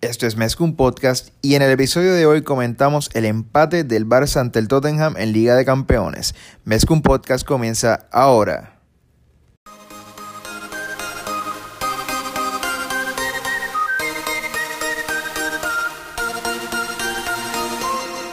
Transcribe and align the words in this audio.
Esto 0.00 0.28
es 0.28 0.36
Mezcum 0.36 0.76
Podcast 0.76 1.30
y 1.42 1.56
en 1.56 1.62
el 1.62 1.72
episodio 1.72 2.14
de 2.14 2.24
hoy 2.24 2.42
comentamos 2.42 3.10
el 3.14 3.24
empate 3.24 3.82
del 3.82 4.06
Barça 4.06 4.38
ante 4.38 4.60
el 4.60 4.68
Tottenham 4.68 5.16
en 5.16 5.32
Liga 5.32 5.56
de 5.56 5.64
Campeones. 5.64 6.36
Mezcum 6.64 7.02
Podcast 7.02 7.44
comienza 7.44 8.06
ahora. 8.12 8.78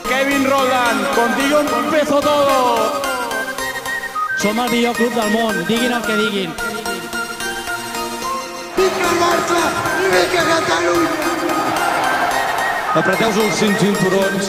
Kevin 0.08 0.44
Roland, 0.48 1.04
contigo 1.16 1.60
empezó 1.84 2.20
todo. 2.20 3.02
Som 4.38 4.60
el 4.60 4.92
club 4.92 5.12
del 5.14 5.30
món, 5.32 5.66
diguin 5.66 5.90
el 5.90 6.02
que 6.02 6.16
diguin. 6.16 6.54
El 8.76 8.90
Barça 9.18 9.86
i 10.06 10.36
Catalunya! 10.36 11.25
Apreteu 12.96 13.28
els 13.42 13.58
cinturons, 13.60 14.46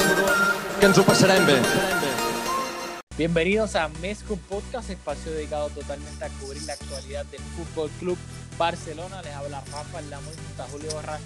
que 0.79 0.87
ens 0.87 0.97
ho 0.99 1.03
passarem 1.07 1.43
bé. 1.47 1.57
Bienvenidos 3.17 3.75
a 3.75 3.87
Mezco 4.01 4.37
Podcast, 4.49 4.89
espacio 4.89 5.31
dedicado 5.33 5.69
totalmente 5.71 6.23
a 6.23 6.29
cubrir 6.39 6.61
la 6.63 6.73
actualidad 6.73 7.25
del 7.25 7.41
Fútbol 7.57 7.89
Club 7.99 8.17
Barcelona. 8.57 9.21
Les 9.23 9.33
habla 9.35 9.61
Rafa, 9.71 10.01
la 10.01 10.19
muy 10.21 10.33
junto 10.35 10.63
a 10.63 10.67
Julio 10.67 10.91
Borra. 10.93 11.19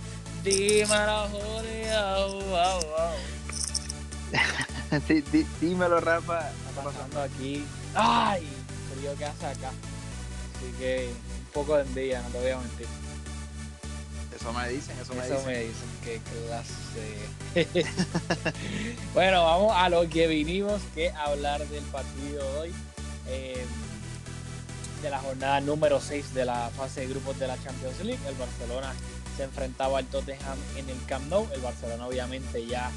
Dímelo, 0.43 1.27
Julio. 1.29 2.45
Wow, 2.49 2.79
wow. 2.89 3.15
Dí- 5.07 5.21
dí- 5.31 5.48
dímelo, 5.59 5.99
Rafa. 6.01 6.49
Está 6.70 6.81
pasando 6.84 7.21
aquí. 7.21 7.65
¡Ay! 7.93 8.48
Frío 8.95 9.15
que 9.17 9.26
hace 9.26 9.45
acá. 9.45 9.70
Así 9.70 10.71
que 10.79 11.09
un 11.09 11.51
poco 11.53 11.76
de 11.76 11.84
envidia, 11.84 12.21
no 12.23 12.29
te 12.29 12.40
voy 12.40 12.51
a 12.51 12.57
mentir. 12.57 12.88
Eso 14.35 14.53
me 14.53 14.70
dicen, 14.70 14.98
eso 14.99 15.13
me 15.13 15.23
Eso 15.26 15.35
dicen. 15.35 15.45
me 15.48 15.59
dicen, 15.59 15.90
qué 16.03 16.19
clase. 17.53 17.83
bueno, 19.13 19.43
vamos 19.43 19.73
a 19.76 19.89
lo 19.89 20.07
que 20.09 20.27
vinimos, 20.27 20.81
que 20.95 21.12
hablar 21.12 21.65
del 21.67 21.84
partido 21.85 22.43
de 22.53 22.59
hoy. 22.59 22.73
eh, 23.27 23.65
de 25.01 25.09
la 25.09 25.20
jornada 25.20 25.59
número 25.61 25.99
6 25.99 26.34
de 26.34 26.45
la 26.45 26.70
fase 26.77 27.01
de 27.01 27.07
grupos 27.07 27.39
de 27.39 27.48
la 27.48 27.61
Champions 27.63 27.99
League. 28.03 28.21
El 28.27 28.35
Barcelona 28.35 28.93
se 29.35 29.43
enfrentaba 29.43 29.98
al 29.98 30.05
Tottenham 30.05 30.57
en 30.77 30.89
el 30.89 31.05
Camp 31.07 31.27
Nou. 31.29 31.48
El 31.53 31.61
Barcelona 31.61 32.07
obviamente 32.07 32.65
ya 32.65 32.91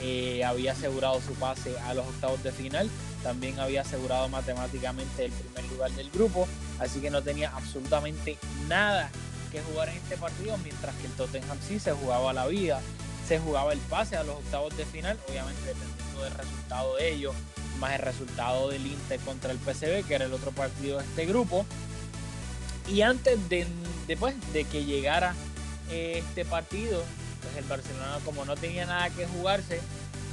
eh, 0.00 0.42
había 0.44 0.72
asegurado 0.72 1.20
su 1.20 1.34
pase 1.34 1.78
a 1.80 1.94
los 1.94 2.06
octavos 2.06 2.42
de 2.42 2.52
final. 2.52 2.88
También 3.22 3.60
había 3.60 3.82
asegurado 3.82 4.28
matemáticamente 4.28 5.26
el 5.26 5.32
primer 5.32 5.70
lugar 5.70 5.90
del 5.92 6.10
grupo. 6.10 6.48
Así 6.78 7.00
que 7.00 7.10
no 7.10 7.22
tenía 7.22 7.50
absolutamente 7.54 8.38
nada 8.68 9.10
que 9.50 9.60
jugar 9.62 9.88
en 9.88 9.96
este 9.96 10.16
partido, 10.16 10.56
mientras 10.58 10.94
que 10.96 11.06
el 11.06 11.12
Tottenham 11.12 11.58
sí 11.66 11.78
se 11.78 11.92
jugaba 11.92 12.32
la 12.32 12.46
vida, 12.46 12.80
se 13.26 13.38
jugaba 13.38 13.72
el 13.72 13.78
pase 13.80 14.16
a 14.16 14.22
los 14.22 14.36
octavos 14.36 14.76
de 14.76 14.84
final, 14.84 15.18
obviamente 15.28 15.60
dependiendo 15.64 16.22
del 16.22 16.34
resultado 16.34 16.96
de 16.96 17.12
ellos, 17.12 17.34
más 17.78 17.94
el 17.94 18.00
resultado 18.00 18.68
del 18.70 18.86
Inter 18.86 19.20
contra 19.20 19.52
el 19.52 19.58
PSV, 19.58 20.06
que 20.06 20.14
era 20.14 20.26
el 20.26 20.32
otro 20.32 20.52
partido 20.52 20.98
de 20.98 21.04
este 21.04 21.26
grupo. 21.26 21.64
Y 22.88 23.02
antes 23.02 23.48
de, 23.48 23.66
después 24.06 24.34
de 24.52 24.64
que 24.64 24.84
llegara 24.84 25.34
eh, 25.90 26.22
este 26.26 26.44
partido, 26.44 27.02
pues 27.40 27.56
el 27.56 27.64
Barcelona 27.64 28.18
como 28.24 28.44
no 28.44 28.56
tenía 28.56 28.86
nada 28.86 29.10
que 29.10 29.26
jugarse, 29.26 29.80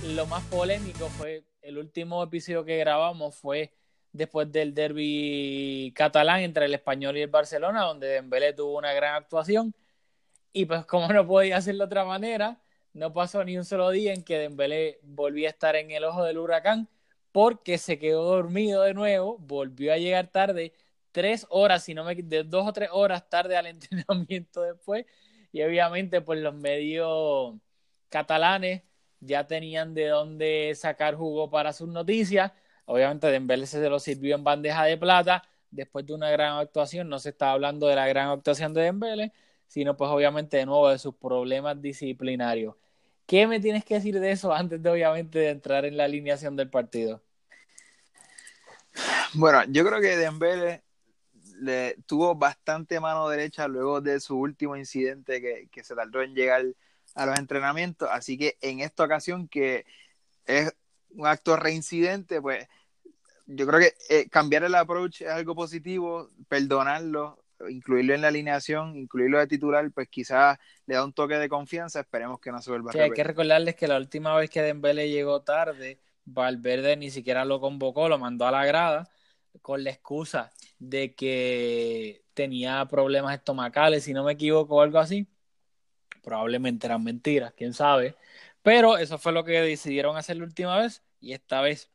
lo 0.04 0.26
más 0.28 0.44
polémico 0.46 1.10
fue 1.18 1.44
el 1.62 1.78
último 1.78 2.24
episodio 2.24 2.66
que 2.66 2.78
grabamos 2.78 3.36
fue 3.36 3.72
después 4.18 4.52
del 4.52 4.74
derby 4.74 5.94
catalán 5.96 6.42
entre 6.42 6.66
el 6.66 6.74
Español 6.74 7.18
y 7.18 7.22
el 7.22 7.30
Barcelona, 7.30 7.84
donde 7.84 8.08
Dembélé 8.08 8.54
tuvo 8.54 8.78
una 8.78 8.94
gran 8.94 9.16
actuación. 9.16 9.74
Y 10.54 10.66
pues 10.66 10.86
como 10.88 11.08
no 11.10 11.28
podía 11.28 11.58
hacerlo 11.58 11.86
de 11.86 11.88
otra 11.88 12.06
manera, 12.06 12.62
no 12.94 13.14
pasó 13.14 13.44
ni 13.44 13.58
un 13.58 13.66
solo 13.66 13.90
día 13.92 14.14
en 14.14 14.24
que 14.24 14.40
Dembélé 14.40 15.00
volvía 15.04 15.50
a 15.50 15.52
estar 15.52 15.76
en 15.76 15.92
el 15.92 16.04
ojo 16.04 16.24
del 16.24 16.38
huracán 16.40 16.90
porque 17.32 17.78
se 17.78 18.00
quedó 18.00 18.24
dormido 18.24 18.82
de 18.84 18.94
nuevo, 18.96 19.38
volvió 19.40 19.94
a 19.94 19.98
llegar 19.98 20.28
tarde, 20.32 20.74
tres 21.12 21.46
horas, 21.50 21.84
si 21.84 21.94
no 21.94 22.04
me 22.04 22.16
de 22.16 22.44
dos 22.44 22.68
o 22.68 22.74
tres 22.74 22.90
horas 22.92 23.30
tarde 23.30 23.56
al 23.58 23.68
entrenamiento 23.68 24.62
después, 24.64 25.06
y 25.52 25.62
obviamente 25.64 26.22
pues 26.22 26.40
los 26.40 26.56
medios 26.56 27.56
catalanes 28.10 28.84
ya 29.20 29.48
tenían 29.48 29.94
de 29.94 30.08
dónde 30.08 30.74
sacar 30.76 31.16
jugo 31.16 31.50
para 31.50 31.74
sus 31.74 31.90
noticias, 31.90 32.52
obviamente 32.88 33.28
Dembélé 33.28 33.68
se 33.68 33.88
lo 33.90 34.00
sirvió 34.00 34.36
en 34.36 34.44
bandeja 34.44 34.86
de 34.86 34.98
plata, 34.98 35.44
después 35.70 36.06
de 36.06 36.14
una 36.14 36.30
gran 36.32 36.58
actuación, 36.58 37.10
no 37.10 37.20
se 37.20 37.30
está 37.30 37.52
hablando 37.52 37.88
de 37.88 37.96
la 37.96 38.08
gran 38.08 38.30
actuación 38.30 38.74
de 38.74 38.82
Dembélé, 38.82 39.34
sino 39.68 39.96
pues 39.98 40.10
obviamente 40.10 40.58
de 40.58 40.66
nuevo 40.66 40.90
de 40.90 40.98
sus 40.98 41.14
problemas 41.16 41.82
disciplinarios. 41.82 42.76
¿Qué 43.26 43.46
me 43.46 43.60
tienes 43.60 43.84
que 43.84 43.96
decir 43.96 44.18
de 44.20 44.32
eso 44.32 44.54
antes 44.54 44.82
de 44.82 44.90
obviamente 44.90 45.40
de 45.40 45.50
entrar 45.50 45.84
en 45.84 45.98
la 45.98 46.06
alineación 46.06 46.56
del 46.56 46.70
partido? 46.70 47.22
Bueno, 49.34 49.64
yo 49.68 49.86
creo 49.86 50.00
que 50.00 50.16
Dembélé 50.16 50.82
le 51.60 51.98
tuvo 52.06 52.36
bastante 52.36 53.02
mano 53.02 53.28
derecha 53.28 53.68
luego 53.68 54.00
de 54.00 54.22
su 54.22 54.40
último 54.40 54.78
incidente 54.78 55.42
que, 55.42 55.68
que 55.70 55.84
se 55.84 55.94
tardó 55.94 56.22
en 56.22 56.36
llegar 56.36 56.64
a 57.16 57.26
los 57.26 57.38
entrenamientos, 57.38 58.08
así 58.12 58.38
que 58.38 58.58
en 58.62 58.80
esta 58.80 59.04
ocasión 59.04 59.50
que 59.50 59.86
es 60.46 60.74
un 61.12 61.28
acto 61.28 61.56
reincidente, 61.56 62.42
pues 62.42 62.68
yo 63.46 63.66
creo 63.66 63.80
que 63.80 63.94
eh, 64.10 64.30
cambiar 64.30 64.64
el 64.64 64.76
approach 64.76 65.22
es 65.22 65.30
algo 65.30 65.56
positivo, 65.56 66.30
perdonarlo, 66.50 67.44
incluirlo 67.70 68.14
en 68.14 68.22
la 68.22 68.28
alineación, 68.28 68.96
incluirlo 68.96 69.40
de 69.40 69.48
titular, 69.48 69.90
pues 69.92 70.08
quizás 70.10 70.58
le 70.86 70.96
da 70.96 71.04
un 71.04 71.14
toque 71.14 71.36
de 71.36 71.50
confianza, 71.50 72.02
esperemos 72.02 72.40
que 72.40 72.52
no 72.52 72.62
se 72.62 72.70
vuelva 72.70 72.92
a 72.92 72.94
Sí, 72.94 73.00
hay 73.00 73.12
que 73.12 73.24
repetir. 73.24 73.28
recordarles 73.28 73.76
que 73.76 73.88
la 73.88 73.98
última 73.98 74.36
vez 74.36 74.50
que 74.50 74.62
Dembélé 74.62 75.10
llegó 75.10 75.42
tarde, 75.42 76.00
Valverde 76.26 76.98
ni 76.98 77.10
siquiera 77.10 77.46
lo 77.46 77.60
convocó, 77.60 78.10
lo 78.10 78.20
mandó 78.20 78.46
a 78.46 78.52
la 78.52 78.66
grada 78.66 79.10
con 79.62 79.84
la 79.84 79.92
excusa 79.92 80.52
de 80.78 81.16
que 81.16 82.24
tenía 82.34 82.86
problemas 82.86 83.34
estomacales, 83.36 84.04
si 84.04 84.14
no 84.14 84.24
me 84.24 84.34
equivoco, 84.34 84.76
o 84.76 84.82
algo 84.82 85.00
así. 85.00 85.28
Probablemente 86.22 86.86
eran 86.86 87.04
mentiras, 87.04 87.54
quién 87.56 87.74
sabe. 87.74 88.16
Pero 88.64 88.98
eso 88.98 89.18
fue 89.18 89.32
lo 89.32 89.44
que 89.44 89.62
decidieron 89.62 90.18
hacer 90.18 90.38
la 90.38 90.44
última 90.44 90.78
vez 90.78 91.04
y 91.20 91.34
esta 91.34 91.62
vez, 91.62 91.90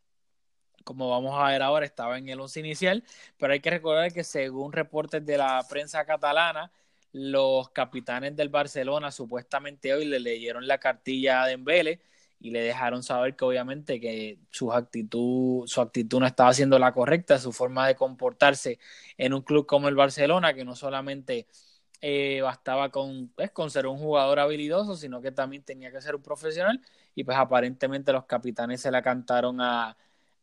como 0.84 1.10
vamos 1.10 1.38
a 1.38 1.48
ver 1.48 1.62
ahora, 1.62 1.84
estaba 1.86 2.18
en 2.18 2.28
el 2.28 2.40
once 2.40 2.60
inicial. 2.60 3.04
Pero 3.38 3.52
hay 3.52 3.60
que 3.60 3.70
recordar 3.70 4.12
que 4.12 4.24
según 4.24 4.72
reportes 4.72 5.24
de 5.24 5.38
la 5.38 5.64
prensa 5.68 6.04
catalana, 6.04 6.72
los 7.12 7.70
capitanes 7.70 8.36
del 8.36 8.48
Barcelona 8.48 9.10
supuestamente 9.10 9.92
hoy 9.92 10.06
le 10.06 10.18
leyeron 10.18 10.66
la 10.66 10.78
cartilla 10.78 11.42
a 11.42 11.46
Dembélé 11.46 12.00
y 12.40 12.50
le 12.50 12.62
dejaron 12.62 13.02
saber 13.02 13.36
que 13.36 13.44
obviamente 13.44 14.00
que 14.00 14.38
su 14.50 14.72
actitud, 14.72 15.66
su 15.66 15.80
actitud 15.80 16.18
no 16.20 16.26
estaba 16.26 16.52
siendo 16.52 16.78
la 16.78 16.92
correcta, 16.92 17.38
su 17.38 17.52
forma 17.52 17.86
de 17.86 17.94
comportarse 17.94 18.78
en 19.16 19.32
un 19.34 19.42
club 19.42 19.66
como 19.66 19.88
el 19.88 19.94
Barcelona, 19.94 20.52
que 20.54 20.64
no 20.64 20.74
solamente 20.74 21.46
eh, 22.02 22.40
bastaba 22.42 22.90
con, 22.90 23.28
pues, 23.36 23.50
con 23.52 23.70
ser 23.70 23.86
un 23.86 23.96
jugador 23.98 24.40
habilidoso, 24.40 24.96
sino 24.96 25.22
que 25.22 25.32
también 25.32 25.62
tenía 25.62 25.92
que 25.92 26.00
ser 26.02 26.14
un 26.16 26.22
profesional, 26.22 26.80
y 27.14 27.24
pues 27.24 27.38
aparentemente 27.38 28.12
los 28.12 28.26
capitanes 28.26 28.80
se 28.82 28.90
la 28.90 29.02
cantaron 29.02 29.60
a, 29.60 29.96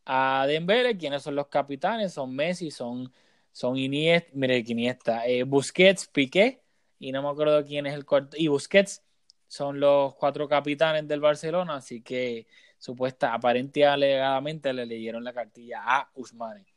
a 0.05 0.45
Dembélé, 0.47 0.97
quienes 0.97 1.23
son 1.23 1.35
los 1.35 1.47
capitanes, 1.47 2.13
son 2.13 2.35
Messi, 2.35 2.71
son, 2.71 3.11
son 3.51 3.77
Iniesta, 3.77 4.31
mire 4.33 4.63
Iniesta, 4.65 5.27
eh, 5.27 5.43
Busquets, 5.43 6.07
Piqué, 6.07 6.61
y 6.99 7.11
no 7.11 7.21
me 7.23 7.29
acuerdo 7.29 7.65
quién 7.65 7.85
es 7.87 7.93
el 7.93 8.05
cuarto, 8.05 8.37
y 8.39 8.47
Busquets, 8.47 9.03
son 9.47 9.79
los 9.79 10.15
cuatro 10.15 10.47
capitanes 10.47 11.07
del 11.07 11.19
Barcelona, 11.21 11.75
así 11.77 12.01
que 12.01 12.47
supuesta, 12.77 13.33
aparente 13.33 13.85
alegadamente 13.85 14.71
le 14.73 14.85
leyeron 14.85 15.23
la 15.23 15.33
cartilla 15.33 15.81
a 15.85 16.09
Usmane. 16.15 16.68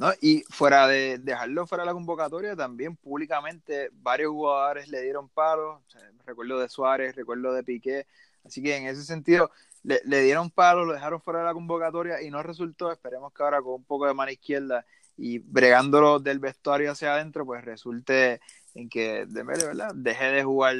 ¿No? 0.00 0.12
Y 0.22 0.44
fuera 0.48 0.88
de 0.88 1.18
dejarlo 1.18 1.66
fuera 1.66 1.84
de 1.84 1.88
la 1.88 1.92
convocatoria, 1.92 2.56
también 2.56 2.96
públicamente 2.96 3.90
varios 3.92 4.32
jugadores 4.32 4.88
le 4.88 5.02
dieron 5.02 5.28
palos. 5.28 5.78
O 5.86 5.90
sea, 5.90 6.00
recuerdo 6.24 6.58
de 6.58 6.70
Suárez, 6.70 7.14
recuerdo 7.14 7.52
de 7.52 7.62
Piqué. 7.62 8.06
Así 8.42 8.62
que 8.62 8.74
en 8.74 8.86
ese 8.86 9.04
sentido, 9.04 9.50
le, 9.82 10.00
le 10.06 10.22
dieron 10.22 10.48
palos, 10.50 10.86
lo 10.86 10.94
dejaron 10.94 11.20
fuera 11.20 11.40
de 11.40 11.44
la 11.44 11.52
convocatoria 11.52 12.22
y 12.22 12.30
no 12.30 12.42
resultó. 12.42 12.90
Esperemos 12.90 13.34
que 13.34 13.42
ahora 13.42 13.60
con 13.60 13.74
un 13.74 13.84
poco 13.84 14.06
de 14.06 14.14
mano 14.14 14.30
izquierda 14.30 14.86
y 15.18 15.38
bregándolo 15.38 16.18
del 16.18 16.38
vestuario 16.38 16.92
hacia 16.92 17.12
adentro, 17.12 17.44
pues 17.44 17.62
resulte 17.62 18.40
en 18.74 18.88
que 18.88 19.26
Dembélé, 19.28 19.66
¿verdad? 19.66 19.92
Deje 19.94 20.24
de 20.30 20.44
jugar 20.44 20.76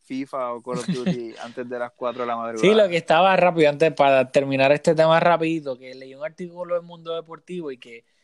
FIFA 0.00 0.54
o 0.54 0.62
Call 0.62 0.78
of 0.78 0.86
Duty 0.86 1.34
antes 1.42 1.68
de 1.68 1.78
las 1.78 1.92
4 1.92 2.22
de 2.22 2.26
la 2.26 2.36
madrugada. 2.36 2.66
Sí, 2.66 2.74
lo 2.74 2.88
que 2.88 2.96
estaba 2.96 3.36
rápido, 3.36 3.68
antes 3.68 3.92
para 3.92 4.30
terminar 4.32 4.72
este 4.72 4.94
tema 4.94 5.20
rapidito, 5.20 5.76
que 5.76 5.94
leí 5.94 6.14
un 6.14 6.24
artículo 6.24 6.74
del 6.74 6.84
Mundo 6.84 7.14
Deportivo 7.14 7.70
y 7.70 7.76
que 7.76 8.15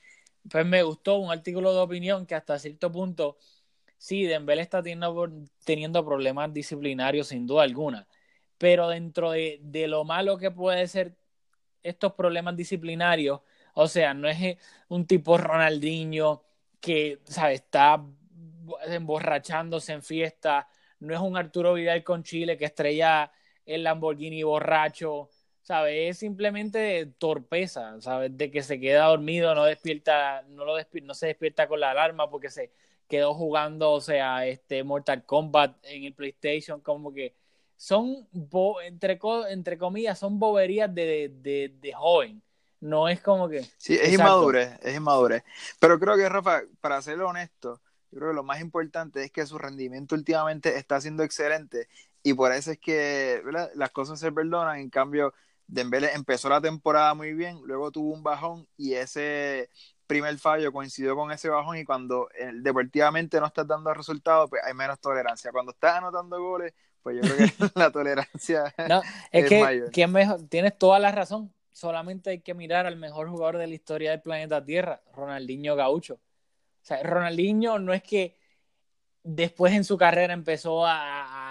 pues 0.51 0.67
me 0.67 0.83
gustó, 0.83 1.17
un 1.17 1.31
artículo 1.31 1.73
de 1.73 1.81
opinión 1.81 2.27
que 2.27 2.35
hasta 2.35 2.59
cierto 2.59 2.91
punto, 2.93 3.39
sí, 3.99 4.25
Dembélé 4.25 4.63
está 4.63 4.83
teniendo, 4.83 5.31
teniendo 5.65 6.05
problemas 6.05 6.53
disciplinarios 6.53 7.29
sin 7.29 7.47
duda 7.47 7.63
alguna, 7.63 8.07
pero 8.59 8.89
dentro 8.89 9.33
de, 9.33 9.61
de 9.63 9.89
lo 9.89 10.05
malo 10.05 10.39
que 10.39 10.51
puede 10.51 10.87
ser 10.89 11.17
estos 11.83 12.13
problemas 12.15 12.57
disciplinarios, 12.57 13.41
o 13.75 13.89
sea, 13.89 14.15
no 14.15 14.29
es 14.29 14.59
un 14.89 15.07
tipo 15.07 15.39
Ronaldinho 15.39 16.43
que, 16.81 17.21
¿sabes? 17.25 17.61
Está 17.61 18.05
emborrachándose 18.87 19.93
en 19.93 20.03
fiesta, 20.03 20.69
no 21.01 21.15
es 21.15 21.21
un 21.21 21.37
Arturo 21.37 21.75
Vidal 21.75 22.05
con 22.05 22.23
Chile 22.23 22.57
que 22.57 22.67
estrella 22.67 23.31
el 23.65 23.83
Lamborghini 23.85 24.43
borracho, 24.43 25.31
¿sabes? 25.63 26.11
Es 26.11 26.19
simplemente 26.19 27.07
torpeza, 27.19 28.01
¿sabes? 28.01 28.37
De 28.37 28.51
que 28.51 28.63
se 28.63 28.81
queda 28.81 29.07
dormido, 29.07 29.55
no 29.55 29.65
despierta, 29.65 30.43
no, 30.49 30.65
lo 30.65 30.75
no 31.03 31.15
se 31.15 31.27
despierta 31.29 31.69
con 31.69 31.81
la 31.81 31.91
alarma 31.91 32.31
porque 32.31 32.51
se 32.51 32.71
quedó 33.09 33.35
jugando, 33.35 33.93
o 33.93 34.01
sea, 34.01 34.47
este 34.47 34.85
Mortal 34.85 35.25
Kombat 35.25 35.77
en 35.83 36.05
el 36.05 36.15
PlayStation, 36.15 36.81
como 36.81 37.13
que 37.13 37.35
son, 37.77 38.29
entre, 38.85 39.19
entre 39.51 39.79
comillas, 39.79 40.19
son 40.19 40.39
boberías 40.39 40.95
de, 40.95 41.33
de, 41.35 41.75
de, 41.81 41.93
joven. 41.93 42.43
No 42.81 43.09
es 43.09 43.21
como 43.21 43.49
que... 43.49 43.65
Sí, 43.77 43.95
es 43.95 44.13
inmadurez, 44.13 44.79
es 44.83 44.97
inmadurez. 44.97 45.45
Pero 45.79 45.99
creo 45.99 46.17
que, 46.17 46.29
Rafa, 46.29 46.63
para 46.81 47.03
ser 47.03 47.21
honesto, 47.21 47.81
yo 48.11 48.19
creo 48.19 48.31
que 48.31 48.37
lo 48.37 48.45
más 48.45 48.61
importante 48.61 49.25
es 49.25 49.31
que 49.31 49.47
su 49.47 49.59
rendimiento 49.59 50.15
últimamente 50.15 50.77
está 50.77 51.01
siendo 51.01 51.23
excelente 51.23 51.89
y 52.23 52.35
por 52.35 52.53
eso 52.53 52.71
es 52.73 52.79
que 52.79 53.43
las 53.75 53.91
cosas 53.91 54.21
se 54.21 54.31
perdonan. 54.31 54.79
En 54.79 54.91
cambio, 54.91 55.35
Dembélé 55.73 56.13
empezó 56.13 56.51
la 56.51 56.61
temporada 56.61 57.15
muy 57.15 57.33
bien, 57.33 57.59
luego 57.65 57.91
tuvo 57.91 58.13
un 58.13 58.23
bajón 58.23 58.69
y 58.77 58.93
ese 58.93 59.71
primer 60.07 60.37
fallo 60.37 60.71
coincidió 60.71 61.17
con 61.17 61.33
ese 61.33 61.49
bajón 61.49 61.79
y 61.79 61.85
cuando 61.85 62.29
eh, 62.39 62.51
deportivamente 62.57 63.41
no 63.41 63.47
estás 63.47 63.67
dando 63.67 63.95
resultados, 63.95 64.51
pues 64.51 64.61
hay 64.63 64.75
menos 64.75 65.01
tolerancia. 65.01 65.51
Cuando 65.51 65.73
estás 65.73 65.97
anotando 65.97 66.39
goles, 66.43 66.75
pues 67.03 67.17
yo 67.17 67.23
creo 67.23 67.37
que 67.37 67.53
la 67.75 67.91
tolerancia 67.91 68.75
no, 68.87 69.01
es, 69.33 69.49
que 69.49 69.85
¿quién 69.91 70.13
mejor? 70.13 70.43
tienes 70.43 70.77
toda 70.77 70.99
la 70.99 71.11
razón. 71.11 71.51
Solamente 71.73 72.29
hay 72.29 72.41
que 72.41 72.53
mirar 72.53 72.85
al 72.85 72.97
mejor 72.97 73.31
jugador 73.31 73.57
de 73.57 73.67
la 73.67 73.75
historia 73.75 74.11
del 74.11 74.21
planeta 74.21 74.63
Tierra, 74.63 75.01
Ronaldinho 75.15 75.75
Gaucho. 75.75 76.17
O 76.17 76.85
sea, 76.85 77.03
Ronaldinho 77.03 77.79
no 77.79 77.95
es 77.95 78.03
que 78.03 78.37
después 79.23 79.73
en 79.73 79.85
su 79.85 79.97
carrera 79.97 80.35
empezó 80.35 80.85
a, 80.87 81.42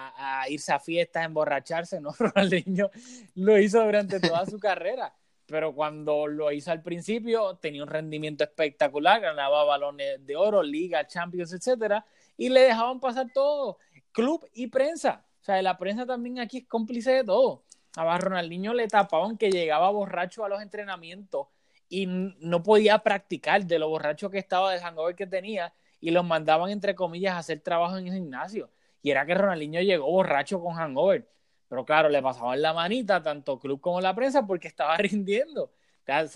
irse 0.48 0.72
a 0.72 0.80
fiestas, 0.80 1.22
a 1.22 1.26
emborracharse, 1.26 2.00
¿no? 2.00 2.12
Ronaldinho 2.18 2.90
lo 3.34 3.58
hizo 3.58 3.82
durante 3.82 4.20
toda 4.20 4.46
su 4.46 4.58
carrera, 4.60 5.14
pero 5.46 5.74
cuando 5.74 6.26
lo 6.26 6.50
hizo 6.52 6.70
al 6.70 6.82
principio 6.82 7.56
tenía 7.56 7.82
un 7.82 7.88
rendimiento 7.88 8.44
espectacular, 8.44 9.20
ganaba 9.20 9.64
balones 9.64 10.24
de 10.24 10.36
oro, 10.36 10.62
liga, 10.62 11.06
champions, 11.06 11.52
etcétera, 11.52 12.04
y 12.36 12.48
le 12.48 12.60
dejaban 12.62 13.00
pasar 13.00 13.26
todo, 13.32 13.78
club 14.12 14.48
y 14.54 14.68
prensa. 14.68 15.24
O 15.40 15.44
sea, 15.44 15.60
la 15.60 15.76
prensa 15.76 16.06
también 16.06 16.38
aquí 16.38 16.58
es 16.58 16.66
cómplice 16.66 17.12
de 17.12 17.24
todo. 17.24 17.64
A 17.96 18.16
Ronaldinho 18.16 18.72
le 18.72 18.88
tapaban 18.88 19.36
que 19.36 19.50
llegaba 19.50 19.90
borracho 19.90 20.44
a 20.44 20.48
los 20.48 20.62
entrenamientos 20.62 21.48
y 21.88 22.06
no 22.06 22.62
podía 22.62 22.98
practicar 23.00 23.66
de 23.66 23.78
lo 23.78 23.88
borracho 23.88 24.30
que 24.30 24.38
estaba, 24.38 24.72
del 24.72 24.80
hangover 24.80 25.14
que 25.14 25.26
tenía, 25.26 25.74
y 26.00 26.10
los 26.10 26.24
mandaban, 26.24 26.70
entre 26.70 26.94
comillas, 26.94 27.34
a 27.34 27.38
hacer 27.38 27.60
trabajo 27.60 27.98
en 27.98 28.06
el 28.06 28.14
gimnasio. 28.14 28.70
Y 29.02 29.10
era 29.10 29.26
que 29.26 29.34
Ronaldinho 29.34 29.80
llegó 29.80 30.06
borracho 30.06 30.60
con 30.62 30.74
hangover. 30.74 31.28
Pero 31.68 31.84
claro, 31.84 32.08
le 32.08 32.22
pasaban 32.22 32.60
la 32.62 32.72
manita 32.72 33.22
tanto 33.22 33.58
club 33.58 33.80
como 33.80 34.00
la 34.00 34.14
prensa 34.14 34.46
porque 34.46 34.68
estaba 34.68 34.96
rindiendo. 34.98 35.72
Ya 36.06 36.26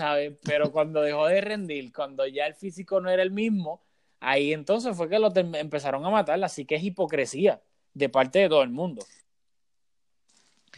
pero 0.45 0.71
cuando 0.71 1.03
dejó 1.03 1.27
de 1.27 1.41
rendir, 1.41 1.93
cuando 1.93 2.27
ya 2.27 2.47
el 2.47 2.55
físico 2.55 3.01
no 3.01 3.11
era 3.11 3.23
el 3.23 3.31
mismo, 3.31 3.83
ahí 4.21 4.53
entonces 4.53 4.97
fue 4.97 5.09
que 5.09 5.19
lo 5.19 5.33
empezaron 5.35 6.05
a 6.05 6.11
matar. 6.11 6.43
Así 6.43 6.65
que 6.65 6.77
es 6.77 6.83
hipocresía 6.83 7.61
de 7.95 8.09
parte 8.09 8.41
de 8.41 8.49
todo 8.49 8.63
el 8.63 8.71
mundo. 8.71 9.05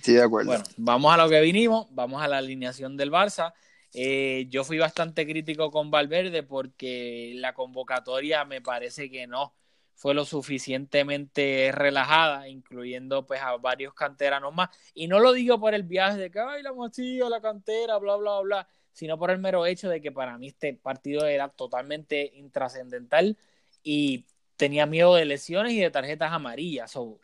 Sí, 0.02 0.14
de 0.14 0.22
acuerdo. 0.22 0.50
Bueno, 0.50 0.64
vamos 0.76 1.12
a 1.12 1.16
lo 1.16 1.28
que 1.28 1.40
vinimos, 1.40 1.86
vamos 1.90 2.22
a 2.22 2.28
la 2.28 2.38
alineación 2.38 2.96
del 2.96 3.10
Barça. 3.10 3.52
Eh, 3.94 4.46
yo 4.48 4.64
fui 4.64 4.78
bastante 4.78 5.26
crítico 5.26 5.70
con 5.70 5.90
Valverde 5.90 6.42
porque 6.42 7.32
la 7.36 7.54
convocatoria 7.54 8.44
me 8.44 8.60
parece 8.60 9.10
que 9.10 9.26
no 9.26 9.54
fue 9.98 10.14
lo 10.14 10.24
suficientemente 10.24 11.72
relajada, 11.72 12.48
incluyendo 12.48 13.26
pues 13.26 13.42
a 13.42 13.56
varios 13.56 13.94
canteranos 13.94 14.54
más. 14.54 14.70
Y 14.94 15.08
no 15.08 15.18
lo 15.18 15.32
digo 15.32 15.58
por 15.58 15.74
el 15.74 15.82
viaje 15.82 16.18
de 16.18 16.30
que, 16.30 16.38
ay, 16.38 16.62
la 16.62 16.72
mochila, 16.72 17.28
la 17.28 17.40
cantera, 17.40 17.98
bla, 17.98 18.14
bla, 18.14 18.38
bla, 18.40 18.68
sino 18.92 19.18
por 19.18 19.32
el 19.32 19.38
mero 19.38 19.66
hecho 19.66 19.88
de 19.88 20.00
que 20.00 20.12
para 20.12 20.38
mí 20.38 20.46
este 20.46 20.72
partido 20.74 21.26
era 21.26 21.48
totalmente 21.48 22.30
intrascendental 22.36 23.36
y 23.82 24.24
tenía 24.56 24.86
miedo 24.86 25.16
de 25.16 25.24
lesiones 25.24 25.72
y 25.72 25.80
de 25.80 25.90
tarjetas 25.90 26.30
amarillas. 26.32 26.94
O, 26.94 27.18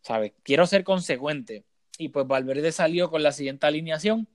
¿sabes? 0.00 0.32
Quiero 0.44 0.66
ser 0.66 0.84
consecuente. 0.84 1.64
Y 1.98 2.10
pues 2.10 2.28
Valverde 2.28 2.70
salió 2.70 3.10
con 3.10 3.24
la 3.24 3.32
siguiente 3.32 3.66
alineación 3.66 4.28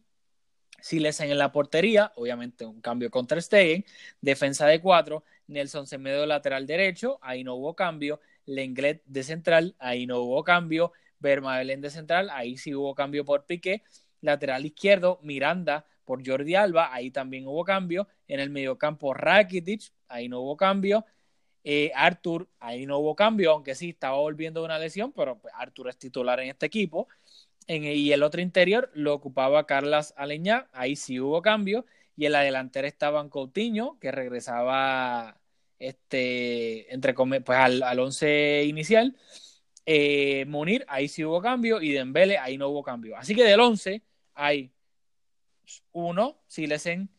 Silesen 0.86 1.32
en 1.32 1.40
la 1.40 1.52
portería, 1.52 2.12
obviamente 2.16 2.66
un 2.66 2.80
cambio 2.82 3.10
contra 3.10 3.42
Stegen, 3.42 3.86
defensa 4.22 4.68
de 4.68 4.82
cuatro, 4.82 5.24
Nelson 5.48 5.88
Semedo 5.88 6.26
lateral 6.26 6.68
derecho, 6.68 7.20
ahí 7.22 7.44
no 7.44 7.56
hubo 7.56 7.76
cambio, 7.76 8.20
Lenglet 8.46 9.02
de 9.06 9.24
central, 9.24 9.76
ahí 9.80 10.06
no 10.06 10.20
hubo 10.20 10.44
cambio, 10.44 10.92
Vermaelen 11.20 11.82
de 11.82 11.90
central, 11.90 12.30
ahí 12.32 12.58
sí 12.58 12.74
hubo 12.76 12.94
cambio 12.96 13.26
por 13.26 13.46
Piqué, 13.46 13.84
lateral 14.22 14.66
izquierdo, 14.66 15.20
Miranda 15.24 15.86
por 16.04 16.26
Jordi 16.26 16.56
Alba, 16.56 16.94
ahí 16.94 17.12
también 17.12 17.48
hubo 17.48 17.64
cambio, 17.64 18.08
en 18.28 18.40
el 18.40 18.50
mediocampo 18.50 19.14
Rakitic, 19.14 19.92
ahí 20.08 20.30
no 20.30 20.42
hubo 20.42 20.56
cambio, 20.56 21.06
eh, 21.64 21.92
Arthur, 21.96 22.48
ahí 22.60 22.86
no 22.86 23.00
hubo 23.00 23.16
cambio, 23.16 23.52
aunque 23.52 23.74
sí 23.74 23.90
estaba 23.90 24.18
volviendo 24.18 24.60
de 24.60 24.66
una 24.66 24.78
lesión, 24.78 25.12
pero 25.14 25.40
pues, 25.40 25.54
Arthur 25.58 25.90
es 25.90 25.98
titular 25.98 26.40
en 26.40 26.50
este 26.50 26.68
equipo, 26.68 27.08
y 27.68 28.12
el 28.12 28.22
otro 28.22 28.42
interior 28.42 28.92
lo 28.94 29.16
ocupaba 29.16 29.66
Carlas 29.66 30.14
Aleñá, 30.18 30.68
ahí 30.72 30.96
sí 30.96 31.20
hubo 31.20 31.42
cambio, 31.42 31.86
y 32.18 32.26
en 32.26 32.32
la 32.32 32.42
delantera 32.42 32.88
estaban 32.88 33.30
Coutinho, 33.30 33.98
que 34.00 34.12
regresaba 34.12 35.40
este, 35.80 36.94
entre 36.94 37.14
pues 37.14 37.60
al, 37.60 37.84
al 37.84 38.00
once 38.00 38.64
inicial, 38.66 39.16
eh, 39.86 40.46
Munir, 40.48 40.86
ahí 40.88 41.08
sí 41.08 41.24
hubo 41.24 41.42
cambio, 41.42 41.82
y 41.82 41.92
Dembele, 41.92 42.38
ahí 42.38 42.58
no 42.58 42.70
hubo 42.70 42.84
cambio. 42.84 43.18
Así 43.18 43.36
que 43.36 43.44
del 43.44 43.60
once 43.60 44.02
hay 44.34 44.72
uno, 45.92 46.42
Silesen, 46.48 47.10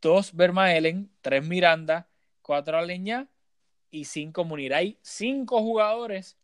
dos 0.00 0.34
Vermaelen, 0.34 1.10
tres 1.20 1.44
Miranda, 1.44 2.08
cuatro 2.42 2.78
Aleñá 2.78 3.28
y 3.90 4.04
cinco 4.04 4.44
Munir. 4.44 4.74
Hay 4.74 4.98
cinco 5.02 5.60
jugadores 5.60 6.36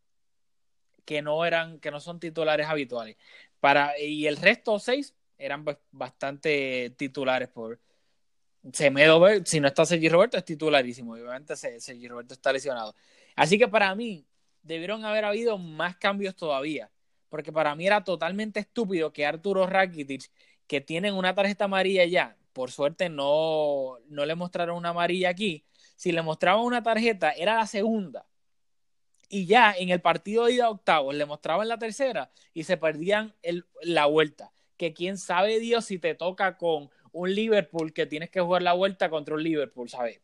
que 1.04 1.22
no 1.22 1.44
eran, 1.44 1.80
que 1.80 1.90
no 1.90 2.00
son 2.00 2.20
titulares 2.20 2.66
habituales. 2.66 3.16
Para, 3.60 3.98
y 3.98 4.26
el 4.26 4.36
resto 4.36 4.78
seis 4.78 5.14
eran 5.38 5.64
bastante 5.90 6.94
titulares 6.96 7.48
por 7.48 7.80
Semedo, 8.72 9.22
si 9.44 9.60
no 9.60 9.68
está 9.68 9.84
Sergi 9.84 10.08
Roberto, 10.08 10.38
es 10.38 10.44
titularísimo. 10.44 11.12
Obviamente 11.12 11.54
Sergi 11.56 12.08
Roberto 12.08 12.32
está 12.34 12.52
lesionado. 12.52 12.94
Así 13.36 13.58
que 13.58 13.68
para 13.68 13.94
mí, 13.94 14.26
debieron 14.62 15.04
haber 15.04 15.26
habido 15.26 15.58
más 15.58 15.96
cambios 15.96 16.34
todavía. 16.34 16.90
Porque 17.28 17.52
para 17.52 17.74
mí 17.74 17.86
era 17.86 18.04
totalmente 18.04 18.60
estúpido 18.60 19.12
que 19.12 19.26
Arturo 19.26 19.66
Rakitic, 19.66 20.30
que 20.66 20.80
tienen 20.80 21.14
una 21.14 21.34
tarjeta 21.34 21.66
amarilla 21.66 22.06
ya, 22.06 22.36
por 22.54 22.70
suerte 22.70 23.08
no, 23.10 23.98
no 24.08 24.24
le 24.24 24.34
mostraron 24.34 24.76
una 24.76 24.90
amarilla 24.90 25.28
aquí. 25.28 25.66
Si 25.96 26.12
le 26.12 26.22
mostraban 26.22 26.64
una 26.64 26.82
tarjeta, 26.82 27.32
era 27.32 27.56
la 27.56 27.66
segunda 27.66 28.26
y 29.34 29.46
ya 29.46 29.74
en 29.76 29.88
el 29.90 30.00
partido 30.00 30.44
de 30.44 30.52
ida 30.52 30.70
octavos 30.70 31.14
le 31.14 31.26
mostraban 31.26 31.66
la 31.66 31.78
tercera 31.78 32.30
y 32.52 32.64
se 32.64 32.76
perdían 32.76 33.34
el, 33.42 33.66
la 33.82 34.06
vuelta. 34.06 34.52
Que 34.76 34.92
quién 34.92 35.18
sabe 35.18 35.58
Dios 35.60 35.84
si 35.86 35.98
te 35.98 36.14
toca 36.14 36.56
con 36.56 36.90
un 37.12 37.34
Liverpool 37.34 37.92
que 37.92 38.06
tienes 38.06 38.30
que 38.30 38.40
jugar 38.40 38.62
la 38.62 38.72
vuelta 38.72 39.08
contra 39.08 39.34
un 39.34 39.42
Liverpool, 39.42 39.88
¿sabes? 39.88 40.20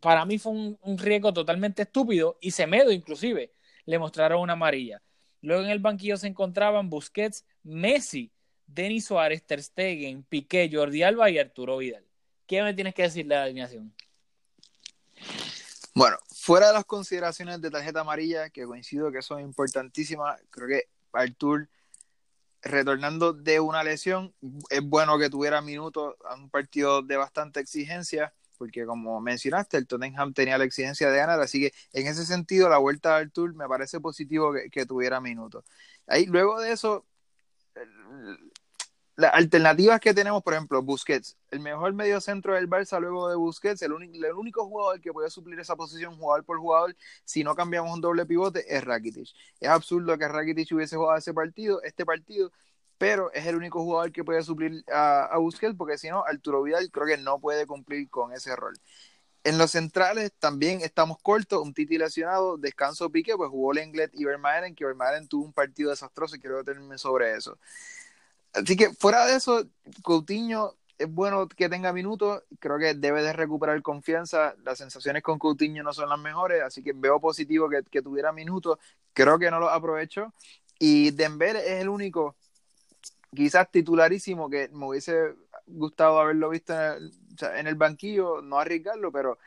Para 0.00 0.24
mí 0.24 0.38
fue 0.38 0.52
un, 0.52 0.98
riesgo 0.98 1.32
totalmente 1.32 1.82
estúpido 1.82 2.38
y 2.40 2.50
Semedo 2.50 2.90
inclusive 2.90 3.52
le 3.84 3.98
mostraron 3.98 4.40
una 4.40 4.54
amarilla. 4.54 5.02
Luego 5.42 5.62
en 5.62 5.68
el 5.68 5.78
banquillo 5.78 6.16
se 6.16 6.26
encontraban 6.26 6.88
Busquets, 6.88 7.44
Messi, 7.62 8.32
Denis 8.66 9.04
Suárez, 9.04 9.42
Ter 9.44 9.62
Stegen, 9.62 10.22
Piqué, 10.22 10.70
Jordi 10.72 11.02
Alba 11.02 11.28
y 11.28 11.38
Arturo 11.38 11.76
Vidal. 11.76 12.04
¿Qué 12.46 12.62
me 12.62 12.72
tienes 12.72 12.94
que 12.94 13.02
decir 13.02 13.26
de 13.26 13.34
la 13.34 13.44
alineación? 13.44 13.94
Bueno, 15.94 16.16
fuera 16.34 16.68
de 16.68 16.72
las 16.72 16.84
consideraciones 16.86 17.60
de 17.60 17.70
tarjeta 17.70 18.00
amarilla, 18.00 18.50
que 18.50 18.64
coincido 18.64 19.12
que 19.12 19.22
son 19.22 19.40
importantísimas, 19.40 20.42
creo 20.50 20.66
que 20.66 20.88
Artur, 21.12 21.68
retornando 22.64 23.32
de 23.32 23.60
una 23.60 23.84
lesión, 23.84 24.34
es 24.70 24.82
bueno 24.82 25.18
que 25.18 25.30
tuviera 25.30 25.60
minutos 25.60 26.14
a 26.28 26.34
un 26.34 26.50
partido 26.50 27.02
de 27.02 27.16
bastante 27.16 27.60
exigencia, 27.60 28.32
porque 28.58 28.86
como 28.86 29.20
mencionaste, 29.20 29.76
el 29.76 29.86
Tottenham 29.86 30.32
tenía 30.32 30.58
la 30.58 30.64
exigencia 30.64 31.10
de 31.10 31.18
ganar, 31.18 31.40
así 31.40 31.60
que 31.60 31.72
en 31.92 32.06
ese 32.06 32.24
sentido 32.24 32.68
la 32.68 32.78
vuelta 32.78 33.10
de 33.10 33.24
Artur 33.24 33.54
me 33.54 33.68
parece 33.68 34.00
positivo 34.00 34.52
que, 34.52 34.70
que 34.70 34.86
tuviera 34.86 35.20
minutos. 35.20 35.64
Ahí, 36.06 36.26
luego 36.26 36.60
de 36.60 36.72
eso, 36.72 37.04
las 39.16 39.32
alternativas 39.34 40.00
que 40.00 40.12
tenemos, 40.12 40.42
por 40.42 40.54
ejemplo, 40.54 40.82
Busquets, 40.82 41.36
el 41.50 41.60
mejor 41.60 41.92
medio 41.92 42.20
centro 42.20 42.54
del 42.54 42.68
Barça 42.68 42.98
luego 43.00 43.28
de 43.28 43.36
Busquets, 43.36 43.82
el, 43.82 43.92
el, 43.92 44.32
único 44.32 44.66
jugador 44.66 45.00
que 45.00 45.12
puede 45.12 45.30
suplir 45.30 45.58
esa 45.60 45.76
posición 45.76 46.16
jugador 46.16 46.44
por 46.44 46.58
jugador 46.58 46.96
si 47.24 47.44
no 47.44 47.54
cambiamos 47.54 47.92
un 47.92 48.00
doble 48.00 48.26
pivote 48.26 48.64
es 48.74 48.82
Rakitic. 48.82 49.28
Es 49.60 49.68
absurdo 49.68 50.18
que 50.18 50.26
Rakitic 50.26 50.72
hubiese 50.72 50.96
jugado 50.96 51.18
ese 51.18 51.32
partido, 51.32 51.80
este 51.82 52.04
partido, 52.04 52.50
pero 52.98 53.32
es 53.32 53.46
el 53.46 53.56
único 53.56 53.82
jugador 53.84 54.10
que 54.10 54.24
puede 54.24 54.42
suplir 54.42 54.84
a, 54.92 55.26
a 55.26 55.38
Busquets 55.38 55.76
porque 55.76 55.96
si 55.98 56.08
no, 56.08 56.24
Arturo 56.24 56.62
Vidal 56.62 56.90
creo 56.90 57.06
que 57.06 57.16
no 57.16 57.38
puede 57.38 57.66
cumplir 57.66 58.08
con 58.10 58.32
ese 58.32 58.56
rol. 58.56 58.74
En 59.44 59.58
los 59.58 59.72
centrales 59.72 60.32
también 60.38 60.80
estamos 60.80 61.18
cortos, 61.22 61.62
un 61.62 61.74
Titi 61.74 61.98
lesionado, 61.98 62.56
descanso 62.56 63.10
Pique, 63.10 63.36
pues 63.36 63.50
jugó 63.50 63.74
Lenglet 63.74 64.10
y 64.14 64.24
Vermaelen, 64.24 64.74
que 64.74 64.86
Vermaelen 64.86 65.28
tuvo 65.28 65.44
un 65.44 65.52
partido 65.52 65.90
desastroso 65.90 66.34
y 66.34 66.40
quiero 66.40 66.56
detenerme 66.56 66.96
sobre 66.96 67.34
eso. 67.34 67.58
Así 68.54 68.76
que 68.76 68.90
fuera 68.94 69.26
de 69.26 69.36
eso, 69.36 69.64
Coutinho 70.02 70.74
es 70.96 71.12
bueno 71.12 71.48
que 71.48 71.68
tenga 71.68 71.92
minutos, 71.92 72.44
creo 72.60 72.78
que 72.78 72.94
debe 72.94 73.22
de 73.22 73.32
recuperar 73.32 73.82
confianza, 73.82 74.54
las 74.64 74.78
sensaciones 74.78 75.22
con 75.22 75.38
Coutinho 75.38 75.82
no 75.82 75.92
son 75.92 76.08
las 76.08 76.18
mejores, 76.20 76.62
así 76.62 76.82
que 76.82 76.92
veo 76.94 77.20
positivo 77.20 77.68
que, 77.68 78.02
tuviera 78.02 78.32
minutos, 78.32 78.78
creo 79.12 79.38
que 79.38 79.50
no 79.50 79.58
los 79.58 79.72
aprovecho, 79.72 80.32
y 80.78 81.10
Dembele 81.10 81.60
es 81.60 81.82
el 81.82 81.88
único, 81.88 82.36
quizás 83.34 83.70
titularísimo, 83.70 84.48
que 84.48 84.68
me 84.68 84.86
hubiese 84.86 85.34
gustado 85.66 86.20
haberlo 86.20 86.50
visto 86.50 86.72
en 86.74 87.66
el 87.66 87.74
banquillo, 87.74 88.40
no 88.40 88.60
arriesgarlo, 88.60 89.10
pero 89.10 89.38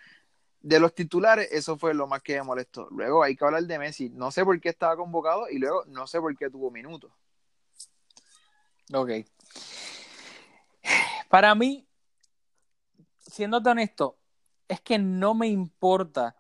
de 0.61 0.79
los 0.81 0.93
titulares, 0.93 1.47
eso 1.51 1.77
fue 1.77 1.93
lo 1.93 2.07
más 2.07 2.21
que 2.21 2.35
me 2.35 2.43
molestó. 2.43 2.89
Luego 2.91 3.23
hay 3.23 3.37
que 3.37 3.45
hablar 3.45 3.63
de 3.63 3.79
Messi. 3.79 4.09
No 4.09 4.31
sé 4.31 4.43
por 4.43 4.59
qué 4.59 4.69
estaba 4.69 4.97
convocado 4.97 5.49
y 5.49 5.59
luego 5.59 5.85
no 5.85 6.07
sé 6.07 6.19
por 6.19 6.35
qué 6.35 6.49
tuvo 6.49 6.71
minutos. 6.71 7.11
Ok. 8.93 9.11
Para 11.29 11.53
mí, 11.55 11.87
siéndote 13.19 13.69
honesto, 13.69 14.17
es 14.67 14.81
que 14.81 14.97
no 14.97 15.33
me 15.33 15.47
importa 15.47 16.35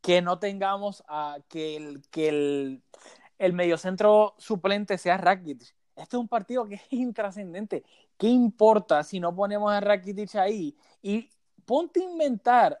que 0.00 0.22
no 0.22 0.38
tengamos 0.38 1.04
a 1.06 1.38
que 1.48 1.76
el, 1.76 2.02
que 2.10 2.28
el, 3.38 3.52
mediocentro 3.52 4.34
suplente 4.38 4.98
sea 4.98 5.16
Rakitic. 5.16 5.74
Este 5.94 6.16
es 6.16 6.20
un 6.20 6.28
partido 6.28 6.66
que 6.66 6.76
es 6.76 6.82
intrascendente. 6.90 7.84
¿Qué 8.16 8.28
importa 8.28 9.04
si 9.04 9.20
no 9.20 9.34
ponemos 9.34 9.70
a 9.72 9.80
Rakitic 9.80 10.34
ahí? 10.36 10.76
Y 11.02 11.30
ponte 11.64 12.00
a 12.00 12.04
inventar. 12.04 12.80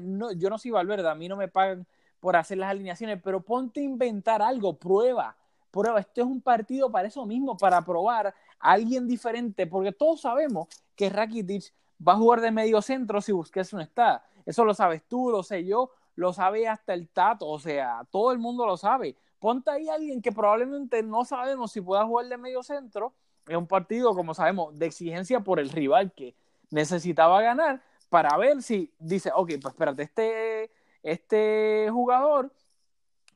no, 0.00 0.32
yo 0.32 0.50
no 0.50 0.58
soy 0.58 0.70
Valverde, 0.70 1.08
a 1.08 1.14
mí 1.14 1.28
no 1.28 1.36
me 1.36 1.48
pagan 1.48 1.86
por 2.20 2.36
hacer 2.36 2.58
las 2.58 2.70
alineaciones, 2.70 3.20
pero 3.22 3.42
ponte 3.42 3.80
a 3.80 3.84
inventar 3.84 4.42
algo, 4.42 4.78
prueba, 4.78 5.36
prueba. 5.70 6.00
Este 6.00 6.20
es 6.20 6.26
un 6.26 6.40
partido 6.40 6.90
para 6.90 7.08
eso 7.08 7.24
mismo, 7.26 7.56
para 7.56 7.82
probar 7.84 8.28
a 8.28 8.34
alguien 8.72 9.06
diferente, 9.06 9.66
porque 9.66 9.92
todos 9.92 10.22
sabemos 10.22 10.68
que 10.96 11.08
Rakitic 11.08 11.72
va 12.06 12.14
a 12.14 12.16
jugar 12.16 12.40
de 12.40 12.50
medio 12.50 12.82
centro 12.82 13.20
si 13.20 13.32
Busquets 13.32 13.72
no 13.72 13.80
está. 13.80 14.24
Eso 14.46 14.64
lo 14.64 14.74
sabes 14.74 15.02
tú, 15.08 15.30
lo 15.30 15.42
sé 15.42 15.64
yo, 15.64 15.90
lo 16.16 16.32
sabe 16.32 16.68
hasta 16.68 16.94
el 16.94 17.08
Tato, 17.08 17.48
o 17.48 17.58
sea, 17.58 18.06
todo 18.10 18.32
el 18.32 18.38
mundo 18.38 18.66
lo 18.66 18.76
sabe. 18.76 19.16
Ponte 19.38 19.70
ahí 19.70 19.88
a 19.88 19.94
alguien 19.94 20.20
que 20.20 20.32
probablemente 20.32 21.02
no 21.02 21.24
sabemos 21.24 21.72
si 21.72 21.80
pueda 21.80 22.04
jugar 22.04 22.26
de 22.26 22.36
medio 22.36 22.62
centro. 22.62 23.14
Es 23.46 23.56
un 23.56 23.66
partido, 23.66 24.14
como 24.14 24.34
sabemos, 24.34 24.78
de 24.78 24.86
exigencia 24.86 25.40
por 25.40 25.58
el 25.58 25.70
rival 25.70 26.12
que 26.12 26.34
necesitaba 26.70 27.40
ganar 27.40 27.82
para 28.10 28.36
ver 28.36 28.62
si 28.62 28.92
dice, 28.98 29.30
ok, 29.34 29.52
pues 29.62 29.72
espérate, 29.72 30.02
este, 30.02 30.70
este 31.02 31.88
jugador 31.90 32.52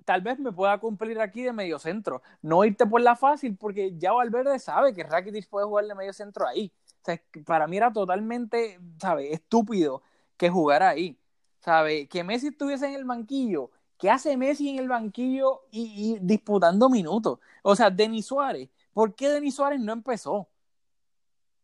tal 0.04 0.20
vez 0.22 0.38
me 0.38 0.52
pueda 0.52 0.78
cumplir 0.78 1.20
aquí 1.20 1.42
de 1.42 1.52
medio 1.52 1.78
centro. 1.78 2.22
No 2.42 2.64
irte 2.64 2.86
por 2.86 3.00
la 3.00 3.16
fácil, 3.16 3.56
porque 3.56 3.96
ya 3.98 4.12
Valverde 4.12 4.58
sabe 4.58 4.94
que 4.94 5.04
Rakitic 5.04 5.48
puede 5.48 5.66
jugar 5.66 5.86
de 5.86 5.94
medio 5.94 6.12
centro 6.12 6.46
ahí. 6.46 6.72
O 7.02 7.04
sea, 7.04 7.20
para 7.44 7.66
mí 7.66 7.76
era 7.76 7.92
totalmente, 7.92 8.80
¿sabes? 9.00 9.32
Estúpido 9.32 10.02
que 10.36 10.50
jugara 10.50 10.90
ahí. 10.90 11.18
¿Sabe? 11.60 12.06
Que 12.08 12.24
Messi 12.24 12.48
estuviese 12.48 12.86
en 12.86 12.94
el 12.94 13.04
banquillo 13.04 13.70
¿Qué 13.98 14.10
hace 14.10 14.36
Messi 14.36 14.68
en 14.70 14.78
el 14.78 14.88
banquillo 14.88 15.62
y, 15.70 16.18
disputando 16.20 16.88
minutos? 16.90 17.38
O 17.62 17.74
sea, 17.76 17.90
Denis 17.90 18.26
Suárez, 18.26 18.68
¿por 18.92 19.14
qué 19.14 19.28
Denis 19.30 19.54
Suárez 19.54 19.80
no 19.80 19.92
empezó? 19.92 20.48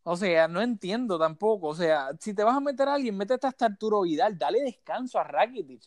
O 0.03 0.15
sea, 0.17 0.47
no 0.47 0.61
entiendo 0.61 1.19
tampoco. 1.19 1.67
O 1.67 1.75
sea, 1.75 2.11
si 2.19 2.33
te 2.33 2.43
vas 2.43 2.55
a 2.57 2.59
meter 2.59 2.87
a 2.87 2.95
alguien, 2.95 3.15
métete 3.17 3.47
hasta 3.47 3.67
Arturo 3.67 4.01
Vidal, 4.01 4.37
dale 4.37 4.61
descanso 4.63 5.19
a 5.19 5.23
Rakitic, 5.23 5.83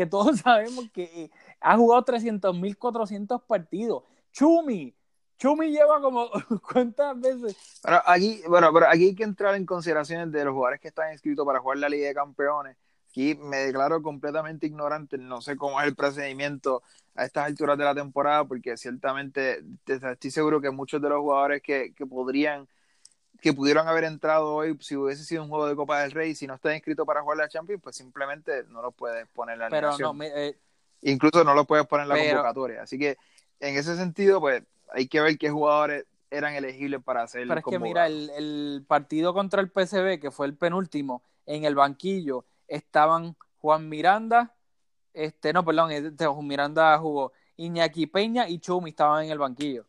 que 0.00 0.06
todos 0.06 0.38
sabemos 0.40 0.90
que 0.94 1.30
ha 1.60 1.76
jugado 1.76 2.02
300.400 2.06 3.42
partidos. 3.46 4.02
Chumi, 4.32 4.94
Chumi 5.36 5.70
lleva 5.70 6.00
como 6.00 6.30
cuántas 6.72 7.20
veces. 7.20 7.80
Bueno, 7.82 8.00
aquí, 8.06 8.42
bueno, 8.48 8.72
pero 8.72 8.88
aquí 8.88 9.08
hay 9.08 9.14
que 9.14 9.24
entrar 9.24 9.54
en 9.54 9.66
consideraciones 9.66 10.32
de 10.32 10.44
los 10.44 10.54
jugadores 10.54 10.80
que 10.80 10.88
están 10.88 11.12
inscritos 11.12 11.44
para 11.44 11.60
jugar 11.60 11.78
la 11.78 11.88
Liga 11.90 12.08
de 12.08 12.14
Campeones 12.14 12.76
Aquí 13.10 13.34
me 13.34 13.56
declaro 13.56 14.00
completamente 14.02 14.68
ignorante, 14.68 15.18
no 15.18 15.40
sé 15.40 15.56
cómo 15.56 15.80
es 15.80 15.88
el 15.88 15.96
procedimiento 15.96 16.84
a 17.16 17.24
estas 17.24 17.46
alturas 17.46 17.76
de 17.76 17.84
la 17.84 17.92
temporada, 17.92 18.44
porque 18.44 18.76
ciertamente 18.76 19.64
estoy 19.84 20.30
seguro 20.30 20.60
que 20.60 20.70
muchos 20.70 21.02
de 21.02 21.08
los 21.08 21.18
jugadores 21.18 21.60
que, 21.60 21.92
que 21.92 22.06
podrían, 22.06 22.68
que 23.40 23.52
pudieron 23.52 23.88
haber 23.88 24.04
entrado 24.04 24.54
hoy, 24.54 24.76
si 24.80 24.96
hubiese 24.96 25.24
sido 25.24 25.42
un 25.42 25.48
juego 25.48 25.66
de 25.66 25.76
Copa 25.76 26.02
del 26.02 26.12
Rey, 26.12 26.34
si 26.34 26.46
no 26.46 26.54
están 26.54 26.74
inscritos 26.74 27.06
para 27.06 27.22
jugar 27.22 27.38
la 27.38 27.48
Champions, 27.48 27.82
pues 27.82 27.96
simplemente 27.96 28.64
no 28.68 28.82
lo 28.82 28.92
puedes 28.92 29.26
poner 29.28 29.54
en 29.54 29.60
la 29.60 29.68
pero 29.68 29.96
no, 29.98 30.22
eh, 30.22 30.56
Incluso 31.02 31.44
no 31.44 31.54
lo 31.54 31.64
puedes 31.64 31.86
poner 31.86 32.04
en 32.04 32.08
la 32.08 32.18
convocatoria. 32.18 32.82
Así 32.82 32.98
que 32.98 33.16
en 33.58 33.76
ese 33.76 33.96
sentido, 33.96 34.40
pues 34.40 34.62
hay 34.92 35.08
que 35.08 35.20
ver 35.20 35.38
qué 35.38 35.50
jugadores 35.50 36.04
eran 36.30 36.54
elegibles 36.54 37.02
para 37.02 37.22
hacer 37.22 37.46
Pero 37.46 37.60
es 37.60 37.66
que 37.66 37.78
mira, 37.78 38.06
el, 38.06 38.30
el 38.30 38.84
partido 38.86 39.34
contra 39.34 39.60
el 39.60 39.68
PSV, 39.68 40.20
que 40.20 40.30
fue 40.30 40.46
el 40.46 40.56
penúltimo, 40.56 41.22
en 41.46 41.64
el 41.64 41.74
banquillo, 41.74 42.44
estaban 42.68 43.36
Juan 43.58 43.88
Miranda, 43.88 44.54
este, 45.12 45.52
no, 45.52 45.64
perdón, 45.64 45.90
este, 45.90 46.26
Juan 46.26 46.46
Miranda 46.46 46.96
jugó, 46.98 47.32
Iñaki 47.56 48.06
Peña 48.06 48.48
y 48.48 48.58
Chumi 48.58 48.90
estaban 48.90 49.24
en 49.24 49.30
el 49.32 49.38
banquillo. 49.38 49.86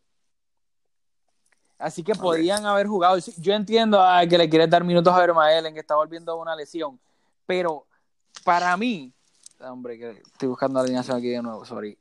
Así 1.82 2.04
que 2.04 2.14
podían 2.14 2.66
haber 2.66 2.88
jugado. 2.88 3.18
Yo 3.38 3.54
entiendo 3.54 4.00
que 4.30 4.38
le 4.38 4.50
quieres 4.50 4.70
dar 4.70 4.84
minutos 4.84 5.14
a 5.14 5.20
Vermael 5.20 5.66
en 5.66 5.74
que 5.74 5.80
está 5.80 5.96
volviendo 5.96 6.32
a 6.32 6.36
una 6.36 6.56
lesión, 6.56 7.00
pero 7.46 7.88
para 8.44 8.78
mí, 8.78 9.12
hombre, 9.60 9.98
que 9.98 10.12
estoy 10.12 10.48
buscando 10.48 10.80
la 10.80 10.84
alineación 10.84 11.18
aquí 11.18 11.30
de 11.30 11.42
nuevo, 11.42 11.66
sorry. 11.66 11.98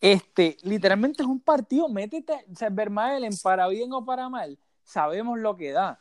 Este, 0.00 0.58
literalmente 0.62 1.22
es 1.22 1.28
un 1.28 1.40
partido, 1.40 1.88
métete, 1.88 2.44
o 2.52 2.54
sea, 2.54 2.68
Vermaelen, 2.68 3.32
para 3.42 3.68
bien 3.68 3.92
o 3.92 4.04
para 4.04 4.28
mal, 4.28 4.58
sabemos 4.84 5.38
lo 5.38 5.56
que 5.56 5.72
da. 5.72 5.98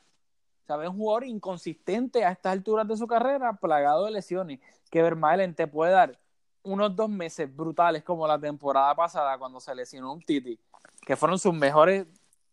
¿sabes? 0.68 0.90
Un 0.90 0.98
jugador 0.98 1.26
inconsistente 1.26 2.24
a 2.24 2.32
estas 2.32 2.54
alturas 2.54 2.88
de 2.88 2.98
su 2.98 3.08
carrera, 3.08 3.54
plagado 3.54 4.06
de 4.06 4.12
lesiones, 4.12 4.60
que 4.90 5.02
Vermaelen 5.02 5.56
te 5.56 5.68
puede 5.68 5.92
dar 5.92 6.20
unos 6.64 6.96
dos 6.96 7.10
meses 7.10 7.54
brutales 7.54 8.04
como 8.04 8.28
la 8.28 8.40
temporada 8.40 8.94
pasada 8.96 9.38
cuando 9.38 9.60
se 9.60 9.74
lesionó 9.74 10.14
un 10.14 10.22
Titi, 10.22 10.60
que 11.06 11.16
fueron 11.16 11.40
sus 11.40 11.54
mejores 11.54 12.08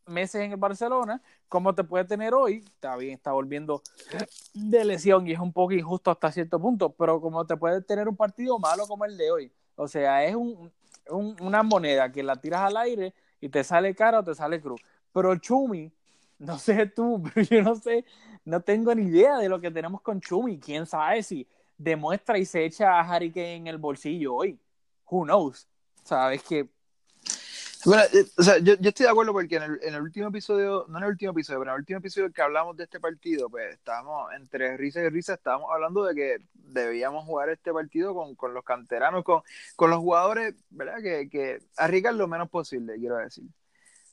meses 0.08 0.42
en 0.42 0.52
el 0.52 0.56
Barcelona, 0.56 1.22
como 1.48 1.74
te 1.74 1.84
puede 1.84 2.04
tener 2.04 2.34
hoy, 2.34 2.64
está 2.66 2.96
bien, 2.96 3.14
está 3.14 3.32
volviendo 3.32 3.82
de 4.54 4.84
lesión 4.84 5.26
y 5.26 5.32
es 5.32 5.38
un 5.38 5.52
poco 5.52 5.72
injusto 5.72 6.10
hasta 6.10 6.32
cierto 6.32 6.60
punto, 6.60 6.90
pero 6.90 7.20
como 7.20 7.46
te 7.46 7.56
puede 7.56 7.82
tener 7.82 8.08
un 8.08 8.16
partido 8.16 8.58
malo 8.58 8.86
como 8.86 9.04
el 9.04 9.16
de 9.16 9.30
hoy. 9.30 9.52
O 9.76 9.86
sea, 9.86 10.24
es 10.24 10.34
un, 10.34 10.72
una 11.10 11.62
moneda 11.62 12.10
que 12.10 12.22
la 12.22 12.36
tiras 12.36 12.62
al 12.62 12.76
aire 12.76 13.14
y 13.40 13.48
te 13.48 13.62
sale 13.62 13.94
cara 13.94 14.20
o 14.20 14.24
te 14.24 14.34
sale 14.34 14.60
cruz. 14.60 14.80
Pero 15.12 15.36
Chumi 15.36 15.92
no 16.38 16.58
sé 16.58 16.86
tú, 16.86 17.22
pero 17.34 17.46
yo 17.46 17.62
no 17.62 17.74
sé, 17.74 18.04
no 18.44 18.60
tengo 18.60 18.94
ni 18.94 19.08
idea 19.08 19.36
de 19.38 19.48
lo 19.48 19.60
que 19.60 19.70
tenemos 19.70 20.00
con 20.00 20.20
Chumi. 20.20 20.58
¿Quién 20.58 20.86
sabe 20.86 21.22
si 21.22 21.46
demuestra 21.76 22.38
y 22.38 22.44
se 22.44 22.64
echa 22.64 22.98
a 22.98 23.00
Harry 23.00 23.30
Kane 23.30 23.56
en 23.56 23.66
el 23.66 23.78
bolsillo 23.78 24.34
hoy? 24.34 24.58
Who 25.10 25.24
knows? 25.24 25.66
Sabes 26.04 26.42
que 26.42 26.68
bueno, 27.84 28.02
eh, 28.12 28.26
o 28.36 28.42
sea, 28.42 28.58
yo, 28.58 28.74
yo, 28.80 28.88
estoy 28.88 29.04
de 29.04 29.10
acuerdo 29.10 29.32
porque 29.32 29.56
en 29.56 29.62
el, 29.62 29.80
en 29.82 29.94
el, 29.94 30.02
último 30.02 30.28
episodio, 30.28 30.86
no 30.88 30.98
en 30.98 31.04
el 31.04 31.10
último 31.10 31.32
episodio, 31.32 31.60
pero 31.60 31.70
en 31.70 31.74
el 31.74 31.80
último 31.80 31.98
episodio 31.98 32.32
que 32.32 32.42
hablamos 32.42 32.76
de 32.76 32.84
este 32.84 33.00
partido, 33.00 33.48
pues 33.48 33.74
estábamos 33.74 34.32
entre 34.34 34.76
risa 34.76 35.00
y 35.00 35.08
risa, 35.08 35.34
estábamos 35.34 35.70
hablando 35.72 36.04
de 36.04 36.14
que 36.14 36.36
debíamos 36.54 37.24
jugar 37.24 37.50
este 37.50 37.72
partido 37.72 38.14
con, 38.14 38.34
con 38.34 38.54
los 38.54 38.64
canteranos, 38.64 39.24
con, 39.24 39.42
con 39.76 39.90
los 39.90 40.00
jugadores, 40.00 40.54
¿verdad? 40.70 41.02
Que, 41.02 41.28
que 41.28 41.58
arriesgan 41.76 42.18
lo 42.18 42.26
menos 42.28 42.48
posible, 42.50 42.96
quiero 42.98 43.16
decir. 43.16 43.44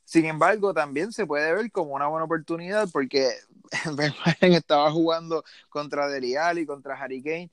Sin 0.04 0.24
embargo, 0.24 0.72
también 0.72 1.10
se 1.12 1.26
puede 1.26 1.52
ver 1.52 1.72
como 1.72 1.94
una 1.94 2.06
buena 2.06 2.26
oportunidad 2.26 2.88
porque 2.92 3.28
Vermaelen 3.96 4.52
estaba 4.52 4.90
jugando 4.92 5.44
contra 5.68 6.08
Delial 6.08 6.60
y 6.60 6.66
contra 6.66 6.94
Harry 6.94 7.22
Kane. 7.22 7.50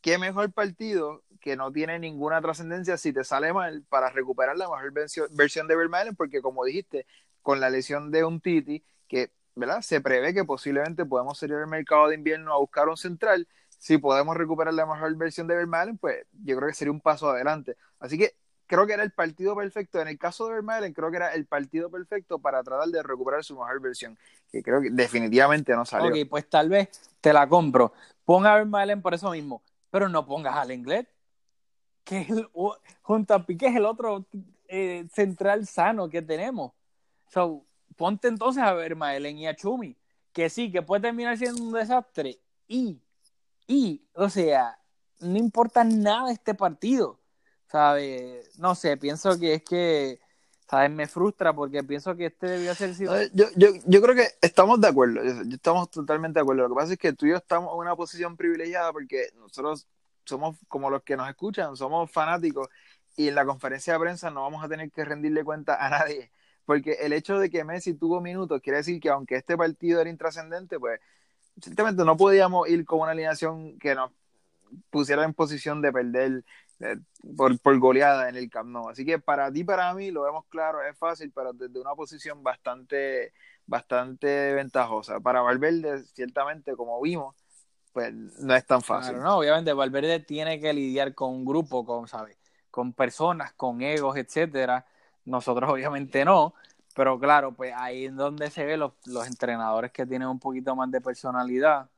Qué 0.00 0.18
mejor 0.18 0.52
partido 0.52 1.22
que 1.40 1.56
no 1.56 1.72
tiene 1.72 1.98
ninguna 1.98 2.40
trascendencia 2.40 2.96
si 2.96 3.12
te 3.12 3.24
sale 3.24 3.52
mal 3.52 3.82
para 3.88 4.10
recuperar 4.10 4.56
la 4.56 4.68
mejor 4.68 4.92
versión 4.92 5.66
de 5.68 5.76
Vermaelen, 5.76 6.16
porque 6.16 6.42
como 6.42 6.64
dijiste, 6.64 7.06
con 7.42 7.60
la 7.60 7.70
lesión 7.70 8.10
de 8.10 8.24
un 8.24 8.40
Titi, 8.40 8.84
que 9.08 9.30
¿verdad? 9.54 9.80
se 9.80 10.00
prevé 10.00 10.34
que 10.34 10.44
posiblemente 10.44 11.04
podemos 11.04 11.38
salir 11.38 11.56
al 11.56 11.66
mercado 11.66 12.08
de 12.08 12.14
invierno 12.14 12.52
a 12.52 12.58
buscar 12.58 12.88
un 12.88 12.96
central. 12.96 13.48
Si 13.68 13.98
podemos 13.98 14.36
recuperar 14.36 14.74
la 14.74 14.86
mejor 14.86 15.14
versión 15.16 15.46
de 15.46 15.56
Vermaelen, 15.56 15.98
pues 15.98 16.26
yo 16.44 16.56
creo 16.56 16.68
que 16.68 16.74
sería 16.74 16.92
un 16.92 17.00
paso 17.00 17.30
adelante. 17.30 17.76
Así 17.98 18.18
que 18.18 18.34
creo 18.66 18.86
que 18.86 18.92
era 18.92 19.02
el 19.02 19.10
partido 19.10 19.56
perfecto. 19.56 20.00
En 20.00 20.08
el 20.08 20.18
caso 20.18 20.46
de 20.46 20.54
Vermaelen, 20.54 20.92
creo 20.92 21.10
que 21.10 21.16
era 21.16 21.34
el 21.34 21.46
partido 21.46 21.90
perfecto 21.90 22.38
para 22.38 22.62
tratar 22.62 22.88
de 22.88 23.02
recuperar 23.02 23.42
su 23.42 23.58
mejor 23.58 23.80
versión, 23.80 24.18
que 24.52 24.62
creo 24.62 24.80
que 24.80 24.90
definitivamente 24.90 25.74
no 25.74 25.84
salió. 25.84 26.10
Ok, 26.10 26.28
pues 26.28 26.48
tal 26.48 26.68
vez 26.68 26.88
te 27.20 27.32
la 27.32 27.48
compro. 27.48 27.92
Ponga 28.24 28.52
a 28.52 28.56
Vermaelen 28.56 29.02
por 29.02 29.14
eso 29.14 29.30
mismo, 29.30 29.62
pero 29.90 30.08
no 30.08 30.26
pongas 30.26 30.56
al 30.56 30.72
inglés, 30.72 31.06
que 32.04 32.22
es 32.22 32.30
el, 32.30 32.48
junto 33.02 33.44
es 33.48 33.76
el 33.76 33.84
otro 33.84 34.26
eh, 34.68 35.06
central 35.12 35.66
sano 35.66 36.08
que 36.08 36.22
tenemos. 36.22 36.72
So, 37.28 37.64
ponte 37.96 38.28
entonces 38.28 38.62
a 38.62 38.72
Vermaelen 38.72 39.38
y 39.38 39.46
a 39.46 39.54
Chumi, 39.54 39.96
que 40.32 40.48
sí, 40.48 40.70
que 40.70 40.82
puede 40.82 41.02
terminar 41.02 41.36
siendo 41.36 41.62
un 41.62 41.72
desastre 41.72 42.40
y 42.68 43.00
Y, 43.66 44.02
o 44.14 44.28
sea, 44.28 44.78
no 45.20 45.36
importa 45.38 45.84
nada 45.84 46.32
este 46.32 46.54
partido, 46.54 47.20
¿sabes? 47.68 48.58
No 48.58 48.74
sé, 48.74 48.96
pienso 48.96 49.38
que 49.38 49.54
es 49.54 49.62
que, 49.62 50.20
¿sabes? 50.70 50.90
Me 50.90 51.08
frustra 51.08 51.52
porque 51.52 51.82
pienso 51.82 52.14
que 52.14 52.26
este 52.26 52.46
debió 52.46 52.74
ser 52.76 52.94
sido... 52.94 53.12
Yo, 53.32 53.46
yo, 53.56 53.70
yo 53.86 54.00
creo 54.00 54.14
que 54.14 54.28
estamos 54.40 54.80
de 54.80 54.86
acuerdo, 54.86 55.20
estamos 55.20 55.90
totalmente 55.90 56.38
de 56.38 56.42
acuerdo. 56.42 56.62
Lo 56.62 56.68
que 56.68 56.74
pasa 56.76 56.92
es 56.92 56.98
que 56.98 57.12
tú 57.12 57.26
y 57.26 57.30
yo 57.30 57.36
estamos 57.36 57.72
en 57.72 57.80
una 57.80 57.96
posición 57.96 58.36
privilegiada 58.36 58.92
porque 58.92 59.30
nosotros 59.36 59.88
somos 60.24 60.56
como 60.68 60.88
los 60.88 61.02
que 61.02 61.16
nos 61.16 61.28
escuchan, 61.28 61.76
somos 61.76 62.08
fanáticos 62.12 62.68
y 63.16 63.26
en 63.26 63.34
la 63.34 63.44
conferencia 63.44 63.94
de 63.94 63.98
prensa 63.98 64.30
no 64.30 64.42
vamos 64.42 64.64
a 64.64 64.68
tener 64.68 64.92
que 64.92 65.04
rendirle 65.04 65.42
cuenta 65.42 65.84
a 65.84 65.90
nadie. 65.90 66.30
Porque 66.64 66.92
el 67.00 67.14
hecho 67.14 67.40
de 67.40 67.50
que 67.50 67.64
Messi 67.64 67.94
tuvo 67.94 68.20
minutos 68.20 68.60
quiere 68.62 68.76
decir 68.76 69.00
que 69.00 69.08
aunque 69.08 69.34
este 69.34 69.56
partido 69.56 70.00
era 70.00 70.08
intrascendente, 70.08 70.78
pues 70.78 71.00
ciertamente 71.60 72.04
no 72.04 72.16
podíamos 72.16 72.68
ir 72.68 72.84
con 72.84 73.00
una 73.00 73.10
alineación 73.10 73.76
que 73.80 73.96
nos 73.96 74.12
pusiera 74.90 75.24
en 75.24 75.34
posición 75.34 75.82
de 75.82 75.92
perder 75.92 76.44
eh, 76.80 76.96
por, 77.36 77.58
por, 77.60 77.78
goleada 77.78 78.28
en 78.28 78.36
el 78.36 78.48
Camp 78.50 78.70
Nou. 78.70 78.88
Así 78.88 79.04
que 79.04 79.18
para 79.18 79.52
ti, 79.52 79.64
para 79.64 79.92
mí, 79.94 80.10
lo 80.10 80.22
vemos 80.22 80.44
claro, 80.48 80.82
es 80.82 80.96
fácil, 80.96 81.30
pero 81.34 81.52
desde 81.52 81.78
una 81.80 81.94
posición 81.94 82.42
bastante, 82.42 83.32
bastante 83.66 84.54
ventajosa. 84.54 85.20
Para 85.20 85.42
Valverde, 85.42 86.04
ciertamente, 86.04 86.74
como 86.76 87.00
vimos, 87.00 87.36
pues 87.92 88.12
no 88.12 88.54
es 88.54 88.66
tan 88.66 88.82
fácil. 88.82 89.14
Claro, 89.14 89.28
no, 89.28 89.38
obviamente 89.38 89.72
Valverde 89.72 90.20
tiene 90.20 90.60
que 90.60 90.72
lidiar 90.72 91.14
con 91.14 91.30
un 91.30 91.44
grupo, 91.44 91.84
con, 91.84 92.08
¿sabes? 92.08 92.40
con 92.70 92.92
personas, 92.92 93.52
con 93.52 93.82
egos, 93.82 94.16
etcétera. 94.16 94.86
Nosotros 95.24 95.70
obviamente 95.70 96.24
no, 96.24 96.54
pero 96.94 97.18
claro, 97.18 97.52
pues 97.52 97.74
ahí 97.76 98.06
es 98.06 98.14
donde 98.14 98.50
se 98.50 98.64
ve 98.64 98.76
los, 98.76 98.92
los 99.06 99.26
entrenadores 99.26 99.92
que 99.92 100.06
tienen 100.06 100.28
un 100.28 100.38
poquito 100.38 100.74
más 100.74 100.90
de 100.90 101.00
personalidad, 101.00 101.88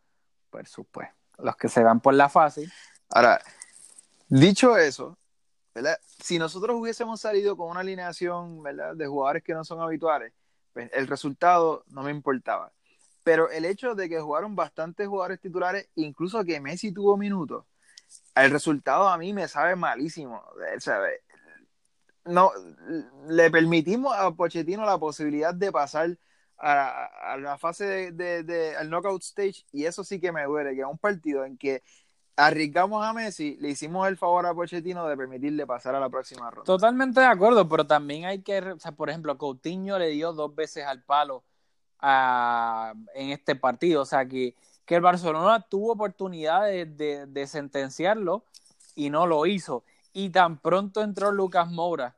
pues 0.50 0.70
supuesto, 0.70 1.14
los 1.38 1.56
que 1.56 1.68
se 1.68 1.82
van 1.82 2.00
por 2.00 2.14
la 2.14 2.28
fácil. 2.28 2.72
Ahora, 3.10 3.40
dicho 4.40 4.76
eso, 4.76 5.18
si 6.20 6.38
nosotros 6.38 6.76
hubiésemos 6.78 7.20
salido 7.20 7.56
con 7.56 7.70
una 7.70 7.80
alineación 7.80 8.62
de 8.96 9.06
jugadores 9.06 9.42
que 9.42 9.54
no 9.54 9.64
son 9.64 9.80
habituales, 9.80 10.32
pues 10.72 10.90
el 10.92 11.06
resultado 11.06 11.84
no 11.88 12.02
me 12.02 12.10
importaba. 12.10 12.72
Pero 13.24 13.50
el 13.50 13.64
hecho 13.64 13.94
de 13.94 14.08
que 14.08 14.20
jugaron 14.20 14.56
bastantes 14.56 15.06
jugadores 15.06 15.40
titulares, 15.40 15.88
incluso 15.94 16.44
que 16.44 16.60
Messi 16.60 16.92
tuvo 16.92 17.16
minutos, 17.16 17.64
el 18.34 18.50
resultado 18.50 19.08
a 19.08 19.16
mí 19.16 19.32
me 19.32 19.48
sabe 19.48 19.76
malísimo. 19.76 20.42
No, 22.24 22.52
le 23.28 23.50
permitimos 23.50 24.14
a 24.16 24.30
Pochettino 24.30 24.84
la 24.84 24.98
posibilidad 24.98 25.54
de 25.54 25.72
pasar 25.72 26.16
a, 26.58 27.36
la 27.40 27.58
fase 27.58 28.12
de, 28.12 28.44
de, 28.44 28.76
al 28.76 28.88
knockout 28.88 29.22
stage 29.22 29.64
y 29.72 29.84
eso 29.84 30.04
sí 30.04 30.20
que 30.20 30.30
me 30.30 30.44
duele, 30.44 30.74
que 30.74 30.82
es 30.82 30.86
un 30.86 30.98
partido 30.98 31.44
en 31.44 31.58
que 31.58 31.82
arriesgamos 32.36 33.04
a 33.04 33.12
Messi, 33.12 33.56
le 33.60 33.70
hicimos 33.70 34.08
el 34.08 34.16
favor 34.16 34.46
a 34.46 34.54
Pochettino 34.54 35.06
de 35.06 35.16
permitirle 35.16 35.66
pasar 35.66 35.94
a 35.94 36.00
la 36.00 36.08
próxima 36.08 36.50
ronda. 36.50 36.64
Totalmente 36.64 37.20
de 37.20 37.26
acuerdo, 37.26 37.68
pero 37.68 37.86
también 37.86 38.24
hay 38.24 38.42
que, 38.42 38.58
o 38.58 38.78
sea, 38.78 38.92
por 38.92 39.10
ejemplo, 39.10 39.36
Coutinho 39.38 39.98
le 39.98 40.08
dio 40.08 40.32
dos 40.32 40.54
veces 40.54 40.84
al 40.84 41.02
palo 41.02 41.44
en 42.02 43.30
este 43.30 43.54
partido, 43.54 44.02
o 44.02 44.04
sea 44.04 44.26
que 44.26 44.56
que 44.84 44.96
el 44.96 45.00
Barcelona 45.00 45.60
tuvo 45.68 45.92
oportunidad 45.92 46.66
de, 46.66 47.46
sentenciarlo 47.46 48.44
y 48.94 49.10
no 49.10 49.26
lo 49.26 49.46
hizo. 49.46 49.84
Y 50.12 50.30
tan 50.30 50.58
pronto 50.58 51.02
entró 51.02 51.32
Lucas 51.32 51.70
Moura. 51.70 52.16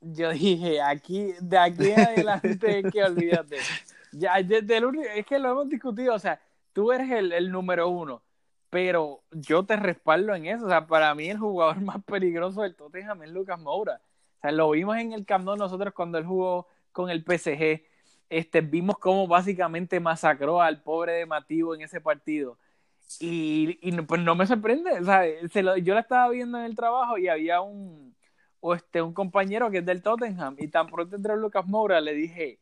Yo 0.00 0.30
dije, 0.32 0.80
aquí, 0.80 1.32
de 1.40 1.58
aquí 1.58 1.90
en 1.90 2.00
adelante, 2.00 2.82
que 2.92 3.02
olvídate. 3.02 3.58
Ya, 4.12 4.38
el, 4.38 4.52
es 5.14 5.26
que 5.26 5.38
lo 5.38 5.52
hemos 5.52 5.68
discutido, 5.68 6.14
o 6.14 6.18
sea, 6.18 6.40
tú 6.72 6.92
eres 6.92 7.10
el, 7.10 7.50
número 7.50 7.88
uno, 7.88 8.22
pero 8.70 9.22
yo 9.32 9.64
te 9.64 9.76
respaldo 9.76 10.34
en 10.34 10.46
eso. 10.46 10.66
O 10.66 10.68
sea, 10.68 10.86
para 10.86 11.14
mí 11.14 11.28
el 11.28 11.38
jugador 11.38 11.80
más 11.82 12.02
peligroso 12.04 12.62
del 12.62 12.76
Tottenham 12.76 13.22
es 13.22 13.30
Lucas 13.30 13.60
Moura. 13.60 14.00
O 14.38 14.40
sea, 14.40 14.52
lo 14.52 14.70
vimos 14.70 14.96
en 14.96 15.12
el 15.12 15.26
Camp 15.26 15.44
nosotros 15.44 15.92
cuando 15.94 16.16
él 16.18 16.24
jugó 16.24 16.66
con 16.92 17.10
el 17.10 17.22
PSG 17.22 17.82
este, 18.30 18.60
vimos 18.60 18.96
cómo 18.98 19.26
básicamente 19.26 19.98
masacró 20.00 20.62
al 20.62 20.82
pobre 20.82 21.14
de 21.14 21.26
Mativo 21.26 21.74
en 21.74 21.82
ese 21.82 22.00
partido. 22.00 22.56
Y, 23.18 23.90
pues 24.02 24.20
no 24.20 24.36
me 24.36 24.46
sorprende, 24.46 24.90
Se 25.52 25.62
lo, 25.64 25.76
yo 25.76 25.94
la 25.94 26.00
estaba 26.00 26.30
viendo 26.30 26.58
en 26.58 26.64
el 26.64 26.76
trabajo 26.76 27.18
y 27.18 27.26
había 27.26 27.60
un, 27.60 28.14
o 28.60 28.74
este, 28.74 29.02
un 29.02 29.12
compañero 29.12 29.68
que 29.68 29.78
es 29.78 29.84
del 29.84 30.00
Tottenham 30.00 30.54
y 30.58 30.68
tan 30.68 30.86
pronto 30.86 31.16
entró 31.16 31.34
Lucas 31.34 31.66
Moura 31.66 32.00
le 32.00 32.14
dije, 32.14 32.60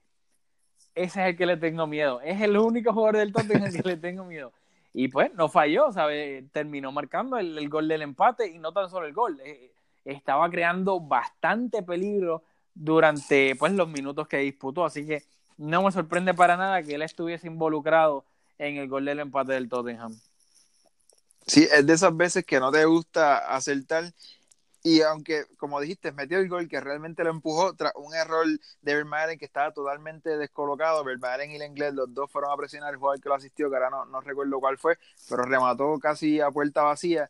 ese 0.94 1.20
es 1.20 1.28
el 1.28 1.36
que 1.36 1.44
le 1.44 1.58
tengo 1.58 1.86
miedo, 1.86 2.22
es 2.22 2.40
el 2.40 2.56
único 2.56 2.94
jugador 2.94 3.18
del 3.18 3.32
Tottenham 3.32 3.70
que 3.70 3.82
le 3.82 3.96
tengo 3.98 4.24
miedo. 4.24 4.52
Y 4.92 5.08
pues 5.08 5.32
no 5.34 5.48
falló, 5.48 5.92
¿sabe? 5.92 6.46
Terminó 6.52 6.92
marcando 6.92 7.38
el, 7.38 7.56
el, 7.58 7.68
gol 7.68 7.88
del 7.88 8.02
empate 8.02 8.48
y 8.48 8.58
no 8.58 8.72
tan 8.72 8.88
solo 8.88 9.06
el 9.06 9.12
gol, 9.12 9.40
eh, 9.44 9.72
estaba 10.04 10.48
creando 10.50 11.00
bastante 11.00 11.82
peligro 11.82 12.42
durante 12.74 13.54
pues 13.56 13.72
los 13.72 13.88
minutos 13.88 14.28
que 14.28 14.38
disputó, 14.38 14.84
así 14.84 15.06
que 15.06 15.22
no 15.56 15.82
me 15.82 15.92
sorprende 15.92 16.32
para 16.34 16.56
nada 16.56 16.82
que 16.82 16.94
él 16.94 17.02
estuviese 17.02 17.48
involucrado 17.48 18.24
en 18.58 18.76
el 18.76 18.88
gol 18.88 19.04
del 19.04 19.20
empate 19.20 19.52
del 19.52 19.68
Tottenham. 19.68 20.18
Sí, 21.46 21.66
es 21.70 21.86
de 21.86 21.92
esas 21.92 22.16
veces 22.16 22.44
que 22.44 22.60
no 22.60 22.70
te 22.70 22.84
gusta 22.84 23.38
acertar 23.38 24.04
y 24.82 25.02
aunque, 25.02 25.44
como 25.56 25.80
dijiste, 25.80 26.12
metió 26.12 26.38
el 26.38 26.48
gol 26.48 26.68
que 26.68 26.80
realmente 26.80 27.24
lo 27.24 27.30
empujó 27.30 27.74
tras 27.74 27.92
un 27.96 28.14
error 28.14 28.46
de 28.46 28.94
Vermaelen 28.94 29.38
que 29.38 29.44
estaba 29.44 29.72
totalmente 29.72 30.36
descolocado. 30.36 31.04
Vermaelen 31.04 31.50
y 31.50 31.56
el 31.56 31.62
inglés, 31.62 31.94
los 31.94 32.12
dos 32.14 32.30
fueron 32.30 32.52
a 32.52 32.56
presionar 32.56 32.90
al 32.90 32.96
jugador 32.96 33.20
que 33.20 33.28
lo 33.28 33.34
asistió, 33.34 33.68
que 33.68 33.76
ahora 33.76 33.90
no, 33.90 34.04
no 34.04 34.20
recuerdo 34.20 34.60
cuál 34.60 34.78
fue, 34.78 34.98
pero 35.28 35.42
remató 35.42 35.98
casi 35.98 36.40
a 36.40 36.50
puerta 36.50 36.82
vacía 36.82 37.28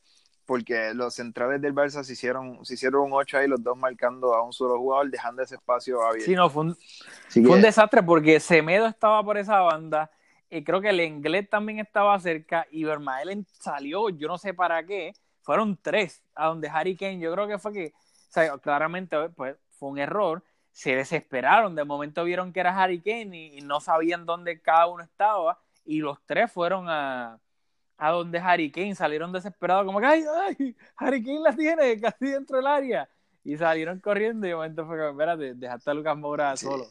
porque 0.49 0.95
los 0.95 1.13
centrales 1.15 1.61
del 1.61 1.75
Barça 1.75 2.03
se 2.03 2.15
hicieron, 2.15 2.65
se 2.65 2.73
hicieron 2.73 3.03
un 3.03 3.13
8 3.13 3.37
ahí, 3.37 3.47
los 3.47 3.63
dos 3.63 3.77
marcando 3.77 4.33
a 4.33 4.43
un 4.43 4.55
solo 4.55 4.79
jugador, 4.79 5.11
dejando 5.11 5.43
ese 5.43 5.57
espacio 5.57 6.01
abierto. 6.03 6.25
Sí, 6.25 6.35
no, 6.35 6.49
fue 6.49 6.63
un, 6.63 6.77
fue 7.29 7.51
un 7.51 7.61
desastre 7.61 8.03
porque 8.03 8.41
Semedo 8.41 8.87
estaba 8.87 9.23
por 9.23 9.37
esa 9.37 9.61
banda, 9.61 10.11
y 10.49 10.65
creo 10.65 10.81
que 10.81 10.89
el 10.89 11.03
inglés 11.03 11.51
también 11.51 11.81
estaba 11.81 12.19
cerca, 12.19 12.67
y 12.71 12.85
Vermaelen 12.85 13.47
salió, 13.61 14.09
yo 14.09 14.27
no 14.27 14.39
sé 14.39 14.55
para 14.55 14.83
qué, 14.87 15.13
fueron 15.49 15.79
tres, 15.81 16.23
a 16.35 16.49
donde 16.49 16.69
Harry 16.69 16.95
Kane, 16.95 17.21
yo 17.21 17.33
creo 17.33 17.49
que 17.49 17.59
fue 17.59 17.73
que, 17.73 17.95
o 17.95 18.31
sea, 18.33 18.59
claramente 18.59 19.17
pues, 19.31 19.57
fue 19.79 19.89
un 19.89 19.99
error, 19.99 20.45
se 20.73 20.95
desesperaron, 20.95 21.75
de 21.75 21.85
momento 21.85 22.23
vieron 22.23 22.53
que 22.53 22.61
era 22.61 22.79
Harry 22.79 23.01
Kane 23.01 23.55
y 23.55 23.63
no 23.63 23.81
sabían 23.81 24.27
dónde 24.27 24.61
cada 24.61 24.89
uno 24.89 25.03
estaba, 25.03 25.59
y 25.87 26.01
los 26.01 26.19
tres 26.27 26.53
fueron 26.53 26.91
a 26.91 27.41
a 27.97 28.11
donde 28.11 28.39
Harry 28.39 28.71
Kane 28.71 28.95
salieron 28.95 29.33
desesperados, 29.33 29.87
como 29.87 30.01
que 30.01 30.07
ay, 30.07 30.25
ay, 30.49 30.77
Harry 30.97 31.25
Kane 31.25 31.41
la 31.41 31.57
tiene 31.57 31.99
casi 31.99 32.27
dentro 32.27 32.59
del 32.59 32.67
área. 32.67 33.09
Y 33.43 33.57
salieron 33.57 34.01
corriendo 34.01 34.47
y 34.47 34.51
de 34.51 34.55
momento 34.55 34.87
fue 34.87 34.99
como, 34.99 35.11
espérate, 35.13 35.55
dejaste 35.55 35.91
a 35.91 35.95
Lucas 35.95 36.17
Moura 36.19 36.57
solo. 36.59 36.85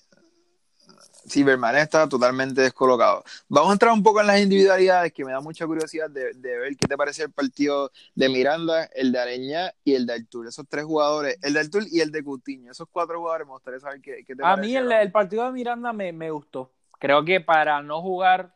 Sí, 1.28 1.44
Bermané 1.44 1.82
está 1.82 2.08
totalmente 2.08 2.62
descolocado. 2.62 3.22
Vamos 3.50 3.70
a 3.70 3.74
entrar 3.74 3.92
un 3.92 4.02
poco 4.02 4.22
en 4.22 4.28
las 4.28 4.40
individualidades, 4.40 5.12
que 5.12 5.26
me 5.26 5.34
da 5.34 5.42
mucha 5.42 5.68
curiosidad 5.68 6.10
de, 6.10 6.32
ver 6.34 6.78
qué 6.78 6.88
te 6.88 6.96
parece 6.96 7.24
el 7.24 7.32
partido 7.32 7.92
de 8.16 8.30
Miranda, 8.30 8.86
el 8.96 9.12
de 9.12 9.20
Areña 9.20 9.74
y 9.84 9.96
el 9.96 10.06
de 10.06 10.14
Artur. 10.14 10.48
Esos 10.48 10.66
tres 10.70 10.86
jugadores, 10.86 11.38
el 11.42 11.54
de 11.54 11.60
Artur 11.60 11.84
y 11.92 12.00
el 12.00 12.12
de 12.12 12.24
Coutinho. 12.24 12.72
Esos 12.72 12.88
cuatro 12.90 13.20
jugadores 13.20 13.46
me 13.46 13.54
gustaría 13.54 13.80
saber 13.82 14.00
qué, 14.00 14.24
qué 14.26 14.36
te 14.38 14.46
A 14.46 14.56
mí 14.56 14.74
el, 14.74 14.90
el, 14.90 15.12
partido 15.12 15.44
de 15.44 15.52
Miranda 15.52 15.92
me, 15.92 16.14
me 16.14 16.32
gustó. 16.32 16.72
Creo 16.98 17.26
que 17.26 17.42
para 17.42 17.82
no 17.82 18.02
jugar 18.02 18.56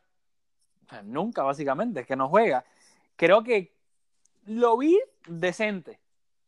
nunca 1.04 1.42
básicamente, 1.42 2.00
es 2.00 2.06
que 2.06 2.16
no 2.16 2.28
juega. 2.28 2.64
Creo 3.16 3.44
que 3.44 3.74
lo 4.46 4.78
vi 4.78 4.98
decente. 5.26 6.00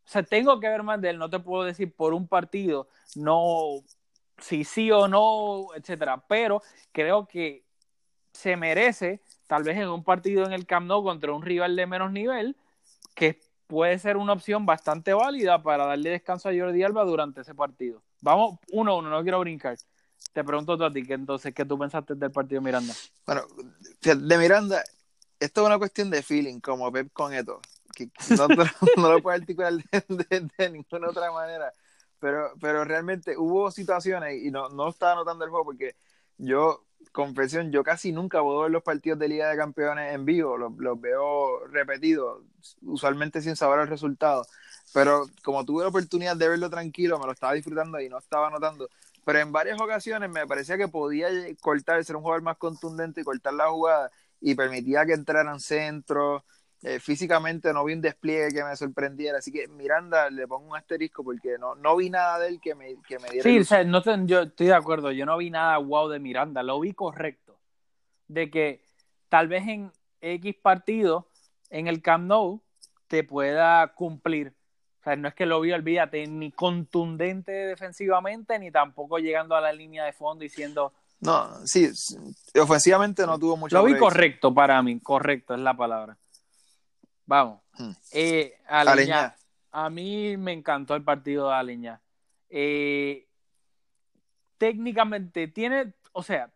O 0.07 0.09
sea, 0.09 0.23
tengo 0.23 0.61
que 0.61 0.69
ver 0.69 0.83
más 0.83 1.01
de 1.01 1.11
él, 1.11 1.19
no 1.19 1.31
te 1.31 1.39
puedo 1.39 1.65
decir 1.65 1.95
por 1.95 2.13
un 2.13 2.29
partido, 2.29 2.89
no, 3.15 3.83
si 4.39 4.65
sí 4.65 4.91
o 4.91 5.09
no, 5.09 5.69
etcétera, 5.75 6.23
pero 6.27 6.63
creo 6.93 7.27
que 7.27 7.65
se 8.33 8.57
merece, 8.57 9.21
tal 9.47 9.63
vez 9.63 9.77
en 9.79 9.89
un 9.89 10.05
partido 10.05 10.45
en 10.45 10.53
el 10.53 10.67
Camp 10.67 10.87
Nou 10.87 11.03
contra 11.03 11.33
un 11.33 11.43
rival 11.43 11.77
de 11.77 11.87
menos 11.87 12.13
nivel, 12.13 12.57
que 13.15 13.41
puede 13.67 13.99
ser 13.99 14.17
una 14.17 14.33
opción 14.33 14.67
bastante 14.67 15.15
válida 15.15 15.63
para 15.63 15.87
darle 15.87 16.11
descanso 16.11 16.49
a 16.49 16.53
Jordi 16.53 16.83
Alba 16.83 17.05
durante 17.05 17.41
ese 17.41 17.55
partido. 17.55 18.03
Vamos, 18.21 18.59
uno 18.73 18.99
uno, 18.99 19.11
no 19.11 19.23
quiero 19.23 19.41
brincar. 19.41 19.77
Te 20.33 20.43
pregunto 20.43 20.73
a 20.85 20.91
ti, 20.91 21.07
que 21.07 21.15
entonces, 21.15 21.55
¿qué 21.55 21.65
tú 21.65 21.79
pensaste 21.79 22.15
del 22.15 22.33
partido 22.33 22.61
Miranda? 22.61 22.93
Bueno, 23.25 23.43
de 24.03 24.39
Miranda, 24.39 24.83
esto 25.39 25.61
es 25.61 25.67
una 25.67 25.79
cuestión 25.79 26.11
de 26.11 26.23
feeling, 26.23 26.59
como 26.61 26.91
Pep 26.91 27.13
con 27.13 27.33
esto, 27.33 27.61
que 27.95 28.09
no, 28.37 28.49
no 28.97 29.13
lo 29.13 29.23
puedo 29.23 29.37
articular 29.37 29.75
de, 30.09 30.71
ninguna 30.71 31.09
otra 31.09 31.31
manera, 31.31 31.73
pero, 32.25 32.55
pero 32.59 32.87
realmente 32.87 33.37
hubo 33.37 33.71
situaciones, 33.71 34.43
y 34.43 34.51
no, 34.51 34.71
no 34.71 34.89
estaba 34.89 35.15
notando 35.15 35.45
el 35.45 35.51
juego, 35.51 35.67
porque 35.67 35.95
yo, 36.39 36.87
confesión, 37.13 37.71
yo 37.71 37.85
casi 37.85 38.13
nunca 38.13 38.41
puedo 38.41 38.61
ver 38.61 38.71
los 38.71 38.83
partidos 38.83 39.19
de 39.19 39.29
Liga 39.29 39.51
de 39.51 39.59
Campeones 39.59 40.15
en 40.15 40.25
vivo, 40.25 40.57
los, 40.57 40.73
los 40.79 40.99
veo 40.99 41.67
repetidos, 41.67 42.43
usualmente 42.81 43.43
sin 43.43 43.57
saber 43.57 43.81
el 43.81 43.89
resultado, 43.89 44.47
pero 44.95 45.27
como 45.43 45.67
tuve 45.67 45.83
la 45.83 45.91
oportunidad 45.91 46.35
de 46.35 46.49
verlo 46.49 46.71
tranquilo, 46.71 47.19
me 47.19 47.27
lo 47.27 47.33
estaba 47.33 47.53
disfrutando 47.53 48.01
y 48.01 48.09
no 48.09 48.17
estaba 48.17 48.49
notando 48.49 48.89
pero 49.25 49.39
en 49.41 49.53
varias 49.53 49.79
ocasiones 49.81 50.31
me 50.31 50.47
parecía 50.47 50.79
que 50.79 50.89
podía 50.89 51.29
cortar, 51.61 52.03
ser 52.05 52.17
un 52.17 52.23
jugador 52.23 52.43
más 52.43 52.57
contundente 52.59 53.21
y 53.21 53.25
cortar 53.25 53.55
la 53.55 53.69
jugada. 53.69 54.11
y 54.41 54.55
permitía 54.55 55.07
que 55.07 55.15
entraran 55.15 55.59
centros. 55.61 56.43
Eh, 56.87 57.01
físicamente 57.01 57.73
no 57.73 57.83
vi 57.83 57.95
un 57.95 58.03
despliegue 58.03 58.53
que 58.53 58.63
me 58.63 58.77
sorprendiera, 58.77 59.39
así 59.39 59.51
que 59.51 59.67
Miranda 59.69 60.29
le 60.29 60.47
pongo 60.47 60.69
un 60.69 60.77
asterisco 60.77 61.25
porque 61.25 61.57
no, 61.59 61.75
no 61.75 61.97
vi 61.97 62.11
nada 62.11 62.39
de 62.39 62.49
él 62.49 62.61
que 62.61 62.75
me, 62.75 62.97
que 63.09 63.19
me 63.19 63.31
diera. 63.31 63.43
Sí, 63.43 63.59
o 63.59 63.65
sea, 63.65 63.85
no 63.85 64.03
te- 64.03 64.15
yo 64.27 64.43
estoy 64.43 64.67
de 64.67 64.75
acuerdo, 64.75 65.11
yo 65.11 65.25
no 65.25 65.39
vi 65.39 65.49
nada 65.49 65.79
wow 65.79 66.11
de 66.11 66.19
Miranda, 66.19 66.63
lo 66.63 66.79
vi 66.81 66.93
correcto. 66.93 67.59
De 68.29 68.51
que 68.51 68.85
tal 69.31 69.49
vez 69.49 69.67
en 69.67 69.91
X 70.21 70.55
partido, 70.61 71.27
en 71.71 71.89
el 71.89 72.03
Camp 72.03 72.27
Nou, 72.27 72.61
te 73.09 73.25
pueda 73.25 73.95
cumplir. 73.95 74.53
O 75.01 75.05
sea, 75.05 75.17
no 75.17 75.29
es 75.29 75.35
que 75.35 75.47
lo 75.47 75.63
vi, 75.63 75.73
olvídate, 75.73 76.27
ni 76.27 76.53
contundente 76.53 77.51
defensivamente, 77.53 78.59
ni 78.59 78.71
tampoco 78.71 79.19
llegando 79.19 79.57
a 79.57 79.61
la 79.63 79.73
línea 79.73 80.05
de 80.05 80.13
fondo 80.13 80.43
diciendo. 80.43 80.93
No, 81.21 81.67
sí, 81.67 81.91
ofensivamente 82.61 83.27
no 83.27 83.39
tuvo 83.39 83.57
mucho. 83.57 83.75
Lo 83.77 83.85
vi 83.85 83.97
correcto 83.97 84.53
para 84.53 84.83
mí, 84.83 85.01
correcto 85.01 85.55
es 85.55 85.61
la 85.61 85.75
palabra. 85.75 86.19
Vamos. 87.27 87.61
Hmm. 87.79 87.91
Eh, 88.13 88.55
Aleñá. 88.67 88.93
Aleñá. 88.93 89.37
A 89.73 89.91
mí 89.91 90.37
me 90.37 90.53
encantó 90.53 90.95
el 90.95 91.03
partido 91.03 91.49
de 91.49 91.55
Aleñá. 91.55 92.01
Eh, 92.49 93.27
técnicamente 94.59 95.49
tiene, 95.49 95.93
o 96.13 96.23
sea, 96.23 96.51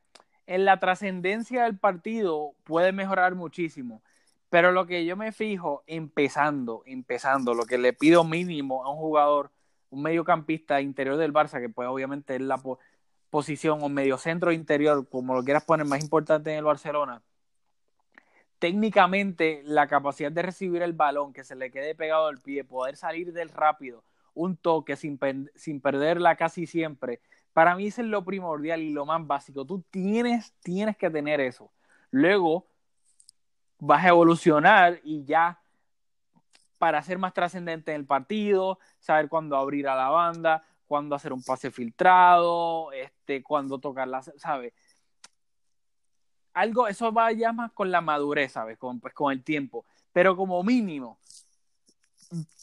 en 0.46 0.64
la 0.64 0.78
trascendencia 0.78 1.64
del 1.64 1.76
partido 1.78 2.54
puede 2.64 2.92
mejorar 2.92 3.34
muchísimo. 3.34 4.02
Pero 4.50 4.72
lo 4.72 4.86
que 4.86 5.04
yo 5.04 5.14
me 5.16 5.32
fijo, 5.32 5.82
empezando, 5.86 6.82
empezando, 6.86 7.52
lo 7.52 7.66
que 7.66 7.76
le 7.76 7.92
pido 7.92 8.24
mínimo 8.24 8.82
a 8.84 8.90
un 8.90 8.96
jugador, 8.96 9.50
un 9.90 10.02
mediocampista 10.02 10.80
interior 10.80 11.16
del 11.18 11.34
Barça, 11.34 11.60
que 11.60 11.68
pues 11.68 11.86
obviamente 11.88 12.36
es 12.36 12.40
la 12.40 12.56
po- 12.56 12.78
posición 13.28 13.82
o 13.82 13.90
mediocentro 13.90 14.50
interior, 14.52 15.06
como 15.10 15.34
lo 15.34 15.44
quieras 15.44 15.64
poner, 15.64 15.84
más 15.86 16.02
importante 16.02 16.50
en 16.50 16.58
el 16.58 16.64
Barcelona, 16.64 17.20
técnicamente 18.58 19.62
la 19.64 19.86
capacidad 19.86 20.32
de 20.32 20.42
recibir 20.42 20.82
el 20.82 20.92
balón, 20.92 21.32
que 21.32 21.44
se 21.44 21.54
le 21.54 21.70
quede 21.70 21.94
pegado 21.94 22.26
al 22.26 22.40
pie, 22.40 22.64
poder 22.64 22.96
salir 22.96 23.32
del 23.32 23.50
rápido, 23.50 24.04
un 24.34 24.56
toque 24.56 24.96
sin, 24.96 25.18
sin 25.54 25.80
perderla 25.80 26.36
casi 26.36 26.66
siempre, 26.66 27.20
para 27.58 27.74
mí 27.74 27.88
eso 27.88 28.02
es 28.02 28.06
lo 28.06 28.24
primordial 28.24 28.80
y 28.80 28.92
lo 28.92 29.04
más 29.04 29.26
básico. 29.26 29.64
Tú 29.64 29.82
tienes, 29.90 30.52
tienes 30.62 30.96
que 30.96 31.10
tener 31.10 31.40
eso. 31.40 31.72
Luego 32.12 32.68
vas 33.80 34.04
a 34.04 34.10
evolucionar 34.10 35.00
y 35.02 35.24
ya 35.24 35.60
para 36.78 37.02
ser 37.02 37.18
más 37.18 37.34
trascendente 37.34 37.92
en 37.92 38.02
el 38.02 38.06
partido, 38.06 38.78
saber 39.00 39.28
cuándo 39.28 39.56
abrir 39.56 39.88
a 39.88 39.96
la 39.96 40.08
banda, 40.08 40.62
cuándo 40.86 41.16
hacer 41.16 41.32
un 41.32 41.42
pase 41.42 41.72
filtrado, 41.72 42.92
este, 42.92 43.42
cuándo 43.42 43.80
tocar 43.80 44.06
la, 44.06 44.22
¿sabes? 44.22 44.72
Algo, 46.58 46.88
eso 46.88 47.12
va 47.12 47.30
ya 47.30 47.52
más 47.52 47.70
con 47.70 47.90
la 47.90 48.00
madurez, 48.00 48.52
¿sabes? 48.52 48.78
Con, 48.78 48.98
pues, 48.98 49.14
con 49.14 49.32
el 49.32 49.44
tiempo. 49.44 49.84
Pero 50.12 50.36
como 50.36 50.62
mínimo, 50.64 51.18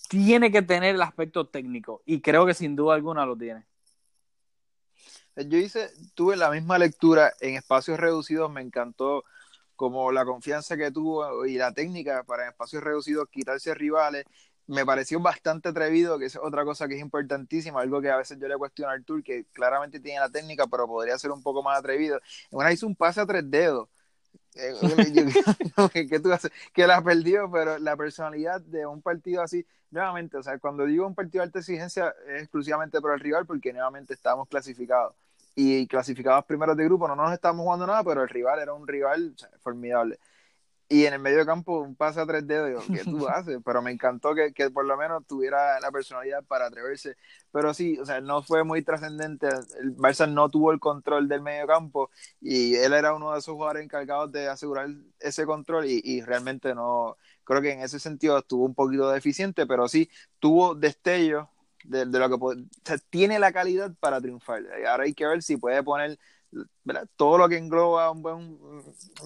tiene 0.10 0.52
que 0.52 0.62
tener 0.62 0.96
el 0.96 1.02
aspecto 1.02 1.48
técnico. 1.48 2.02
Y 2.06 2.20
creo 2.20 2.46
que 2.46 2.54
sin 2.54 2.76
duda 2.76 2.96
alguna 2.96 3.26
lo 3.26 3.38
tiene. 3.38 3.64
Yo 5.38 5.58
hice, 5.58 5.90
tuve 6.14 6.36
la 6.36 6.50
misma 6.52 6.78
lectura 6.78 7.34
en 7.40 7.56
espacios 7.56 7.98
reducidos, 7.98 8.52
me 8.52 8.62
encantó 8.62 9.24
como 9.78 10.12
la 10.12 10.26
confianza 10.26 10.76
que 10.76 10.92
tuvo 10.92 11.46
y 11.46 11.56
la 11.56 11.74
técnica 11.74 12.24
para 12.24 12.44
en 12.44 12.50
espacios 12.50 12.84
reducidos 12.84 13.30
quitarse 13.30 13.74
rivales. 13.74 14.26
Me 14.68 14.86
pareció 14.86 15.20
bastante 15.20 15.70
atrevido, 15.70 16.18
que 16.18 16.26
es 16.26 16.36
otra 16.36 16.66
cosa 16.66 16.88
que 16.88 16.96
es 16.96 17.02
importantísima, 17.02 17.82
algo 17.82 18.02
que 18.02 18.10
a 18.10 18.18
veces 18.18 18.40
yo 18.40 18.48
le 18.48 18.58
cuestiono 18.58 18.92
a 18.92 18.96
Artur, 18.96 19.24
que 19.24 19.46
claramente 19.54 20.00
tiene 20.00 20.20
la 20.20 20.30
técnica, 20.30 20.66
pero 20.68 20.88
podría 20.88 21.18
ser 21.20 21.32
un 21.32 21.44
poco 21.44 21.62
más 21.62 21.78
atrevido. 21.78 22.20
Una 22.52 22.72
hizo 22.72 22.88
un 22.88 22.96
pase 22.96 23.22
a 23.22 23.26
tres 23.26 23.44
dedos. 23.50 23.88
Eh, 24.56 24.74
que, 26.10 26.20
tú 26.20 26.32
haces, 26.32 26.52
que 26.74 26.88
la 26.88 27.02
perdió, 27.04 27.50
pero 27.52 27.78
la 27.78 27.96
personalidad 27.96 28.62
de 28.62 28.86
un 28.86 29.02
partido 29.02 29.42
así, 29.42 29.66
nuevamente, 29.92 30.38
o 30.38 30.44
sea, 30.44 30.58
cuando 30.60 30.86
digo 30.86 31.06
un 31.06 31.16
partido 31.16 31.42
de 31.42 31.46
alta 31.46 31.60
exigencia 31.60 32.16
es 32.28 32.44
exclusivamente 32.44 33.00
por 33.02 33.14
el 33.14 33.20
rival, 33.20 33.46
porque 33.46 33.72
nuevamente 33.72 34.14
estábamos 34.14 34.48
clasificados 34.48 35.14
y 35.56 35.88
clasificados 35.88 36.44
primeros 36.46 36.76
de 36.76 36.84
grupo, 36.84 37.08
no 37.08 37.16
nos 37.16 37.32
estábamos 37.32 37.64
jugando 37.64 37.88
nada, 37.88 38.04
pero 38.04 38.24
el 38.24 38.30
rival 38.30 38.60
era 38.60 38.74
un 38.74 38.88
rival 38.88 39.34
o 39.36 39.38
sea, 39.38 39.50
formidable. 39.62 40.20
Y 40.88 41.06
en 41.06 41.14
el 41.14 41.20
medio 41.20 41.46
campo, 41.48 41.80
un 41.82 41.96
pase 41.96 42.20
a 42.22 42.28
tres 42.28 42.46
dedos, 42.48 42.68
digo, 42.70 42.90
¿qué 42.92 43.06
tú 43.06 43.28
haces? 43.28 43.60
Pero 43.66 43.82
me 43.82 43.92
encantó 43.92 44.36
que, 44.36 44.54
que 44.54 44.70
por 44.70 44.86
lo 44.86 44.96
menos 44.98 45.26
tuviera 45.26 45.80
la 45.80 45.92
personalidad 45.92 46.44
para 46.46 46.68
atreverse. 46.68 47.18
Pero 47.52 47.74
sí, 47.74 47.98
o 48.00 48.06
sea, 48.06 48.22
no 48.22 48.44
fue 48.44 48.64
muy 48.64 48.84
trascendente. 48.84 49.48
El 49.80 49.96
Barça 49.98 50.32
no 50.32 50.50
tuvo 50.50 50.72
el 50.72 50.80
control 50.80 51.28
del 51.28 51.42
medio 51.42 51.66
campo 51.68 52.12
y 52.40 52.76
él 52.76 52.94
era 52.94 53.14
uno 53.16 53.34
de 53.34 53.40
esos 53.40 53.54
jugadores 53.56 53.84
encargados 53.84 54.32
de 54.32 54.48
asegurar 54.48 54.90
ese 55.20 55.46
control 55.46 55.86
y, 55.86 56.02
y 56.04 56.22
realmente 56.22 56.76
no, 56.76 57.18
creo 57.44 57.62
que 57.62 57.72
en 57.72 57.82
ese 57.82 58.00
sentido 58.00 58.38
estuvo 58.38 58.66
un 58.66 58.76
poquito 58.76 59.10
deficiente, 59.10 59.66
pero 59.66 59.88
sí 59.88 60.10
tuvo 60.40 60.76
destellos 60.76 61.48
de, 61.84 62.06
de 62.06 62.20
lo 62.20 62.30
que 62.30 62.38
puede- 62.38 62.62
o 62.64 62.66
sea, 62.84 62.98
tiene 63.10 63.40
la 63.40 63.52
calidad 63.52 63.92
para 64.00 64.22
triunfar. 64.22 64.64
Ahora 64.88 65.04
hay 65.06 65.14
que 65.14 65.26
ver 65.26 65.42
si 65.44 65.58
puede 65.58 65.82
poner 65.84 66.18
¿verdad? 66.84 67.08
todo 67.16 67.38
lo 67.38 67.50
que 67.50 67.58
engloba 67.58 68.12
un 68.12 68.22
buen 68.22 68.58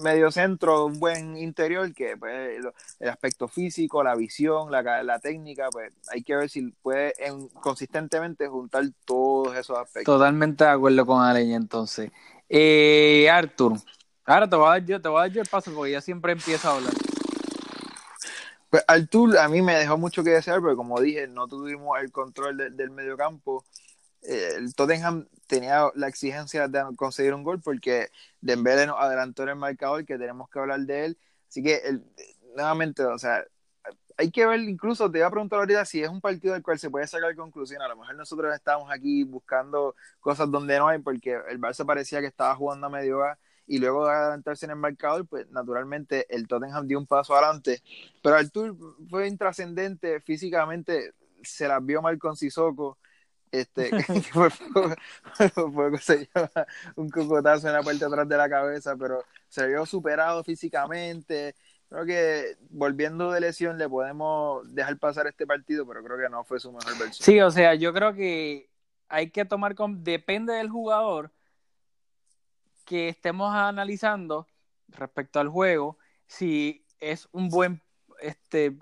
medio 0.02 0.30
centro, 0.30 0.86
un 0.86 0.98
buen 0.98 1.36
interior, 1.36 1.92
que 1.94 2.16
pues, 2.16 2.64
el 2.98 3.08
aspecto 3.08 3.48
físico, 3.48 4.02
la 4.02 4.14
visión, 4.14 4.70
la, 4.70 5.02
la 5.02 5.18
técnica, 5.18 5.68
pues 5.70 5.92
hay 6.10 6.22
que 6.22 6.36
ver 6.36 6.48
si 6.48 6.62
puede 6.82 7.12
en- 7.18 7.48
consistentemente 7.48 8.48
juntar 8.48 8.84
todos 9.04 9.56
esos 9.56 9.78
aspectos. 9.78 10.14
Totalmente 10.14 10.64
de 10.64 10.70
acuerdo 10.70 11.04
con 11.06 11.22
Aleña, 11.22 11.56
entonces. 11.56 12.10
Eh, 12.48 13.28
Arthur, 13.30 13.74
ahora 14.24 14.48
te 14.48 14.56
voy 14.56 14.66
a 14.66 14.70
dar 14.70 14.84
yo, 14.84 15.00
te 15.00 15.08
voy 15.08 15.18
a 15.18 15.22
dar 15.22 15.30
yo 15.30 15.42
el 15.42 15.48
paso 15.48 15.72
porque 15.72 15.92
ya 15.92 16.00
siempre 16.00 16.32
empiezo 16.32 16.68
a 16.68 16.76
hablar. 16.76 16.92
Pues 18.70 18.84
Artur 18.86 19.36
a 19.36 19.48
mí 19.48 19.62
me 19.62 19.74
dejó 19.74 19.98
mucho 19.98 20.22
que 20.22 20.30
desear, 20.30 20.60
porque 20.60 20.76
como 20.76 21.00
dije, 21.00 21.26
no 21.26 21.48
tuvimos 21.48 21.98
el 22.00 22.12
control 22.12 22.56
de- 22.56 22.70
del 22.70 22.90
mediocampo. 22.90 23.64
El 24.22 24.74
Tottenham 24.74 25.26
tenía 25.46 25.90
la 25.94 26.08
exigencia 26.08 26.68
de 26.68 26.84
conseguir 26.96 27.34
un 27.34 27.42
gol 27.42 27.60
porque 27.60 28.10
Dembélé 28.40 28.86
nos 28.86 29.00
adelantó 29.00 29.42
en 29.44 29.50
el 29.50 29.56
marcador, 29.56 30.04
que 30.04 30.18
tenemos 30.18 30.48
que 30.50 30.58
hablar 30.58 30.80
de 30.80 31.06
él. 31.06 31.18
Así 31.48 31.62
que, 31.62 31.80
nuevamente, 32.54 33.02
o 33.04 33.18
sea, 33.18 33.44
hay 34.16 34.30
que 34.30 34.44
ver, 34.44 34.60
incluso 34.60 35.10
te 35.10 35.18
iba 35.18 35.26
a 35.26 35.30
preguntar 35.30 35.60
ahorita 35.60 35.84
si 35.86 36.02
es 36.02 36.08
un 36.08 36.20
partido 36.20 36.52
del 36.52 36.62
cual 36.62 36.78
se 36.78 36.90
puede 36.90 37.06
sacar 37.06 37.34
conclusión. 37.34 37.80
A 37.80 37.88
lo 37.88 37.96
mejor 37.96 38.14
nosotros 38.14 38.54
estamos 38.54 38.90
aquí 38.90 39.24
buscando 39.24 39.96
cosas 40.20 40.50
donde 40.50 40.78
no 40.78 40.88
hay, 40.88 40.98
porque 40.98 41.40
el 41.48 41.58
Barça 41.58 41.86
parecía 41.86 42.20
que 42.20 42.26
estaba 42.26 42.54
jugando 42.54 42.86
a 42.86 42.90
medio 42.90 43.18
gas 43.18 43.38
y 43.66 43.78
luego 43.78 44.06
de 44.06 44.12
adelantarse 44.12 44.66
en 44.66 44.72
el 44.72 44.76
marcador, 44.76 45.26
pues 45.26 45.48
naturalmente 45.50 46.26
el 46.28 46.46
Tottenham 46.46 46.86
dio 46.86 46.98
un 46.98 47.06
paso 47.06 47.34
adelante. 47.34 47.82
Pero 48.22 48.36
Artur 48.36 48.76
fue 49.08 49.26
intrascendente 49.26 50.20
físicamente, 50.20 51.14
se 51.42 51.66
las 51.66 51.84
vio 51.84 52.02
mal 52.02 52.18
con 52.18 52.36
Sissoko. 52.36 52.98
Este, 53.52 53.90
que 54.06 54.22
fue, 54.22 54.50
fue, 54.50 54.96
fue- 55.50 55.98
se 55.98 56.28
llama 56.34 56.50
un 56.96 57.08
cocotazo 57.10 57.66
en 57.66 57.74
la 57.74 57.82
parte 57.82 57.98
de 57.98 58.06
atrás 58.06 58.28
de 58.28 58.36
la 58.36 58.48
cabeza, 58.48 58.96
pero 58.96 59.24
se 59.48 59.66
vio 59.66 59.84
superado 59.86 60.44
físicamente. 60.44 61.54
Creo 61.88 62.06
que 62.06 62.56
volviendo 62.70 63.32
de 63.32 63.40
lesión 63.40 63.76
le 63.76 63.88
podemos 63.88 64.72
dejar 64.72 64.96
pasar 64.98 65.26
este 65.26 65.46
partido, 65.46 65.84
pero 65.86 66.04
creo 66.04 66.18
que 66.18 66.28
no 66.28 66.44
fue 66.44 66.60
su 66.60 66.70
mejor 66.70 66.96
versión. 66.98 67.24
Sí, 67.24 67.40
o 67.40 67.50
sea, 67.50 67.74
yo 67.74 67.92
creo 67.92 68.14
que 68.14 68.70
hay 69.08 69.30
que 69.30 69.44
tomar 69.44 69.74
con, 69.74 70.04
depende 70.04 70.52
del 70.52 70.68
jugador 70.70 71.32
que 72.84 73.08
estemos 73.08 73.52
analizando 73.54 74.46
respecto 74.88 75.40
al 75.40 75.48
juego, 75.48 75.98
si 76.26 76.84
es 76.98 77.28
un 77.32 77.48
buen, 77.48 77.82
este, 78.20 78.76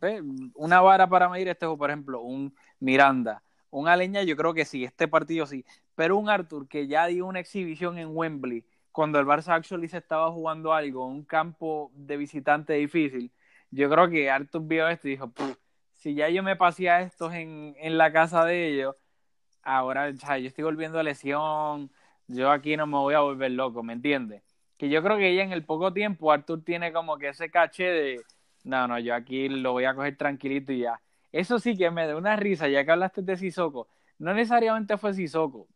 una 0.55 0.81
vara 0.81 1.09
para 1.09 1.29
medir 1.29 1.49
este 1.49 1.67
juego, 1.67 1.79
por 1.79 1.91
ejemplo, 1.91 2.21
un 2.21 2.55
Miranda, 2.81 3.43
un 3.71 3.89
Aleña, 3.89 4.23
yo 4.23 4.37
creo 4.37 4.55
que 4.55 4.65
sí, 4.65 4.85
este 4.85 5.09
partido 5.09 5.47
sí, 5.47 5.65
pero 5.95 6.17
un 6.17 6.29
Arthur 6.29 6.69
que 6.69 6.87
ya 6.87 7.07
dio 7.07 7.27
una 7.27 7.41
exhibición 7.41 7.99
en 7.99 8.17
Wembley, 8.17 8.65
cuando 8.93 9.19
el 9.21 9.27
Barça 9.27 9.55
actually 9.55 9.89
se 9.89 9.99
estaba 9.99 10.31
jugando 10.33 10.73
algo, 10.73 11.07
un 11.07 11.25
campo 11.25 11.91
de 11.95 12.17
visitante 12.17 12.75
difícil, 12.75 13.31
yo 13.71 13.89
creo 13.91 14.09
que 14.09 14.31
Arthur 14.31 14.63
vio 14.67 14.89
esto 14.89 15.09
y 15.09 15.13
dijo, 15.13 15.29
"Puf, 15.31 15.57
si 15.95 16.15
ya 16.15 16.29
yo 16.29 16.43
me 16.43 16.57
pasé 16.57 16.89
a 16.91 17.03
estos 17.03 17.35
en, 17.35 17.75
en 17.79 17.99
la 17.99 18.13
casa 18.13 18.45
de 18.45 18.69
ellos, 18.69 18.97
ahora 19.63 20.11
yo 20.11 20.49
estoy 20.49 20.65
volviendo 20.65 20.99
a 20.99 21.03
lesión, 21.03 21.91
yo 22.29 22.51
aquí 22.51 22.77
no 22.77 22.87
me 22.87 22.97
voy 22.99 23.15
a 23.15 23.21
volver 23.21 23.51
loco, 23.53 23.83
¿me 23.83 23.93
entiendes? 23.93 24.43
Que 24.79 24.89
yo 24.89 25.03
creo 25.03 25.17
que 25.19 25.35
ya 25.35 25.43
en 25.43 25.53
el 25.53 25.65
poco 25.65 25.93
tiempo 25.93 26.33
Arthur 26.33 26.63
tiene 26.65 26.93
como 26.93 27.19
que 27.19 27.29
ese 27.29 27.51
caché 27.51 27.85
de, 27.85 28.23
no, 28.65 28.87
no, 28.89 28.99
yo 28.99 29.15
aquí 29.15 29.49
lo 29.49 29.73
voy 29.73 29.85
a 29.85 29.95
coger 29.95 30.17
tranquilito 30.17 30.73
y 30.73 30.81
ya. 30.81 31.01
Eso 31.33 31.59
sí 31.59 31.77
que 31.77 31.91
me 31.91 32.07
da 32.07 32.17
una 32.17 32.37
risa, 32.37 32.69
ya 32.69 32.85
que 32.85 32.91
hablaste 32.91 33.23
de 33.23 33.37
Sissoko, 33.37 33.89
no 34.19 34.33
necesariamente 34.35 34.97
fue 34.97 35.15
Sissoko, 35.15 35.67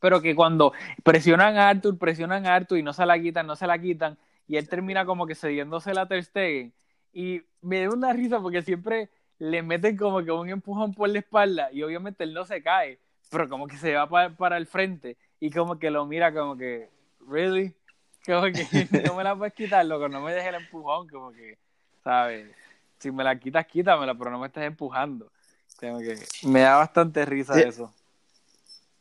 pero 0.00 0.20
que 0.20 0.34
cuando 0.34 0.72
presionan 1.04 1.56
a 1.56 1.68
Arthur, 1.68 1.96
presionan 1.98 2.46
a 2.46 2.54
Arthur 2.54 2.78
y 2.78 2.82
no 2.82 2.92
se 2.92 3.06
la 3.06 3.18
quitan, 3.18 3.46
no 3.46 3.56
se 3.56 3.66
la 3.66 3.78
quitan, 3.78 4.18
y 4.48 4.56
él 4.56 4.68
termina 4.68 5.04
como 5.04 5.26
que 5.26 5.34
cediéndose 5.34 5.94
la 5.94 6.06
Ter 6.06 6.24
Stegen, 6.24 6.72
y 7.12 7.42
me 7.62 7.82
da 7.82 7.90
una 7.90 8.12
risa 8.12 8.40
porque 8.40 8.62
siempre 8.62 9.08
le 9.38 9.62
meten 9.62 9.96
como 9.96 10.22
que 10.24 10.30
un 10.32 10.48
empujón 10.48 10.92
por 10.94 11.08
la 11.08 11.18
espalda 11.18 11.70
y 11.72 11.82
obviamente 11.82 12.24
él 12.24 12.34
no 12.34 12.44
se 12.44 12.62
cae, 12.62 12.98
pero 13.30 13.48
como 13.48 13.66
que 13.66 13.76
se 13.76 13.94
va 13.94 14.08
pa- 14.08 14.30
para 14.30 14.56
el 14.56 14.66
frente 14.66 15.16
y 15.40 15.50
como 15.50 15.78
que 15.78 15.90
lo 15.90 16.06
mira 16.06 16.32
como 16.32 16.56
que, 16.56 16.88
¿really? 17.28 17.74
como 18.26 18.42
que 18.46 18.88
no 19.04 19.14
me 19.14 19.22
la 19.24 19.36
puedes 19.36 19.54
quitar, 19.54 19.84
loco, 19.86 20.08
no 20.08 20.20
me 20.20 20.32
dejes 20.32 20.48
el 20.48 20.54
empujón, 20.56 21.08
como 21.08 21.32
que, 21.32 21.58
¿sabes? 22.02 22.50
Si 22.98 23.10
me 23.10 23.24
la 23.24 23.38
quitas, 23.38 23.66
quítamela, 23.66 24.14
pero 24.14 24.30
no 24.30 24.38
me 24.38 24.46
estés 24.46 24.64
empujando. 24.64 25.30
Como 25.78 25.98
que 25.98 26.18
me 26.44 26.60
da 26.60 26.76
bastante 26.76 27.24
risa 27.24 27.54
Sí. 27.54 27.62
eso. 27.62 27.92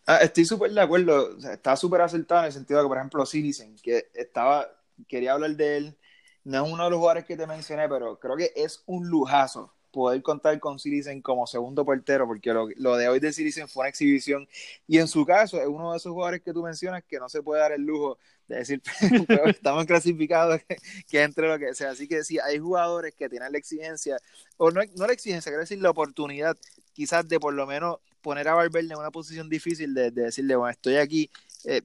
Ah, 0.08 0.18
estoy 0.18 0.46
súper 0.46 0.72
de 0.72 0.82
acuerdo, 0.82 1.36
o 1.36 1.40
sea, 1.40 1.54
está 1.54 1.76
súper 1.76 2.02
acertado 2.02 2.42
en 2.42 2.48
el 2.48 2.54
sentido 2.54 2.80
de 2.80 2.86
que, 2.86 2.90
por 2.90 2.98
ejemplo, 2.98 3.26
Citizen, 3.26 3.76
que 3.82 4.10
estaba, 4.14 4.70
quería 5.08 5.34
hablar 5.34 5.52
de 5.52 5.78
él, 5.78 5.98
no 6.44 6.64
es 6.64 6.72
uno 6.72 6.84
de 6.84 6.90
los 6.92 7.00
jugadores 7.00 7.26
que 7.26 7.36
te 7.36 7.48
mencioné, 7.48 7.90
pero 7.90 8.20
creo 8.20 8.36
que 8.36 8.52
es 8.56 8.84
un 8.86 9.08
lujazo 9.10 9.74
poder 9.96 10.22
contar 10.22 10.60
con 10.60 10.78
Citizen 10.78 11.22
como 11.22 11.48
segundo 11.48 11.86
portero, 11.86 12.28
porque 12.28 12.52
lo, 12.54 12.68
lo 12.76 12.98
de 12.98 13.08
hoy 13.08 13.20
de 13.20 13.32
Citizen 13.32 13.70
fue 13.70 13.84
una 13.84 13.90
exhibición, 13.90 14.46
y 14.88 14.98
en 14.98 15.08
su 15.08 15.26
caso 15.26 15.60
es 15.60 15.68
uno 15.68 15.92
de 15.92 15.98
esos 15.98 16.12
jugadores 16.12 16.42
que 16.42 16.52
tú 16.52 16.62
mencionas 16.62 17.02
que 17.06 17.18
no 17.18 17.30
se 17.30 17.42
puede 17.42 17.62
dar 17.62 17.72
el 17.72 17.82
lujo 17.84 18.18
de 18.50 18.58
decir, 18.58 18.82
"Pero 19.28 19.46
estamos 19.46 19.86
clasificados, 19.86 20.62
que, 20.68 20.76
que 21.08 21.24
entre 21.24 21.48
lo 21.48 21.58
que 21.58 21.74
sea, 21.74 21.92
así 21.92 22.10
que 22.10 22.26
sí, 22.26 22.38
hay 22.40 22.60
jugadores 22.60 23.16
que 23.16 23.30
tienen 23.30 23.54
la 23.54 23.58
exigencia, 23.58 24.18
o 24.58 24.70
no, 24.70 24.82
no 24.98 25.08
la 25.08 25.14
exigencia, 25.14 25.50
quiero 25.50 25.62
decir 25.62 25.82
la 25.82 25.92
oportunidad, 25.92 26.58
quizás 26.92 27.26
de 27.28 27.40
por 27.40 27.54
lo 27.54 27.66
menos 27.66 28.00
poner 28.22 28.50
a 28.50 28.54
Valverde 28.54 28.92
en 28.92 29.00
una 29.00 29.12
posición 29.12 29.48
difícil 29.50 29.94
de, 29.94 30.12
de 30.12 30.24
decirle, 30.24 30.58
bueno, 30.58 30.72
estoy 30.72 30.98
aquí, 30.98 31.30
eh, 31.64 31.82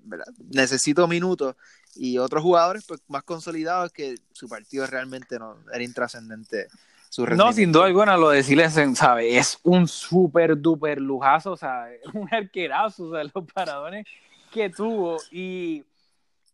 necesito 0.50 1.06
minutos, 1.06 1.54
y 1.94 2.18
otros 2.18 2.42
jugadores 2.42 2.84
pues 2.86 3.00
más 3.08 3.22
consolidados 3.22 3.92
que 3.92 4.16
su 4.32 4.48
partido 4.48 4.86
realmente 4.86 5.38
no 5.38 5.56
era 5.72 5.82
intrascendente. 5.82 6.68
Su 7.10 7.26
No, 7.26 7.52
sin 7.52 7.72
duda 7.72 7.86
alguna, 7.86 8.16
lo 8.16 8.30
de 8.30 8.44
Silensen, 8.44 8.94
¿sabes? 8.94 9.34
Es 9.34 9.58
un 9.64 9.88
súper 9.88 10.56
duper 10.56 11.00
lujazo, 11.00 11.50
o 11.52 11.56
sea, 11.56 11.88
un 12.14 12.32
arquerazo, 12.32 13.06
o 13.08 13.12
sea, 13.12 13.24
los 13.24 13.44
paradones 13.52 14.06
que 14.52 14.70
tuvo. 14.70 15.16
Y, 15.32 15.82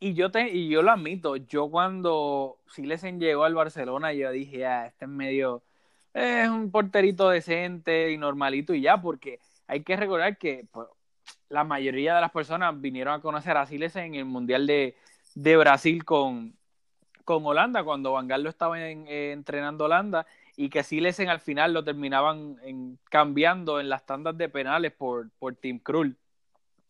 y 0.00 0.14
yo 0.14 0.30
te, 0.30 0.48
y 0.48 0.68
yo 0.70 0.80
lo 0.82 0.90
admito, 0.92 1.36
yo 1.36 1.68
cuando 1.70 2.56
Silensen 2.68 3.20
llegó 3.20 3.44
al 3.44 3.54
Barcelona, 3.54 4.14
yo 4.14 4.30
dije, 4.30 4.64
ah, 4.66 4.86
este 4.86 5.04
es 5.04 5.10
medio, 5.10 5.62
es 6.14 6.48
un 6.48 6.70
porterito 6.70 7.28
decente 7.28 8.10
y 8.10 8.16
normalito 8.16 8.72
y 8.72 8.80
ya, 8.80 9.00
porque 9.00 9.38
hay 9.66 9.82
que 9.82 9.94
recordar 9.94 10.38
que 10.38 10.64
pues, 10.72 10.88
la 11.50 11.64
mayoría 11.64 12.14
de 12.14 12.22
las 12.22 12.30
personas 12.32 12.80
vinieron 12.80 13.12
a 13.12 13.20
conocer 13.20 13.58
a 13.58 13.66
Silensen 13.66 14.04
en 14.06 14.14
el 14.14 14.24
Mundial 14.24 14.66
de, 14.66 14.96
de 15.34 15.56
Brasil 15.58 16.02
con, 16.02 16.54
con 17.24 17.44
Holanda, 17.44 17.84
cuando 17.84 18.12
Van 18.12 18.26
Gaal 18.26 18.42
lo 18.42 18.48
estaba 18.48 18.80
en- 18.88 19.06
eh, 19.06 19.32
entrenando 19.32 19.84
Holanda, 19.84 20.26
y 20.56 20.70
que 20.70 20.82
Silesen 20.82 21.28
al 21.28 21.40
final 21.40 21.74
lo 21.74 21.84
terminaban 21.84 22.56
en- 22.62 22.98
cambiando 23.10 23.78
en 23.78 23.88
las 23.88 24.06
tandas 24.06 24.36
de 24.38 24.48
penales 24.48 24.92
por, 24.92 25.30
por 25.38 25.54
Tim 25.54 25.78
Krul. 25.78 26.16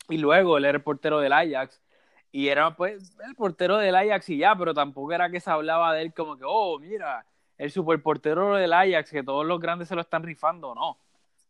Y 0.08 0.18
luego 0.18 0.56
él 0.56 0.64
era 0.64 0.78
el 0.78 0.84
portero 0.84 1.18
del 1.18 1.32
Ajax, 1.32 1.82
y 2.30 2.48
era 2.48 2.76
pues 2.76 3.16
el 3.26 3.34
portero 3.34 3.78
del 3.78 3.96
Ajax 3.96 4.28
y 4.28 4.38
ya, 4.38 4.54
pero 4.56 4.74
tampoco 4.74 5.12
era 5.12 5.30
que 5.30 5.40
se 5.40 5.50
hablaba 5.50 5.94
de 5.94 6.02
él 6.02 6.14
como 6.14 6.36
que, 6.36 6.44
oh, 6.46 6.78
mira, 6.78 7.26
el 7.56 7.70
superportero 7.70 8.54
del 8.56 8.72
Ajax, 8.72 9.10
que 9.10 9.22
todos 9.22 9.46
los 9.46 9.58
grandes 9.60 9.88
se 9.88 9.94
lo 9.94 10.02
están 10.02 10.22
rifando, 10.22 10.74
no. 10.74 10.98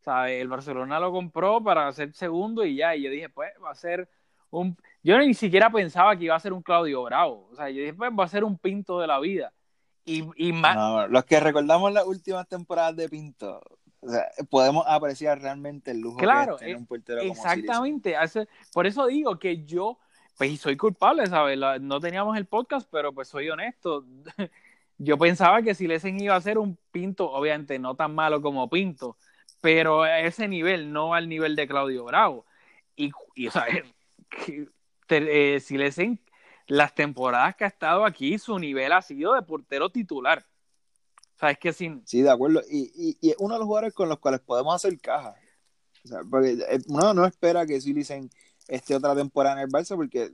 ¿Sabes? 0.00 0.40
El 0.40 0.48
Barcelona 0.48 1.00
lo 1.00 1.10
compró 1.10 1.62
para 1.62 1.92
ser 1.92 2.12
segundo 2.14 2.64
y 2.64 2.76
ya, 2.76 2.94
y 2.94 3.02
yo 3.02 3.10
dije, 3.10 3.28
pues 3.28 3.50
va 3.62 3.72
a 3.72 3.74
ser 3.74 4.08
un... 4.50 4.76
Yo 5.02 5.18
ni 5.18 5.34
siquiera 5.34 5.68
pensaba 5.70 6.16
que 6.16 6.24
iba 6.24 6.36
a 6.36 6.40
ser 6.40 6.52
un 6.52 6.62
Claudio 6.62 7.02
Bravo, 7.02 7.48
o 7.50 7.56
sea, 7.56 7.68
yo 7.68 7.80
dije, 7.80 7.94
pues 7.94 8.10
va 8.12 8.24
a 8.24 8.28
ser 8.28 8.44
un 8.44 8.56
pinto 8.56 9.00
de 9.00 9.06
la 9.08 9.18
vida. 9.18 9.52
Y, 10.06 10.24
y 10.36 10.52
más, 10.52 10.76
No, 10.76 11.08
los 11.08 11.24
que 11.24 11.38
recordamos 11.40 11.92
las 11.92 12.06
últimas 12.06 12.48
temporadas 12.48 12.94
de 12.96 13.08
Pinto, 13.08 13.60
o 14.00 14.08
sea, 14.08 14.28
podemos 14.48 14.84
apreciar 14.86 15.40
realmente 15.42 15.90
el 15.90 15.98
lujo 16.00 16.16
Claro, 16.18 16.52
que 16.52 16.54
es 16.54 16.60
tener 16.60 16.76
un 16.76 16.86
portero 16.86 17.18
como 17.20 17.32
Exactamente, 17.32 18.16
hace- 18.16 18.48
por 18.72 18.86
eso 18.86 19.06
digo 19.06 19.38
que 19.38 19.64
yo, 19.64 19.98
pues 20.38 20.50
y 20.52 20.56
soy 20.56 20.76
culpable, 20.76 21.26
¿sabes? 21.26 21.58
La- 21.58 21.78
no 21.80 21.98
teníamos 22.00 22.36
el 22.36 22.46
podcast, 22.46 22.88
pero 22.90 23.12
pues 23.12 23.28
soy 23.28 23.50
honesto. 23.50 24.04
Yo 24.98 25.18
pensaba 25.18 25.60
que 25.60 25.74
Silesen 25.74 26.18
iba 26.20 26.34
a 26.36 26.40
ser 26.40 26.56
un 26.56 26.78
Pinto, 26.90 27.30
obviamente 27.30 27.78
no 27.78 27.96
tan 27.96 28.14
malo 28.14 28.40
como 28.40 28.70
Pinto, 28.70 29.18
pero 29.60 30.04
a 30.04 30.20
ese 30.20 30.48
nivel, 30.48 30.90
no 30.92 31.12
al 31.12 31.28
nivel 31.28 31.54
de 31.56 31.66
Claudio 31.68 32.04
Bravo. 32.04 32.46
Y, 32.94 33.10
y 33.34 33.48
o 33.48 33.50
sea, 33.50 33.66
que- 34.30 34.68
te- 35.06 35.56
eh, 35.56 35.60
Silesen, 35.60 36.18
las 36.66 36.94
temporadas 36.94 37.54
que 37.56 37.64
ha 37.64 37.68
estado 37.68 38.04
aquí, 38.04 38.38
su 38.38 38.58
nivel 38.58 38.92
ha 38.92 39.02
sido 39.02 39.34
de 39.34 39.42
portero 39.42 39.90
titular. 39.90 40.44
O 41.36 41.38
sea, 41.38 41.50
es 41.50 41.58
que 41.58 41.72
sin, 41.72 42.02
Sí, 42.06 42.22
de 42.22 42.30
acuerdo. 42.30 42.62
Y, 42.68 42.90
y, 42.94 43.18
y 43.20 43.30
es 43.30 43.36
uno 43.38 43.54
de 43.54 43.58
los 43.60 43.66
jugadores 43.66 43.94
con 43.94 44.08
los 44.08 44.18
cuales 44.18 44.40
podemos 44.40 44.74
hacer 44.74 44.98
caja. 45.00 45.34
O 46.04 46.08
sea, 46.08 46.20
porque 46.28 46.52
eh, 46.52 46.78
uno 46.88 47.12
no 47.12 47.26
espera 47.26 47.66
que 47.66 47.80
Silicen 47.80 48.30
esté 48.68 48.94
otra 48.94 49.14
temporada 49.14 49.56
en 49.56 49.62
el 49.62 49.68
Barça 49.68 49.96
porque 49.96 50.22
eh, 50.24 50.32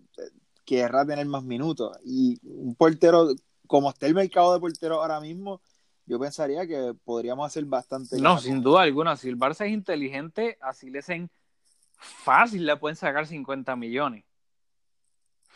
querrá 0.64 1.05
tener 1.05 1.27
más 1.27 1.42
minutos. 1.42 1.99
Y 2.05 2.38
un 2.45 2.75
portero, 2.75 3.35
como 3.66 3.90
está 3.90 4.07
el 4.07 4.14
mercado 4.14 4.55
de 4.55 4.61
porteros 4.61 4.99
ahora 4.99 5.21
mismo, 5.21 5.61
yo 6.07 6.18
pensaría 6.18 6.66
que 6.66 6.95
podríamos 7.05 7.47
hacer 7.47 7.64
bastante. 7.64 8.21
No, 8.21 8.38
sin 8.38 8.62
duda 8.62 8.83
alguna. 8.83 9.16
Si 9.16 9.29
el 9.29 9.38
Barça 9.38 9.66
es 9.66 9.73
inteligente, 9.73 10.59
así 10.61 10.90
le 10.90 11.01
hacen 11.01 11.31
fácil, 11.97 12.66
le 12.66 12.77
pueden 12.77 12.97
sacar 12.97 13.27
50 13.27 13.75
millones. 13.77 14.25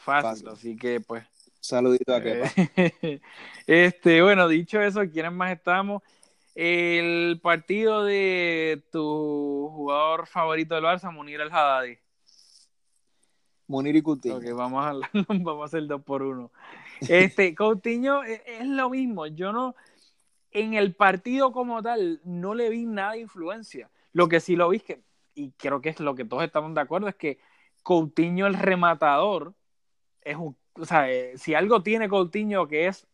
Fácil, 0.06 0.46
Fácil. 0.46 0.48
así 0.48 0.76
que 0.76 1.00
pues. 1.00 1.24
Saludito 1.60 2.14
a 2.14 2.22
Kepa. 2.22 2.48
eh, 2.76 3.20
este, 3.66 4.22
bueno, 4.22 4.46
dicho 4.46 4.80
eso, 4.80 5.00
¿quiénes 5.10 5.32
más 5.32 5.50
estamos? 5.50 6.02
El 6.54 7.40
partido 7.42 8.04
de 8.04 8.84
tu 8.92 9.68
jugador 9.74 10.28
favorito 10.28 10.76
del 10.76 10.84
Barça, 10.84 11.12
Munir 11.12 11.40
El 11.40 11.50
Haddadi. 11.50 11.98
Munir 13.66 13.96
y 13.96 14.02
Coutinho. 14.02 14.36
Ok, 14.36 14.44
vamos 14.54 14.86
a, 14.86 14.92
vamos 15.42 15.62
a 15.62 15.64
hacer 15.64 15.86
dos 15.88 16.02
por 16.02 16.22
uno. 16.22 16.52
Este, 17.00 17.52
Coutinho 17.56 18.22
es, 18.22 18.40
es 18.46 18.66
lo 18.66 18.88
mismo. 18.88 19.26
Yo 19.26 19.52
no, 19.52 19.74
en 20.52 20.74
el 20.74 20.94
partido 20.94 21.50
como 21.50 21.82
tal, 21.82 22.20
no 22.24 22.54
le 22.54 22.70
vi 22.70 22.86
nada 22.86 23.12
de 23.12 23.20
influencia. 23.20 23.90
Lo 24.12 24.28
que 24.28 24.38
sí 24.38 24.54
lo 24.54 24.68
vi 24.68 24.76
es 24.76 24.82
que, 24.84 25.02
y 25.34 25.50
creo 25.50 25.80
que 25.80 25.88
es 25.88 25.98
lo 25.98 26.14
que 26.14 26.24
todos 26.24 26.44
estamos 26.44 26.72
de 26.74 26.80
acuerdo, 26.80 27.08
es 27.08 27.16
que 27.16 27.40
Coutinho, 27.82 28.46
el 28.46 28.54
rematador, 28.54 29.54
es 30.26 30.36
un, 30.36 30.56
o 30.74 30.84
sea, 30.84 31.10
eh, 31.10 31.38
si 31.38 31.54
algo 31.54 31.82
tiene 31.82 32.08
Coutinho 32.08 32.66
que 32.66 32.88
es 32.88 33.06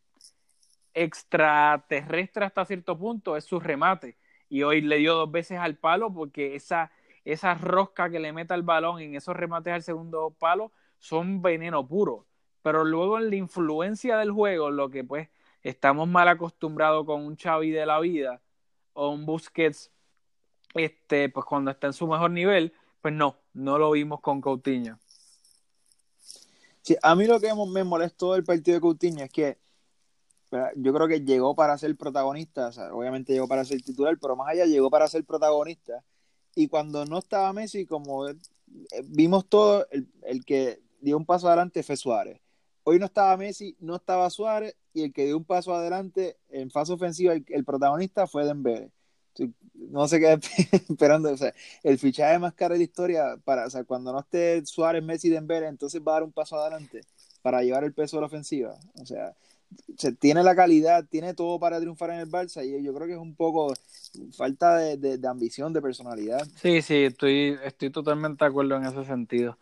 extraterrestre 0.94 2.46
hasta 2.46 2.64
cierto 2.64 2.98
punto, 2.98 3.36
es 3.36 3.44
su 3.44 3.60
remate. 3.60 4.16
Y 4.48 4.62
hoy 4.62 4.80
le 4.80 4.96
dio 4.96 5.14
dos 5.14 5.30
veces 5.30 5.58
al 5.58 5.76
palo 5.76 6.12
porque 6.12 6.54
esa, 6.54 6.90
esa 7.24 7.54
rosca 7.54 8.10
que 8.10 8.18
le 8.18 8.32
mete 8.32 8.54
al 8.54 8.62
balón 8.62 9.00
en 9.00 9.14
esos 9.14 9.36
remates 9.36 9.74
al 9.74 9.82
segundo 9.82 10.30
palo 10.38 10.72
son 10.98 11.42
veneno 11.42 11.86
puro. 11.86 12.26
Pero 12.62 12.84
luego 12.84 13.18
en 13.18 13.28
la 13.28 13.36
influencia 13.36 14.16
del 14.16 14.30
juego, 14.30 14.70
lo 14.70 14.88
que 14.90 15.04
pues 15.04 15.28
estamos 15.62 16.08
mal 16.08 16.28
acostumbrados 16.28 17.04
con 17.04 17.22
un 17.24 17.36
Xavi 17.36 17.70
de 17.70 17.86
la 17.86 18.00
vida 18.00 18.40
o 18.94 19.10
un 19.10 19.26
Busquets, 19.26 19.92
este, 20.74 21.28
pues 21.28 21.44
cuando 21.44 21.70
está 21.70 21.88
en 21.88 21.92
su 21.92 22.06
mejor 22.06 22.30
nivel, 22.30 22.72
pues 23.02 23.12
no, 23.12 23.36
no 23.52 23.78
lo 23.78 23.90
vimos 23.90 24.20
con 24.20 24.40
Coutinho. 24.40 24.98
Sí, 26.82 26.96
a 27.02 27.14
mí 27.14 27.26
lo 27.26 27.40
que 27.40 27.52
me 27.72 27.84
molestó 27.84 28.32
del 28.32 28.44
partido 28.44 28.74
de 28.76 28.80
Coutinho 28.80 29.24
es 29.24 29.30
que 29.30 29.58
yo 30.76 30.92
creo 30.92 31.08
que 31.08 31.20
llegó 31.20 31.54
para 31.54 31.78
ser 31.78 31.96
protagonista, 31.96 32.68
o 32.68 32.72
sea, 32.72 32.94
obviamente 32.94 33.32
llegó 33.32 33.48
para 33.48 33.64
ser 33.64 33.80
titular, 33.82 34.18
pero 34.20 34.36
más 34.36 34.48
allá 34.48 34.66
llegó 34.66 34.90
para 34.90 35.08
ser 35.08 35.24
protagonista. 35.24 36.04
Y 36.54 36.68
cuando 36.68 37.06
no 37.06 37.18
estaba 37.18 37.52
Messi, 37.52 37.86
como 37.86 38.28
eh, 38.28 38.36
vimos 39.04 39.48
todo, 39.48 39.86
el, 39.90 40.08
el 40.22 40.44
que 40.44 40.82
dio 41.00 41.16
un 41.16 41.24
paso 41.24 41.48
adelante 41.48 41.82
fue 41.82 41.96
Suárez. 41.96 42.40
Hoy 42.84 42.98
no 42.98 43.06
estaba 43.06 43.36
Messi, 43.36 43.76
no 43.80 43.96
estaba 43.96 44.28
Suárez, 44.28 44.76
y 44.92 45.04
el 45.04 45.12
que 45.12 45.24
dio 45.24 45.38
un 45.38 45.44
paso 45.44 45.74
adelante 45.74 46.36
en 46.50 46.70
fase 46.70 46.92
ofensiva, 46.92 47.32
el, 47.32 47.44
el 47.48 47.64
protagonista 47.64 48.26
fue 48.26 48.44
Dembélé. 48.44 48.90
No 49.74 50.06
sé 50.08 50.20
qué 50.20 50.38
esperando, 50.88 51.30
o 51.30 51.36
sea, 51.36 51.52
el 51.82 51.98
fichaje 51.98 52.38
más 52.38 52.54
caro 52.54 52.74
de 52.74 52.78
la 52.78 52.84
historia, 52.84 53.36
para, 53.44 53.66
o 53.66 53.70
sea, 53.70 53.84
cuando 53.84 54.12
no 54.12 54.20
esté 54.20 54.64
Suárez, 54.64 55.02
Messi, 55.02 55.28
Dembélé, 55.28 55.66
entonces 55.66 56.00
va 56.00 56.12
a 56.12 56.14
dar 56.14 56.22
un 56.22 56.32
paso 56.32 56.56
adelante 56.56 57.00
para 57.42 57.62
llevar 57.62 57.84
el 57.84 57.92
peso 57.92 58.16
de 58.16 58.20
la 58.22 58.26
ofensiva. 58.26 58.74
O 59.00 59.06
sea, 59.06 59.34
se 59.96 60.12
tiene 60.12 60.42
la 60.42 60.54
calidad, 60.54 61.04
tiene 61.08 61.34
todo 61.34 61.58
para 61.58 61.80
triunfar 61.80 62.10
en 62.10 62.20
el 62.20 62.30
Barça 62.30 62.64
y 62.64 62.82
yo 62.82 62.94
creo 62.94 63.06
que 63.06 63.14
es 63.14 63.18
un 63.18 63.34
poco 63.34 63.74
falta 64.36 64.76
de, 64.76 64.96
de, 65.18 65.28
ambición, 65.28 65.72
de 65.72 65.82
personalidad. 65.82 66.46
Sí, 66.56 66.82
sí, 66.82 67.04
estoy, 67.04 67.58
estoy 67.64 67.90
totalmente 67.90 68.44
de 68.44 68.50
acuerdo 68.50 68.76
en 68.76 68.84
ese 68.84 69.04
sentido. 69.04 69.58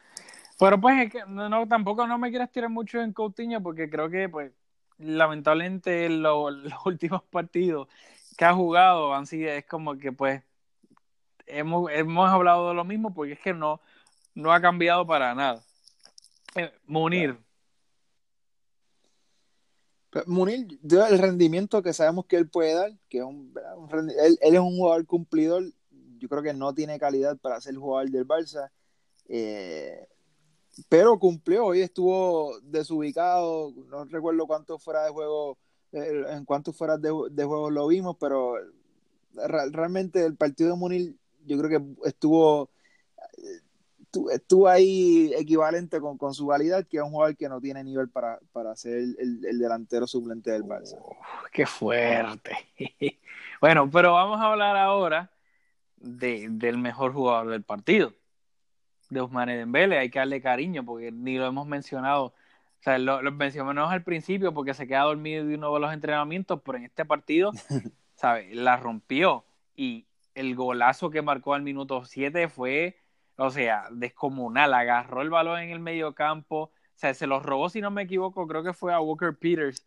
Pero 0.59 0.81
pues 0.81 1.07
es 1.07 1.13
que 1.13 1.23
no, 1.27 1.67
tampoco 1.69 2.07
no 2.07 2.19
me 2.19 2.31
quieras 2.31 2.53
tirar 2.53 2.71
mucho 2.71 3.01
en 3.01 3.13
Coutinho 3.13 3.63
porque 3.63 3.89
creo 3.89 4.11
que 4.11 4.29
pues 4.29 4.53
lamentablemente 4.99 6.09
lo, 6.09 6.51
los 6.51 6.75
últimos 6.85 7.23
partidos 7.23 7.89
que 8.41 8.47
ha 8.47 8.55
jugado 8.55 9.13
han 9.13 9.27
sido, 9.27 9.51
es 9.51 9.67
como 9.67 9.99
que 9.99 10.13
pues 10.13 10.43
hemos, 11.47 11.93
hemos 11.93 12.27
hablado 12.27 12.71
de 12.71 12.75
lo 12.75 12.85
mismo 12.85 13.13
porque 13.13 13.35
es 13.35 13.39
que 13.39 13.53
no, 13.53 13.83
no 14.35 14.51
ha 14.51 14.63
cambiado 14.63 15.07
para 15.07 15.35
nada. 15.35 15.63
Eh, 16.55 16.73
Munir. 16.87 17.37
Munir, 20.25 20.81
el 20.83 21.19
rendimiento 21.19 21.83
que 21.83 21.93
sabemos 21.93 22.25
que 22.25 22.37
él 22.37 22.49
puede 22.49 22.73
dar, 22.73 22.93
que 23.11 23.19
es 23.19 23.25
un, 23.25 23.53
un 23.77 24.09
él, 24.09 24.39
él, 24.41 24.55
es 24.55 24.61
un 24.61 24.75
jugador 24.75 25.05
cumplidor, 25.05 25.65
yo 26.17 26.27
creo 26.31 26.43
que 26.43 26.55
no 26.55 26.73
tiene 26.73 26.99
calidad 26.99 27.37
para 27.37 27.61
ser 27.61 27.77
jugador 27.77 28.09
del 28.09 28.27
Barça. 28.27 28.71
Eh, 29.29 30.09
pero 30.89 31.19
cumplió, 31.19 31.67
hoy 31.67 31.83
estuvo 31.83 32.59
desubicado, 32.63 33.75
no 33.91 34.07
recuerdo 34.07 34.47
cuántos 34.47 34.83
fuera 34.83 35.05
de 35.05 35.11
juego, 35.11 35.59
en 35.93 36.45
cuántos 36.45 36.77
fuera 36.77 36.97
de, 36.97 37.13
de 37.31 37.45
juego 37.45 37.71
lo 37.71 37.87
vimos, 37.89 38.17
pero 38.19 38.55
realmente 39.35 40.25
el 40.25 40.37
partido 40.37 40.71
de 40.71 40.77
Munir 40.77 41.15
yo 41.47 41.59
creo 41.59 41.81
que 41.81 42.09
estuvo 42.09 42.71
estuvo 44.33 44.69
ahí 44.69 45.33
equivalente 45.37 46.01
con, 46.01 46.19
con, 46.19 46.35
su 46.35 46.47
validad, 46.47 46.87
que 46.87 46.97
es 46.97 47.03
un 47.03 47.11
jugador 47.11 47.37
que 47.37 47.49
no 47.49 47.61
tiene 47.61 47.85
nivel 47.85 48.09
para, 48.09 48.39
para 48.53 48.75
ser 48.75 48.97
el, 48.97 49.45
el, 49.45 49.59
delantero 49.59 50.07
suplente 50.07 50.51
del 50.51 50.65
Barça. 50.65 50.97
¡Qué 51.53 51.67
fuerte! 51.67 52.51
bueno, 53.61 53.89
pero 53.91 54.15
vamos 54.15 54.41
a 54.41 54.51
hablar 54.51 54.77
ahora 54.77 55.31
de, 55.97 56.49
del 56.51 56.79
mejor 56.79 57.13
jugador 57.13 57.51
del 57.51 57.63
partido, 57.63 58.13
de 59.11 59.21
Ousmane 59.21 59.57
Dembele. 59.57 59.99
Hay 59.99 60.11
que 60.11 60.19
darle 60.19 60.43
cariño 60.43 60.85
porque 60.85 61.13
ni 61.13 61.39
lo 61.39 61.47
hemos 61.47 61.67
mencionado. 61.67 62.35
O 62.81 62.83
sea, 62.83 62.99
lo, 62.99 63.23
lo 63.23 63.33
mencionamos 63.33 63.93
al 63.93 64.03
principio 64.03 64.55
porque 64.55 64.75
se 64.75 64.87
queda 64.87 65.03
dormido 65.03 65.47
de 65.47 65.55
uno 65.55 65.73
de 65.75 65.81
los 65.81 65.93
entrenamientos, 65.93 66.61
pero 66.65 66.79
en 66.79 66.85
este 66.85 67.05
partido, 67.05 67.53
¿sabes? 68.15 68.55
La 68.57 68.77
rompió 68.77 69.45
y 69.77 70.07
el 70.35 70.55
golazo 70.55 71.11
que 71.11 71.23
marcó 71.23 71.55
al 71.55 71.63
minuto 71.63 72.05
7 72.05 72.49
fue 72.49 72.97
o 73.43 73.51
sea, 73.51 73.89
descomunal, 73.91 74.75
agarró 74.75 75.23
el 75.23 75.31
balón 75.31 75.61
en 75.61 75.71
el 75.71 75.81
medio 75.81 76.15
campo, 76.15 76.65
o 76.65 76.73
sea, 76.95 77.15
se 77.15 77.27
los 77.27 77.43
robó, 77.43 77.71
si 77.71 77.81
no 77.81 77.91
me 77.91 78.03
equivoco, 78.03 78.47
creo 78.47 78.63
que 78.63 78.75
fue 78.75 78.93
a 78.93 79.01
Walker 79.01 79.35
Peters, 79.35 79.87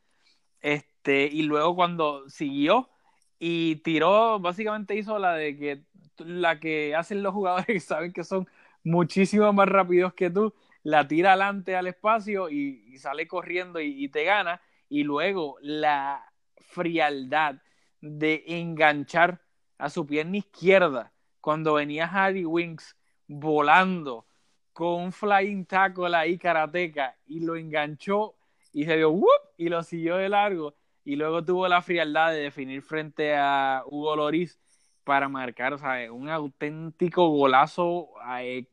este, 0.59 1.25
y 1.27 1.43
luego 1.43 1.75
cuando 1.75 2.27
siguió 2.29 2.89
y 3.37 3.75
tiró, 3.77 4.39
básicamente 4.39 4.95
hizo 4.95 5.19
la 5.19 5.33
de 5.35 5.55
que 5.55 5.83
la 6.17 6.59
que 6.59 6.95
hacen 6.95 7.21
los 7.21 7.33
jugadores 7.33 7.67
que 7.67 7.79
saben 7.79 8.11
que 8.11 8.23
son 8.23 8.47
muchísimo 8.83 9.53
más 9.53 9.69
rápidos 9.69 10.13
que 10.15 10.31
tú, 10.31 10.53
la 10.83 11.07
tira 11.07 11.31
adelante 11.31 11.75
al 11.75 11.87
espacio 11.87 12.49
y, 12.49 12.97
sale 12.97 13.27
corriendo 13.27 13.79
y, 13.79 14.07
te 14.09 14.25
gana, 14.25 14.61
y 14.89 15.03
luego 15.03 15.57
la 15.61 16.23
frialdad 16.57 17.55
de 18.01 18.43
enganchar 18.47 19.41
a 19.77 19.89
su 19.89 20.05
pierna 20.05 20.37
izquierda 20.37 21.13
cuando 21.39 21.73
venía 21.73 22.05
Harry 22.05 22.45
Winks 22.45 22.95
volando 23.27 24.25
con 24.73 25.01
un 25.03 25.11
flying 25.11 25.65
tackle 25.65 26.15
ahí 26.15 26.37
karateca 26.37 27.17
y 27.25 27.39
lo 27.39 27.55
enganchó 27.55 28.35
y 28.71 28.85
se 28.85 28.97
dio 28.97 29.11
¡whoop! 29.11 29.41
y 29.57 29.69
lo 29.69 29.83
siguió 29.83 30.17
de 30.17 30.29
largo 30.29 30.75
y 31.05 31.15
luego 31.15 31.43
tuvo 31.43 31.67
la 31.67 31.81
frialdad 31.81 32.31
de 32.31 32.39
definir 32.39 32.81
frente 32.81 33.35
a 33.35 33.83
Hugo 33.85 34.15
Loris 34.15 34.59
para 35.03 35.27
marcar, 35.27 35.77
¿sabes? 35.77 36.09
Un 36.09 36.29
auténtico 36.29 37.27
golazo, 37.29 38.09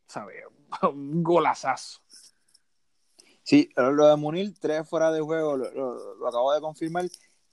¿sabes? 0.06 0.44
Un 0.82 1.22
golazazo. 1.22 2.00
Sí, 3.42 3.70
lo 3.76 4.06
de 4.06 4.16
Munir, 4.16 4.54
tres 4.58 4.88
fuera 4.88 5.10
de 5.10 5.20
juego, 5.20 5.56
lo, 5.56 6.28
acabo 6.28 6.52
de 6.52 6.60
confirmar. 6.60 7.06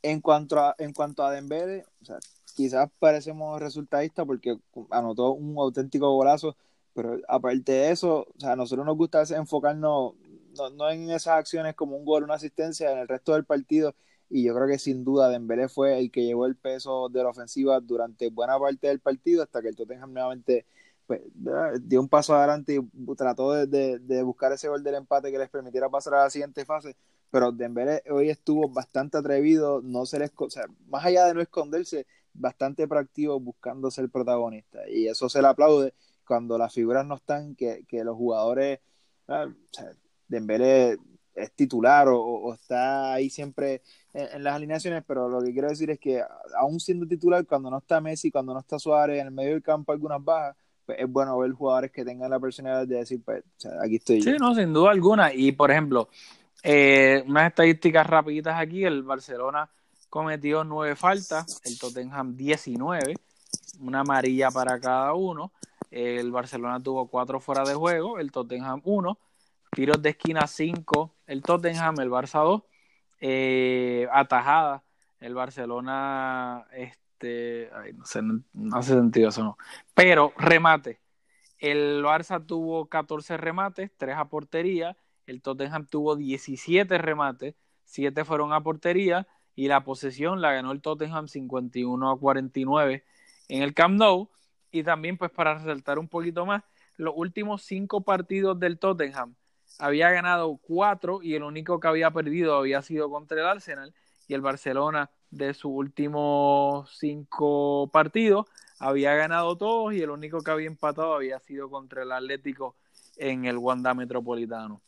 En 0.03 0.21
cuanto 0.21 0.59
a, 0.59 0.75
en 0.77 0.93
cuanto 0.93 1.23
a 1.23 1.31
Dembele, 1.31 1.83
quizás 2.55 2.89
parecemos 2.99 3.59
resultadistas 3.59 4.25
porque 4.25 4.57
anotó 4.91 5.31
un 5.31 5.57
auténtico 5.57 6.13
golazo, 6.13 6.55
pero 6.93 7.17
aparte 7.27 7.71
de 7.71 7.91
eso, 7.91 8.27
o 8.35 8.39
sea, 8.39 8.51
a 8.53 8.55
nosotros 8.55 8.85
nos 8.85 8.95
gusta 8.95 9.23
enfocarnos 9.35 10.13
no, 10.57 10.69
no, 10.71 10.89
en 10.89 11.09
esas 11.09 11.39
acciones 11.39 11.75
como 11.75 11.97
un 11.97 12.05
gol, 12.05 12.23
una 12.23 12.35
asistencia 12.35 12.91
en 12.91 12.99
el 12.99 13.07
resto 13.07 13.33
del 13.33 13.45
partido. 13.45 13.95
Y 14.29 14.43
yo 14.43 14.53
creo 14.53 14.67
que 14.67 14.79
sin 14.79 15.03
duda 15.03 15.29
Dembélé 15.29 15.69
fue 15.69 15.99
el 15.99 16.11
que 16.11 16.25
llevó 16.25 16.45
el 16.45 16.55
peso 16.55 17.09
de 17.09 17.23
la 17.23 17.29
ofensiva 17.29 17.79
durante 17.79 18.29
buena 18.29 18.59
parte 18.59 18.87
del 18.87 18.99
partido 18.99 19.43
hasta 19.43 19.61
que 19.61 19.69
el 19.69 19.75
Tottenham 19.75 20.13
nuevamente 20.13 20.65
dio 21.81 22.01
un 22.01 22.09
paso 22.09 22.35
adelante 22.35 22.75
y 22.75 23.15
trató 23.15 23.53
de, 23.53 23.99
de, 23.99 24.23
buscar 24.23 24.51
ese 24.51 24.67
gol 24.67 24.83
del 24.83 24.95
empate 24.95 25.31
que 25.31 25.37
les 25.37 25.49
permitiera 25.49 25.89
pasar 25.89 26.15
a 26.15 26.23
la 26.23 26.29
siguiente 26.29 26.65
fase. 26.65 26.95
Pero 27.29 27.51
Dembélé 27.51 28.03
hoy 28.09 28.29
estuvo 28.29 28.69
bastante 28.69 29.17
atrevido, 29.17 29.81
no 29.81 30.05
se 30.05 30.19
les, 30.19 30.31
más 30.87 31.05
allá 31.05 31.25
de 31.25 31.33
no 31.33 31.41
esconderse, 31.41 32.05
bastante 32.33 32.87
proactivo 32.87 33.39
buscando 33.39 33.91
ser 33.91 34.09
protagonista. 34.09 34.87
Y 34.89 35.07
eso 35.07 35.29
se 35.29 35.41
le 35.41 35.47
aplaude 35.47 35.93
cuando 36.25 36.57
las 36.57 36.73
figuras 36.73 37.05
no 37.05 37.15
están, 37.15 37.55
que, 37.55 37.85
que 37.87 38.03
los 38.03 38.15
jugadores, 38.15 38.79
ah, 39.27 39.47
o 39.47 39.73
sea, 39.73 39.91
Dembélé 40.27 40.97
es 41.37 41.51
titular 41.53 42.07
o, 42.09 42.53
está 42.53 43.13
ahí 43.13 43.29
siempre 43.29 43.81
en, 44.13 44.43
las 44.43 44.55
alineaciones, 44.55 45.03
pero 45.07 45.29
lo 45.29 45.41
que 45.41 45.53
quiero 45.53 45.69
decir 45.69 45.89
es 45.91 45.99
que 45.99 46.23
aún 46.57 46.79
siendo 46.79 47.07
titular, 47.07 47.45
cuando 47.45 47.69
no 47.69 47.77
está 47.77 48.01
Messi, 48.01 48.31
cuando 48.31 48.53
no 48.53 48.59
está 48.59 48.79
Suárez, 48.79 49.19
en 49.21 49.27
el 49.27 49.33
medio 49.33 49.51
del 49.51 49.63
campo 49.63 49.91
algunas 49.91 50.23
bajas, 50.23 50.57
pues 50.87 50.99
es 51.01 51.11
bueno 51.11 51.37
ver 51.37 51.51
jugadores 51.51 51.91
que 51.91 52.05
tengan 52.05 52.31
la 52.31 52.39
personalidad 52.39 52.87
de 52.87 52.95
decir, 52.95 53.21
pues, 53.23 53.43
o 53.43 53.59
sea, 53.59 53.71
aquí 53.83 53.97
estoy 53.97 54.21
sí, 54.21 54.37
no, 54.39 54.55
sin 54.55 54.71
duda 54.71 54.91
alguna. 54.91 55.33
Y, 55.33 55.51
por 55.51 55.69
ejemplo, 55.69 56.07
eh, 56.63 57.23
unas 57.27 57.49
estadísticas 57.49 58.07
rapiditas 58.07 58.57
aquí, 58.57 58.85
el 58.85 59.03
Barcelona 59.03 59.69
cometió 60.09 60.63
nueve 60.63 60.95
faltas, 60.95 61.61
el 61.65 61.77
Tottenham 61.77 62.37
19, 62.37 63.15
una 63.81 63.99
amarilla 63.99 64.49
para 64.49 64.79
cada 64.79 65.13
uno. 65.13 65.51
El 65.91 66.31
Barcelona 66.31 66.81
tuvo 66.81 67.07
cuatro 67.07 67.41
fuera 67.41 67.65
de 67.65 67.73
juego, 67.75 68.17
el 68.17 68.31
Tottenham 68.31 68.81
uno, 68.85 69.19
tiros 69.71 70.01
de 70.01 70.11
esquina 70.11 70.47
cinco, 70.47 71.15
el 71.25 71.41
Tottenham, 71.41 71.99
el 71.99 72.09
Barça 72.09 72.43
dos, 72.43 72.63
eh, 73.19 74.07
atajada, 74.11 74.83
el 75.19 75.33
Barcelona, 75.33 76.65
este, 76.71 77.06
no 77.21 78.05
sé, 78.05 78.21
no 78.21 78.43
hace 78.75 78.93
sentido 78.93 79.29
eso 79.29 79.43
no, 79.43 79.57
pero 79.93 80.33
remate, 80.37 80.99
el 81.59 82.03
Barça 82.03 82.45
tuvo 82.45 82.87
14 82.87 83.37
remates, 83.37 83.91
tres 83.97 84.15
a 84.17 84.29
portería, 84.29 84.95
el 85.25 85.41
Tottenham 85.41 85.87
tuvo 85.87 86.15
17 86.15 86.97
remates, 86.97 87.55
siete 87.83 88.25
fueron 88.25 88.53
a 88.53 88.61
portería 88.61 89.27
y 89.55 89.67
la 89.67 89.83
posesión 89.83 90.39
la 90.39 90.53
ganó 90.53 90.71
el 90.71 90.81
Tottenham 90.81 91.27
51 91.27 92.11
a 92.11 92.19
49 92.19 93.03
en 93.49 93.63
el 93.63 93.73
Camp 93.73 93.97
Nou. 93.97 94.29
Y 94.69 94.83
también, 94.83 95.17
pues, 95.17 95.31
para 95.31 95.55
resaltar 95.55 95.97
un 95.97 96.07
poquito 96.07 96.45
más, 96.45 96.63
los 96.97 97.13
últimos 97.15 97.63
cinco 97.63 98.01
partidos 98.01 98.59
del 98.59 98.77
Tottenham 98.77 99.35
había 99.79 100.11
ganado 100.11 100.57
cuatro 100.57 101.21
y 101.23 101.35
el 101.35 101.43
único 101.43 101.79
que 101.79 101.87
había 101.87 102.11
perdido 102.11 102.55
había 102.55 102.81
sido 102.81 103.09
contra 103.09 103.39
el 103.39 103.47
Arsenal 103.47 103.93
y 104.27 104.33
el 104.33 104.41
Barcelona 104.41 105.09
de 105.29 105.53
sus 105.53 105.71
últimos 105.71 106.97
cinco 106.97 107.89
partidos 107.91 108.45
había 108.79 109.13
ganado 109.15 109.57
todos 109.57 109.93
y 109.93 110.01
el 110.01 110.09
único 110.09 110.41
que 110.41 110.51
había 110.51 110.67
empatado 110.67 111.15
había 111.15 111.39
sido 111.39 111.69
contra 111.69 112.03
el 112.03 112.11
Atlético 112.11 112.75
en 113.17 113.45
el 113.45 113.57
Wanda 113.57 113.93
Metropolitano. 113.93 114.81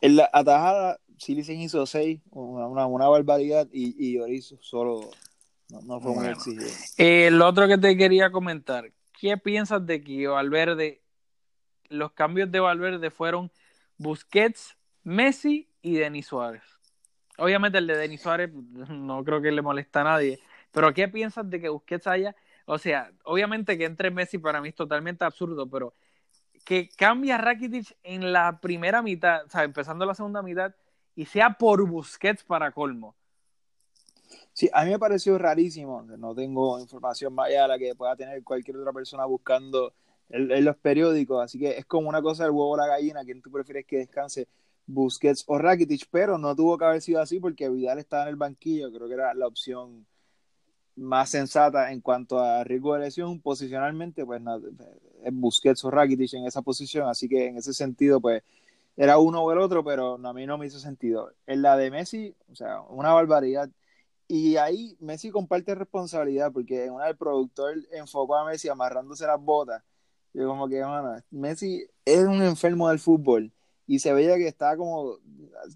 En 0.00 0.16
la 0.16 0.28
atajada, 0.32 0.98
Silicen 1.18 1.60
hizo 1.60 1.86
seis, 1.86 2.20
una, 2.30 2.86
una 2.86 3.08
barbaridad, 3.08 3.68
y, 3.72 3.94
y 3.98 4.22
hizo 4.32 4.56
solo 4.60 5.10
no, 5.68 6.00
fue 6.00 6.14
muy 6.14 6.26
exigido. 6.28 6.66
El 6.96 7.40
otro 7.42 7.66
que 7.66 7.78
te 7.78 7.96
quería 7.96 8.30
comentar, 8.30 8.92
¿qué 9.18 9.36
piensas 9.36 9.84
de 9.86 10.02
que 10.02 10.26
Valverde, 10.26 11.02
los 11.88 12.12
cambios 12.12 12.50
de 12.50 12.60
Valverde 12.60 13.10
fueron 13.10 13.50
Busquets, 13.96 14.76
Messi 15.02 15.68
y 15.82 15.94
Denis 15.94 16.26
Suárez? 16.26 16.62
Obviamente 17.38 17.78
el 17.78 17.86
de 17.86 17.96
Denis 17.96 18.22
Suárez 18.22 18.52
no 18.52 19.24
creo 19.24 19.40
que 19.40 19.50
le 19.50 19.62
molesta 19.62 20.02
a 20.02 20.04
nadie, 20.04 20.40
pero 20.72 20.92
¿qué 20.94 21.08
piensas 21.08 21.48
de 21.50 21.60
que 21.60 21.68
Busquets 21.68 22.06
haya, 22.06 22.36
o 22.66 22.78
sea, 22.78 23.10
obviamente 23.24 23.76
que 23.76 23.84
entre 23.84 24.10
Messi 24.10 24.38
para 24.38 24.60
mí 24.60 24.68
es 24.68 24.74
totalmente 24.74 25.24
absurdo, 25.24 25.68
pero 25.68 25.94
que 26.64 26.88
cambia 26.96 27.38
Rakitic 27.38 27.96
en 28.02 28.32
la 28.32 28.60
primera 28.60 29.02
mitad, 29.02 29.44
o 29.44 29.50
sea, 29.50 29.64
empezando 29.64 30.06
la 30.06 30.14
segunda 30.14 30.42
mitad, 30.42 30.74
y 31.14 31.26
sea 31.26 31.50
por 31.58 31.86
Busquets 31.86 32.42
para 32.44 32.72
colmo. 32.72 33.14
Sí, 34.52 34.70
a 34.72 34.84
mí 34.84 34.90
me 34.90 34.98
pareció 34.98 35.36
rarísimo, 35.36 36.02
no 36.02 36.34
tengo 36.34 36.78
información 36.78 37.34
más 37.34 37.48
allá 37.48 37.62
de 37.62 37.68
la 37.68 37.78
que 37.78 37.94
pueda 37.94 38.16
tener 38.16 38.42
cualquier 38.42 38.76
otra 38.76 38.92
persona 38.92 39.24
buscando 39.24 39.92
en, 40.28 40.64
los 40.64 40.76
periódicos, 40.76 41.42
así 41.42 41.58
que 41.58 41.76
es 41.76 41.84
como 41.86 42.08
una 42.08 42.22
cosa 42.22 42.44
del 42.44 42.52
huevo 42.52 42.70
o 42.70 42.76
la 42.76 42.86
gallina, 42.86 43.24
quien 43.24 43.42
tú 43.42 43.50
prefieres 43.50 43.84
que 43.86 43.98
descanse, 43.98 44.48
Busquets 44.86 45.44
o 45.46 45.58
Rakitic, 45.58 46.06
pero 46.10 46.38
no 46.38 46.54
tuvo 46.54 46.78
que 46.78 46.84
haber 46.84 47.00
sido 47.00 47.20
así 47.20 47.40
porque 47.40 47.68
Vidal 47.68 47.98
estaba 47.98 48.24
en 48.24 48.30
el 48.30 48.36
banquillo, 48.36 48.92
creo 48.92 49.08
que 49.08 49.14
era 49.14 49.34
la 49.34 49.46
opción 49.46 50.06
más 50.96 51.30
sensata 51.30 51.92
en 51.92 52.00
cuanto 52.00 52.38
a 52.38 52.62
riesgo 52.64 52.94
de 52.94 53.00
lesión, 53.00 53.40
posicionalmente, 53.40 54.24
pues 54.24 54.42
es 55.24 55.32
Busquets 55.32 55.84
o 55.84 55.90
Rakitic 55.90 56.34
en 56.34 56.46
esa 56.46 56.62
posición, 56.62 57.08
así 57.08 57.28
que 57.28 57.46
en 57.48 57.56
ese 57.56 57.72
sentido, 57.72 58.20
pues 58.20 58.42
era 58.96 59.18
uno 59.18 59.42
o 59.42 59.52
el 59.52 59.58
otro, 59.58 59.82
pero 59.84 60.14
a 60.24 60.32
mí 60.32 60.46
no 60.46 60.58
me 60.58 60.66
hizo 60.66 60.78
sentido. 60.78 61.32
En 61.46 61.62
la 61.62 61.76
de 61.76 61.90
Messi, 61.90 62.34
o 62.50 62.54
sea, 62.54 62.80
una 62.82 63.12
barbaridad. 63.12 63.68
Y 64.28 64.56
ahí 64.56 64.96
Messi 65.00 65.30
comparte 65.30 65.74
responsabilidad 65.74 66.52
porque 66.52 66.90
una 66.90 67.08
el 67.08 67.16
productor 67.16 67.74
enfocó 67.92 68.36
a 68.36 68.44
Messi 68.44 68.68
amarrándose 68.68 69.26
las 69.26 69.40
botas. 69.40 69.82
Y 70.32 70.38
como 70.44 70.68
que, 70.68 70.82
bueno, 70.84 71.16
Messi 71.30 71.84
es 72.04 72.24
un 72.24 72.42
enfermo 72.42 72.88
del 72.88 72.98
fútbol 73.00 73.52
y 73.86 73.98
se 73.98 74.12
veía 74.12 74.36
que 74.36 74.48
estaba 74.48 74.76
como, 74.76 75.18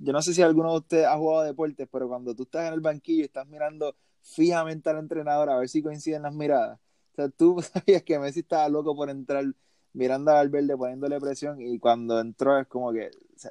yo 0.00 0.12
no 0.12 0.22
sé 0.22 0.34
si 0.34 0.42
alguno 0.42 0.72
de 0.72 0.78
ustedes 0.78 1.06
ha 1.06 1.16
jugado 1.16 1.44
deportes, 1.44 1.88
pero 1.90 2.08
cuando 2.08 2.34
tú 2.34 2.44
estás 2.44 2.68
en 2.68 2.74
el 2.74 2.80
banquillo 2.80 3.22
y 3.22 3.26
estás 3.26 3.46
mirando 3.46 3.94
fijamente 4.22 4.90
al 4.90 4.98
entrenador 4.98 5.50
a 5.50 5.58
ver 5.58 5.68
si 5.68 5.82
coinciden 5.82 6.22
las 6.22 6.34
miradas, 6.34 6.78
o 7.12 7.16
sea, 7.16 7.28
tú 7.28 7.60
sabías 7.62 8.02
que 8.02 8.18
Messi 8.18 8.40
estaba 8.40 8.68
loco 8.68 8.94
por 8.94 9.10
entrar 9.10 9.44
Miranda 9.92 10.34
Valverde 10.34 10.76
poniéndole 10.76 11.20
presión 11.20 11.60
y 11.60 11.78
cuando 11.78 12.20
entró 12.20 12.58
es 12.58 12.66
como 12.66 12.92
que 12.92 13.08
o 13.08 13.38
sea, 13.38 13.50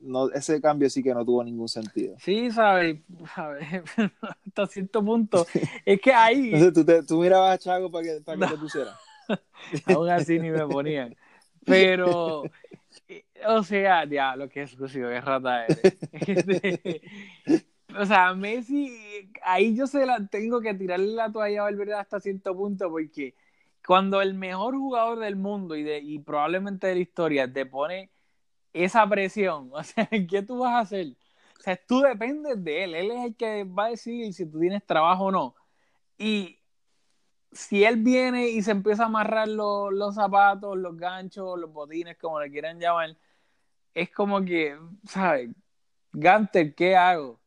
no, 0.00 0.30
ese 0.30 0.60
cambio 0.60 0.88
sí 0.90 1.02
que 1.02 1.14
no 1.14 1.24
tuvo 1.24 1.42
ningún 1.42 1.68
sentido. 1.68 2.16
Sí, 2.20 2.50
sabes, 2.50 2.98
sabe, 3.34 3.82
hasta 4.46 4.66
cierto 4.66 5.04
punto. 5.04 5.46
Es 5.84 6.00
que 6.00 6.12
ahí. 6.12 6.54
Entonces 6.54 6.72
tú, 6.72 6.84
te, 6.84 7.02
tú 7.02 7.20
mirabas 7.20 7.54
a 7.54 7.58
Chago 7.58 7.90
para 7.90 8.04
que, 8.04 8.20
para 8.20 8.38
que 8.38 8.54
te 8.54 8.60
pusiera. 8.60 8.96
Aún 9.86 10.08
así 10.08 10.38
ni 10.38 10.50
me 10.50 10.66
ponían. 10.66 11.16
Pero, 11.64 12.44
o 13.48 13.62
sea, 13.62 14.04
ya, 14.04 14.36
lo 14.36 14.48
que 14.48 14.62
es 14.62 14.70
exclusivo, 14.70 15.08
que 15.08 15.20
rata 15.20 15.64
eres. 15.64 15.96
Este, 16.12 17.02
o 17.98 18.04
sea, 18.04 18.34
Messi, 18.34 18.92
ahí 19.42 19.74
yo 19.74 19.86
se 19.86 20.04
la 20.04 20.26
tengo 20.26 20.60
que 20.60 20.74
tirarle 20.74 21.14
la 21.14 21.32
toalla 21.32 21.60
a 21.60 21.64
Valverde 21.64 21.94
hasta 21.94 22.20
cierto 22.20 22.54
punto, 22.54 22.90
porque 22.90 23.34
cuando 23.86 24.20
el 24.20 24.34
mejor 24.34 24.76
jugador 24.76 25.20
del 25.20 25.36
mundo 25.36 25.76
y, 25.76 25.82
de, 25.82 25.98
y 26.00 26.18
probablemente 26.18 26.88
de 26.88 26.94
la 26.96 27.00
historia 27.00 27.52
te 27.52 27.64
pone 27.66 28.10
esa 28.72 29.08
presión, 29.08 29.70
o 29.72 29.82
sea, 29.82 30.08
¿qué 30.28 30.42
tú 30.42 30.58
vas 30.58 30.72
a 30.74 30.80
hacer? 30.80 31.16
O 31.58 31.62
sea, 31.62 31.76
tú 31.86 32.00
dependes 32.00 32.62
de 32.62 32.84
él, 32.84 32.94
él 32.94 33.10
es 33.10 33.24
el 33.24 33.36
que 33.36 33.64
va 33.64 33.86
a 33.86 33.90
decir 33.90 34.32
si 34.34 34.46
tú 34.46 34.60
tienes 34.60 34.84
trabajo 34.84 35.26
o 35.26 35.32
no. 35.32 35.54
Y 36.18 36.58
si 37.52 37.84
él 37.84 37.96
viene 37.96 38.48
y 38.48 38.62
se 38.62 38.72
empieza 38.72 39.04
a 39.04 39.06
amarrar 39.06 39.48
los, 39.48 39.92
los 39.92 40.14
zapatos, 40.14 40.76
los 40.76 40.96
ganchos, 40.96 41.58
los 41.58 41.72
botines, 41.72 42.18
como 42.18 42.40
le 42.40 42.50
quieran 42.50 42.78
llamar, 42.78 43.16
es 43.96 44.10
como 44.10 44.44
que, 44.44 44.76
¿sabes? 45.08 45.50
Ganter, 46.12 46.74
¿qué 46.74 46.94
hago? 46.94 47.40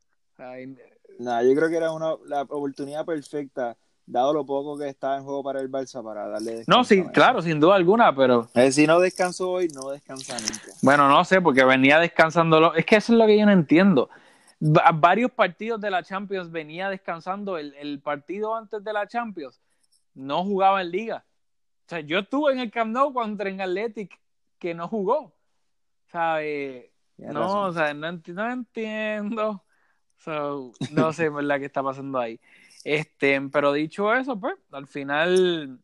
Nada, 1.20 1.44
yo 1.44 1.54
creo 1.54 1.70
que 1.70 1.78
era 1.78 1.92
una, 1.92 2.16
la 2.26 2.42
oportunidad 2.42 3.06
perfecta, 3.06 3.78
dado 4.06 4.34
lo 4.34 4.44
poco 4.46 4.78
que 4.78 4.88
estaba 4.88 5.18
en 5.18 5.24
juego 5.24 5.44
para 5.44 5.62
el 5.62 5.70
Barça, 5.70 6.04
para 6.04 6.28
darle 6.28 6.64
No, 6.66 6.84
sí, 6.84 7.04
claro, 7.14 7.42
sin 7.44 7.60
duda 7.60 7.76
alguna, 7.76 8.16
pero... 8.16 8.50
Eh, 8.56 8.72
si 8.72 8.88
no 8.88 9.00
descansó 9.00 9.52
hoy, 9.52 9.68
no 9.68 9.90
descansa 9.90 10.40
nunca. 10.40 10.76
Bueno, 10.82 11.08
no 11.08 11.24
sé, 11.24 11.40
porque 11.40 11.64
venía 11.64 12.00
descansando... 12.00 12.74
Es 12.74 12.86
que 12.86 12.96
eso 12.96 13.14
es 13.14 13.20
lo 13.20 13.28
que 13.28 13.38
yo 13.38 13.46
no 13.46 13.52
entiendo. 13.52 14.10
Va- 14.60 14.92
varios 14.92 15.30
partidos 15.32 15.80
de 15.80 15.92
la 15.92 16.02
Champions 16.02 16.50
venía 16.50 16.90
descansando. 16.90 17.60
El, 17.60 17.76
el 17.76 18.02
partido 18.02 18.56
antes 18.56 18.84
de 18.84 18.92
la 18.92 19.08
Champions 19.08 19.62
no 20.16 20.44
jugaba 20.44 20.82
en 20.82 20.90
Liga. 20.90 21.26
O 21.86 21.90
sea, 21.90 22.00
yo 22.00 22.20
estuve 22.20 22.54
en 22.54 22.60
el 22.60 22.72
Camp 22.72 22.92
Nou 22.92 23.14
contra 23.14 23.50
en 23.50 23.62
Athletic 23.62 24.18
que 24.58 24.74
no 24.74 24.88
jugó. 24.88 25.32
¿Sabes? 26.12 26.92
No, 27.18 27.34
razón. 27.34 27.70
o 27.70 27.74
sea, 27.74 27.94
no, 27.94 28.08
enti- 28.08 28.34
no 28.34 28.50
entiendo. 28.50 29.64
So, 30.18 30.72
no 30.92 31.14
sé 31.14 31.30
la 31.30 31.60
que 31.60 31.66
está 31.66 31.82
pasando 31.84 32.20
ahí. 32.20 32.40
Este, 32.84 33.40
pero 33.52 33.74
dicho 33.74 34.14
eso, 34.14 34.40
pues, 34.40 34.56
al 34.72 34.88
final 34.88 35.80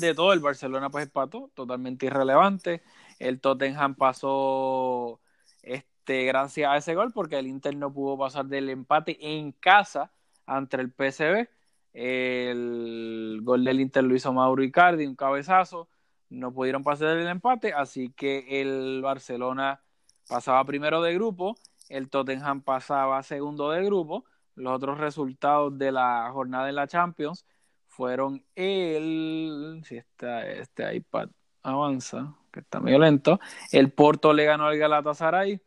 de 0.00 0.14
todo, 0.14 0.32
el 0.32 0.40
Barcelona 0.40 0.90
pues 0.90 1.04
empató, 1.06 1.50
totalmente 1.54 2.06
irrelevante. 2.06 2.82
El 3.18 3.40
Tottenham 3.40 3.94
pasó 3.94 5.20
este, 5.62 6.24
gracias 6.24 6.70
a 6.70 6.76
ese 6.76 6.94
gol, 6.94 7.12
porque 7.12 7.38
el 7.38 7.46
Inter 7.46 7.76
no 7.76 7.92
pudo 7.92 8.18
pasar 8.18 8.46
del 8.46 8.70
empate 8.70 9.16
en 9.20 9.52
casa 9.52 10.12
ante 10.46 10.76
el 10.76 10.90
PSV. 10.90 11.48
El 11.92 13.40
gol 13.42 13.64
del 13.64 13.80
Inter 13.80 14.04
lo 14.04 14.14
hizo 14.14 14.32
Mauro 14.32 14.62
Icardi, 14.62 15.06
un 15.06 15.14
cabezazo. 15.16 15.88
No 16.34 16.52
pudieron 16.52 16.82
pasar 16.82 17.16
del 17.16 17.28
empate, 17.28 17.72
así 17.72 18.10
que 18.10 18.60
el 18.60 19.00
Barcelona 19.02 19.80
pasaba 20.28 20.64
primero 20.64 21.00
de 21.02 21.14
grupo, 21.14 21.56
el 21.88 22.10
Tottenham 22.10 22.62
pasaba 22.62 23.22
segundo 23.22 23.70
de 23.70 23.84
grupo. 23.84 24.24
Los 24.56 24.74
otros 24.74 24.98
resultados 24.98 25.76
de 25.78 25.92
la 25.92 26.30
jornada 26.32 26.68
en 26.68 26.76
la 26.76 26.86
Champions 26.86 27.44
fueron 27.88 28.44
el. 28.54 29.82
Si 29.84 29.96
está 29.96 30.46
este 30.46 30.94
iPad 30.94 31.28
avanza, 31.62 32.34
que 32.52 32.60
está 32.60 32.80
medio 32.80 32.98
lento. 32.98 33.40
El 33.72 33.92
Porto 33.92 34.32
le 34.32 34.44
ganó 34.44 34.66
al 34.66 34.78
Galatasaray. 34.78 35.60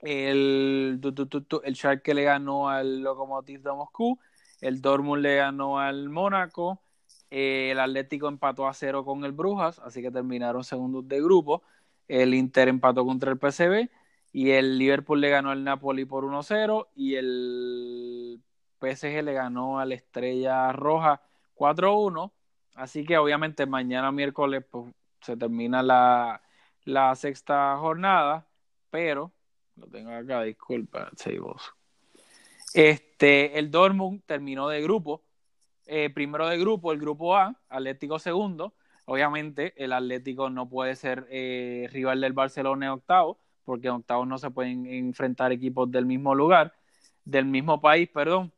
El, 0.00 0.98
tu, 1.00 1.14
tu, 1.14 1.26
tu, 1.26 1.60
el 1.64 1.74
Schalke 1.74 2.14
le 2.14 2.24
ganó 2.24 2.68
al 2.68 3.00
Lokomotiv 3.00 3.62
de 3.62 3.72
Moscú. 3.72 4.18
El 4.60 4.80
Dortmund 4.80 5.22
le 5.22 5.36
ganó 5.36 5.78
al 5.78 6.08
Mónaco. 6.08 6.83
Eh, 7.36 7.72
el 7.72 7.80
Atlético 7.80 8.28
empató 8.28 8.68
a 8.68 8.74
cero 8.74 9.04
con 9.04 9.24
el 9.24 9.32
Brujas, 9.32 9.80
así 9.80 10.00
que 10.00 10.12
terminaron 10.12 10.62
segundos 10.62 11.08
de 11.08 11.20
grupo. 11.20 11.64
El 12.06 12.32
Inter 12.32 12.68
empató 12.68 13.04
contra 13.04 13.32
el 13.32 13.38
PSV. 13.38 13.90
Y 14.32 14.52
el 14.52 14.78
Liverpool 14.78 15.20
le 15.20 15.30
ganó 15.30 15.50
al 15.50 15.64
Napoli 15.64 16.04
por 16.04 16.22
1-0. 16.22 16.86
Y 16.94 17.16
el 17.16 18.40
PSG 18.80 19.24
le 19.24 19.32
ganó 19.32 19.80
a 19.80 19.84
la 19.84 19.96
Estrella 19.96 20.70
Roja 20.70 21.22
4-1. 21.56 22.30
Así 22.76 23.04
que 23.04 23.18
obviamente 23.18 23.66
mañana 23.66 24.12
miércoles 24.12 24.64
pues, 24.70 24.94
se 25.20 25.36
termina 25.36 25.82
la, 25.82 26.40
la 26.84 27.16
sexta 27.16 27.76
jornada. 27.78 28.46
Pero, 28.90 29.32
lo 29.74 29.88
tengo 29.88 30.12
acá, 30.12 30.44
disculpa, 30.44 31.10
Seibos. 31.16 31.72
Este, 32.74 33.58
el 33.58 33.72
Dortmund 33.72 34.22
terminó 34.24 34.68
de 34.68 34.80
grupo. 34.82 35.24
Eh, 35.86 36.10
primero 36.10 36.48
de 36.48 36.58
grupo, 36.58 36.92
el 36.92 36.98
grupo 36.98 37.36
A, 37.36 37.60
Atlético 37.68 38.18
segundo. 38.18 38.74
Obviamente, 39.06 39.74
el 39.82 39.92
Atlético 39.92 40.48
no 40.50 40.68
puede 40.68 40.96
ser 40.96 41.26
eh, 41.30 41.88
rival 41.92 42.20
del 42.20 42.32
Barcelona 42.32 42.94
octavo, 42.94 43.38
porque 43.64 43.88
en 43.88 43.94
octavos 43.94 44.26
no 44.26 44.38
se 44.38 44.50
pueden 44.50 44.86
enfrentar 44.86 45.52
equipos 45.52 45.90
del 45.90 46.06
mismo 46.06 46.34
lugar, 46.34 46.74
del 47.24 47.44
mismo 47.44 47.80
país, 47.80 48.08
perdón. 48.08 48.52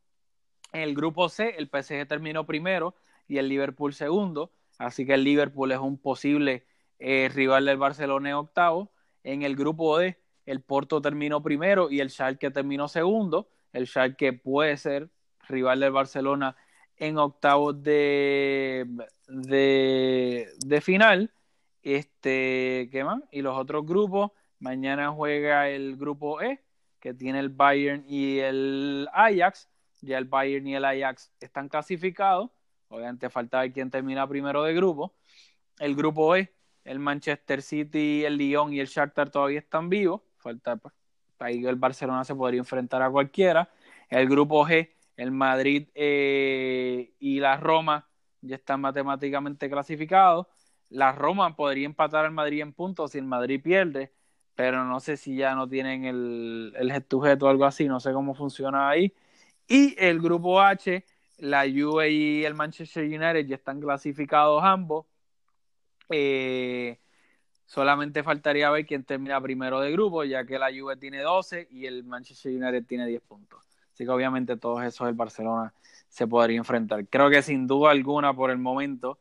En 0.72 0.82
el 0.82 0.94
grupo 0.94 1.28
C, 1.28 1.54
el 1.58 1.68
PSG 1.68 2.06
terminó 2.06 2.46
primero 2.46 2.94
y 3.28 3.38
el 3.38 3.48
Liverpool 3.48 3.94
segundo, 3.94 4.52
así 4.78 5.06
que 5.06 5.14
el 5.14 5.24
Liverpool 5.24 5.72
es 5.72 5.78
un 5.78 5.98
posible 5.98 6.64
eh, 6.98 7.30
rival 7.34 7.66
del 7.66 7.76
Barcelona 7.78 8.30
en 8.30 8.34
octavo. 8.36 8.92
En 9.24 9.42
el 9.42 9.56
grupo 9.56 9.98
D, 9.98 10.18
el 10.44 10.60
Porto 10.62 11.00
terminó 11.00 11.42
primero 11.42 11.90
y 11.90 12.00
el 12.00 12.10
Schalke 12.10 12.50
terminó 12.50 12.88
segundo. 12.88 13.48
El 13.72 13.86
Schalke 13.86 14.32
puede 14.32 14.76
ser 14.76 15.10
rival 15.48 15.80
del 15.80 15.92
Barcelona 15.92 16.56
en 16.96 17.18
octavos 17.18 17.82
de, 17.82 18.86
de, 19.28 20.80
final. 20.80 21.32
Este, 21.82 22.88
¿qué 22.90 23.04
más? 23.04 23.22
Y 23.30 23.42
los 23.42 23.56
otros 23.56 23.86
grupos, 23.86 24.32
mañana 24.58 25.10
juega 25.12 25.68
el 25.68 25.96
grupo 25.96 26.40
E, 26.40 26.62
que 27.00 27.14
tiene 27.14 27.38
el 27.38 27.50
Bayern 27.50 28.04
y 28.08 28.38
el 28.38 29.08
Ajax. 29.12 29.68
Ya 30.02 30.18
el 30.18 30.24
Bayern 30.24 30.66
y 30.66 30.74
el 30.74 30.84
Ajax 30.84 31.32
están 31.40 31.68
clasificados. 31.68 32.50
Obviamente 32.88 33.30
falta 33.30 33.60
ver 33.60 33.72
quién 33.72 33.90
termina 33.90 34.26
primero 34.28 34.62
de 34.62 34.74
grupo. 34.74 35.14
El 35.78 35.94
grupo 35.94 36.36
E, 36.36 36.52
el 36.84 36.98
Manchester 36.98 37.62
City, 37.62 38.24
el 38.24 38.36
Lyon 38.36 38.72
y 38.72 38.80
el 38.80 38.86
Shakhtar 38.86 39.30
todavía 39.30 39.58
están 39.58 39.88
vivos. 39.88 40.22
Falta 40.38 40.76
pues, 40.76 40.94
ahí 41.38 41.64
el 41.64 41.76
Barcelona 41.76 42.24
se 42.24 42.34
podría 42.34 42.60
enfrentar 42.60 43.02
a 43.02 43.10
cualquiera. 43.10 43.68
El 44.08 44.28
grupo 44.28 44.64
G, 44.66 44.90
el 45.16 45.30
Madrid 45.30 45.88
eh, 45.94 47.14
y 47.18 47.40
la 47.40 47.56
Roma 47.56 48.08
ya 48.42 48.56
están 48.56 48.80
matemáticamente 48.80 49.70
clasificados. 49.70 50.46
La 50.88 51.12
Roma 51.12 51.56
podría 51.56 51.86
empatar 51.86 52.24
al 52.24 52.32
Madrid 52.32 52.60
en 52.60 52.72
puntos 52.72 53.12
si 53.12 53.18
el 53.18 53.24
Madrid 53.24 53.60
pierde, 53.62 54.12
pero 54.54 54.84
no 54.84 55.00
sé 55.00 55.16
si 55.16 55.36
ya 55.36 55.54
no 55.54 55.68
tienen 55.68 56.04
el, 56.04 56.72
el 56.76 56.90
head 56.90 57.04
to 57.04 57.24
head 57.26 57.42
o 57.42 57.48
algo 57.48 57.64
así, 57.64 57.86
no 57.86 58.00
sé 58.00 58.12
cómo 58.12 58.34
funciona 58.34 58.88
ahí. 58.88 59.14
Y 59.68 59.94
el 59.98 60.20
grupo 60.20 60.60
H, 60.60 61.04
la 61.38 61.62
Juve 61.64 62.10
y 62.10 62.44
el 62.44 62.54
Manchester 62.54 63.04
United 63.04 63.46
ya 63.46 63.56
están 63.56 63.80
clasificados 63.80 64.62
ambos. 64.64 65.06
Eh, 66.10 67.00
solamente 67.66 68.22
faltaría 68.22 68.70
ver 68.70 68.86
quién 68.86 69.04
termina 69.04 69.40
primero 69.40 69.80
de 69.80 69.92
grupo, 69.92 70.24
ya 70.24 70.44
que 70.46 70.58
la 70.58 70.68
Juve 70.68 70.96
tiene 70.96 71.20
12 71.22 71.68
y 71.70 71.86
el 71.86 72.04
Manchester 72.04 72.52
United 72.52 72.86
tiene 72.86 73.06
10 73.06 73.22
puntos. 73.22 73.65
Así 73.96 74.04
que 74.04 74.10
obviamente 74.10 74.58
todos 74.58 74.84
esos 74.84 75.08
el 75.08 75.14
Barcelona 75.14 75.72
se 76.10 76.26
podría 76.26 76.58
enfrentar. 76.58 77.06
Creo 77.08 77.30
que 77.30 77.40
sin 77.40 77.66
duda 77.66 77.92
alguna 77.92 78.34
por 78.34 78.50
el 78.50 78.58
momento 78.58 79.18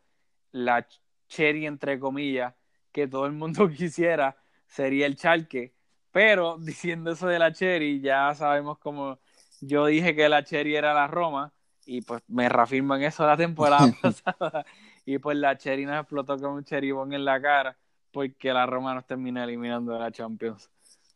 la 0.51 0.85
cherry 1.29 1.65
entre 1.65 1.97
comillas 1.97 2.53
que 2.91 3.07
todo 3.07 3.25
el 3.25 3.31
mundo 3.31 3.69
quisiera 3.69 4.35
sería 4.67 5.05
el 5.05 5.15
Chalque, 5.15 5.73
pero 6.11 6.57
diciendo 6.59 7.11
eso 7.11 7.25
de 7.25 7.39
la 7.39 7.53
cherry 7.53 8.01
ya 8.01 8.35
sabemos 8.35 8.77
como 8.77 9.17
yo 9.61 9.85
dije 9.85 10.13
que 10.13 10.27
la 10.27 10.43
cherry 10.43 10.75
era 10.75 10.93
la 10.93 11.07
Roma 11.07 11.53
y 11.85 12.01
pues 12.01 12.21
me 12.27 12.49
reafirman 12.49 13.01
eso 13.01 13.25
la 13.25 13.37
temporada 13.47 13.87
pasada 14.01 14.65
y 15.05 15.19
pues 15.19 15.37
la 15.37 15.57
cherry 15.57 15.85
nos 15.85 16.01
explotó 16.01 16.37
como 16.37 16.55
un 16.55 16.65
cheribón 16.65 17.13
en 17.13 17.23
la 17.23 17.41
cara 17.41 17.77
porque 18.11 18.51
la 18.51 18.65
Roma 18.65 18.93
nos 18.93 19.07
termina 19.07 19.45
eliminando 19.45 19.93
de 19.93 19.99
la 19.99 20.11
Champions. 20.11 20.69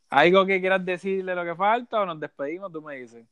¿Algo 0.10 0.46
que 0.46 0.62
quieras 0.62 0.86
decirle 0.86 1.36
lo 1.36 1.44
que 1.44 1.56
falta 1.56 2.00
o 2.00 2.06
nos 2.06 2.20
despedimos? 2.22 2.72
Tú 2.72 2.82
me 2.82 2.96
dices. 2.96 3.28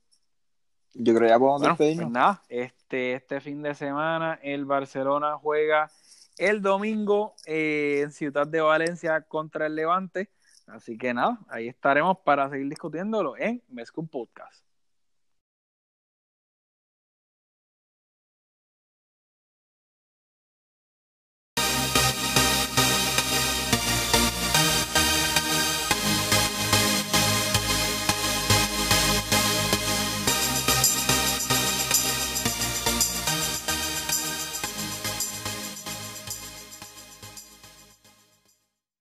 Yo 0.99 1.13
creo 1.13 1.27
que 1.27 1.29
ya 1.29 1.39
podemos 1.39 1.61
Bueno, 1.61 1.75
despedirnos. 1.75 2.05
pues 2.05 2.13
nada, 2.13 2.43
este, 2.49 3.13
este 3.13 3.39
fin 3.39 3.61
de 3.61 3.73
semana 3.75 4.39
el 4.41 4.65
Barcelona 4.65 5.37
juega 5.37 5.91
el 6.37 6.61
domingo 6.61 7.35
eh, 7.45 8.01
en 8.03 8.11
Ciudad 8.11 8.47
de 8.47 8.61
Valencia 8.61 9.21
contra 9.21 9.67
el 9.67 9.75
Levante. 9.75 10.29
Así 10.67 10.97
que 10.97 11.13
nada, 11.13 11.39
ahí 11.49 11.67
estaremos 11.67 12.17
para 12.25 12.49
seguir 12.49 12.67
discutiéndolo 12.69 13.37
en 13.37 13.61
Mezcum 13.69 14.07
Podcast. 14.07 14.66